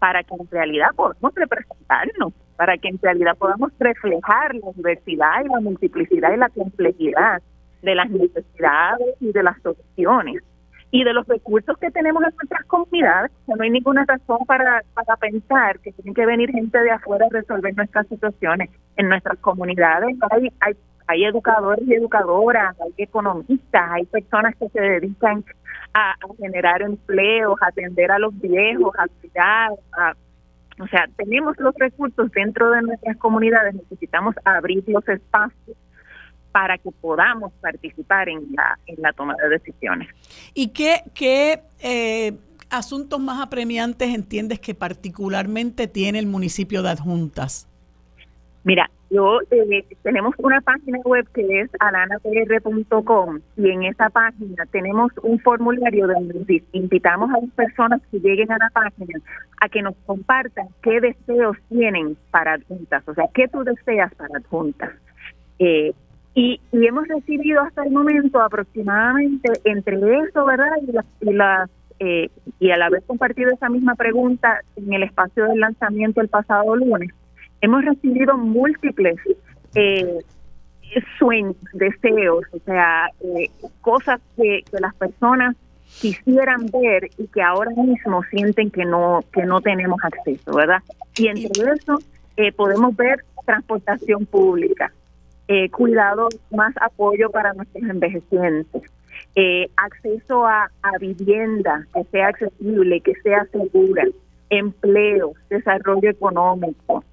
[0.00, 5.48] para que en realidad podamos representarnos, para que en realidad podamos reflejar la diversidad y
[5.48, 7.40] la multiplicidad y la complejidad
[7.80, 10.42] de las necesidades y de las soluciones
[10.90, 13.32] y de los recursos que tenemos en nuestras comunidades.
[13.46, 17.32] no hay ninguna razón para, para pensar que tiene que venir gente de afuera a
[17.32, 18.68] resolver nuestras situaciones.
[18.98, 20.74] En nuestras comunidades hay, hay,
[21.06, 25.42] hay educadores y educadoras, hay economistas, hay personas que se dedican
[25.94, 29.70] a, generar empleos, a atender a los viejos, a cuidar,
[30.80, 35.76] o sea, tenemos los recursos dentro de nuestras comunidades, necesitamos abrir los espacios
[36.52, 40.08] para que podamos participar en la, en la toma de decisiones.
[40.54, 42.32] ¿Y qué, qué eh,
[42.70, 47.68] asuntos más apremiantes entiendes que particularmente tiene el municipio de Adjuntas?
[48.64, 55.12] Mira, yo eh, tenemos una página web que es alanapr.com y en esa página tenemos
[55.22, 59.20] un formulario donde invitamos a las personas que lleguen a la página
[59.60, 64.38] a que nos compartan qué deseos tienen para adjuntas, o sea, qué tú deseas para
[64.38, 64.90] adjuntas.
[65.58, 65.92] Eh,
[66.34, 70.70] y, y hemos recibido hasta el momento aproximadamente entre eso, ¿verdad?
[70.86, 71.70] Y las, y las
[72.02, 76.74] eh, y al haber compartido esa misma pregunta en el espacio del lanzamiento el pasado
[76.74, 77.10] lunes,
[77.60, 79.16] hemos recibido múltiples
[79.74, 80.18] eh,
[81.18, 83.50] sueños, deseos, o sea, eh,
[83.80, 85.56] cosas que, las personas
[86.00, 90.82] quisieran ver y que ahora mismo sienten que no que no tenemos acceso, ¿verdad?
[91.16, 91.98] Y entre eso
[92.36, 94.92] eh, podemos ver transportación pública,
[95.48, 98.82] eh, cuidado, más apoyo para nuestros envejecientes,
[99.76, 104.04] acceso a, a vivienda que sea accesible, que sea segura,
[104.50, 107.04] empleo, desarrollo económico,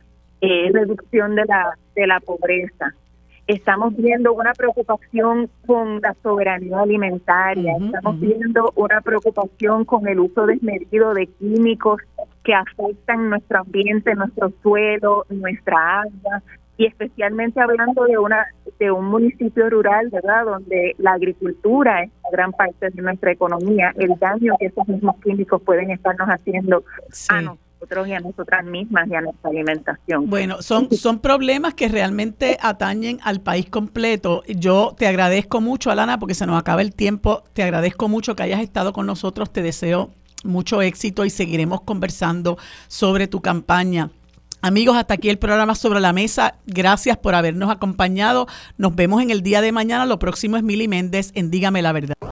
[0.41, 2.93] eh, reducción de la, de la pobreza.
[3.47, 10.45] Estamos viendo una preocupación con la soberanía alimentaria, estamos viendo una preocupación con el uso
[10.45, 12.01] desmedido de químicos
[12.43, 16.43] que afectan nuestro ambiente, nuestro suelo, nuestra agua,
[16.77, 18.45] y especialmente hablando de una
[18.79, 20.45] de un municipio rural, ¿verdad?
[20.45, 25.15] Donde la agricultura es una gran parte de nuestra economía, el daño que esos mismos
[25.23, 26.83] químicos pueden estarnos haciendo
[27.29, 30.29] a nosotros y a nosotras mismas y a nuestra alimentación.
[30.29, 34.43] Bueno, son, son problemas que realmente atañen al país completo.
[34.47, 37.43] Yo te agradezco mucho, Alana, porque se nos acaba el tiempo.
[37.53, 39.51] Te agradezco mucho que hayas estado con nosotros.
[39.51, 40.11] Te deseo
[40.43, 44.11] mucho éxito y seguiremos conversando sobre tu campaña.
[44.61, 46.55] Amigos, hasta aquí el programa sobre la mesa.
[46.65, 48.47] Gracias por habernos acompañado.
[48.77, 50.05] Nos vemos en el día de mañana.
[50.05, 52.17] Lo próximo es Mili Méndez en Dígame la Verdad.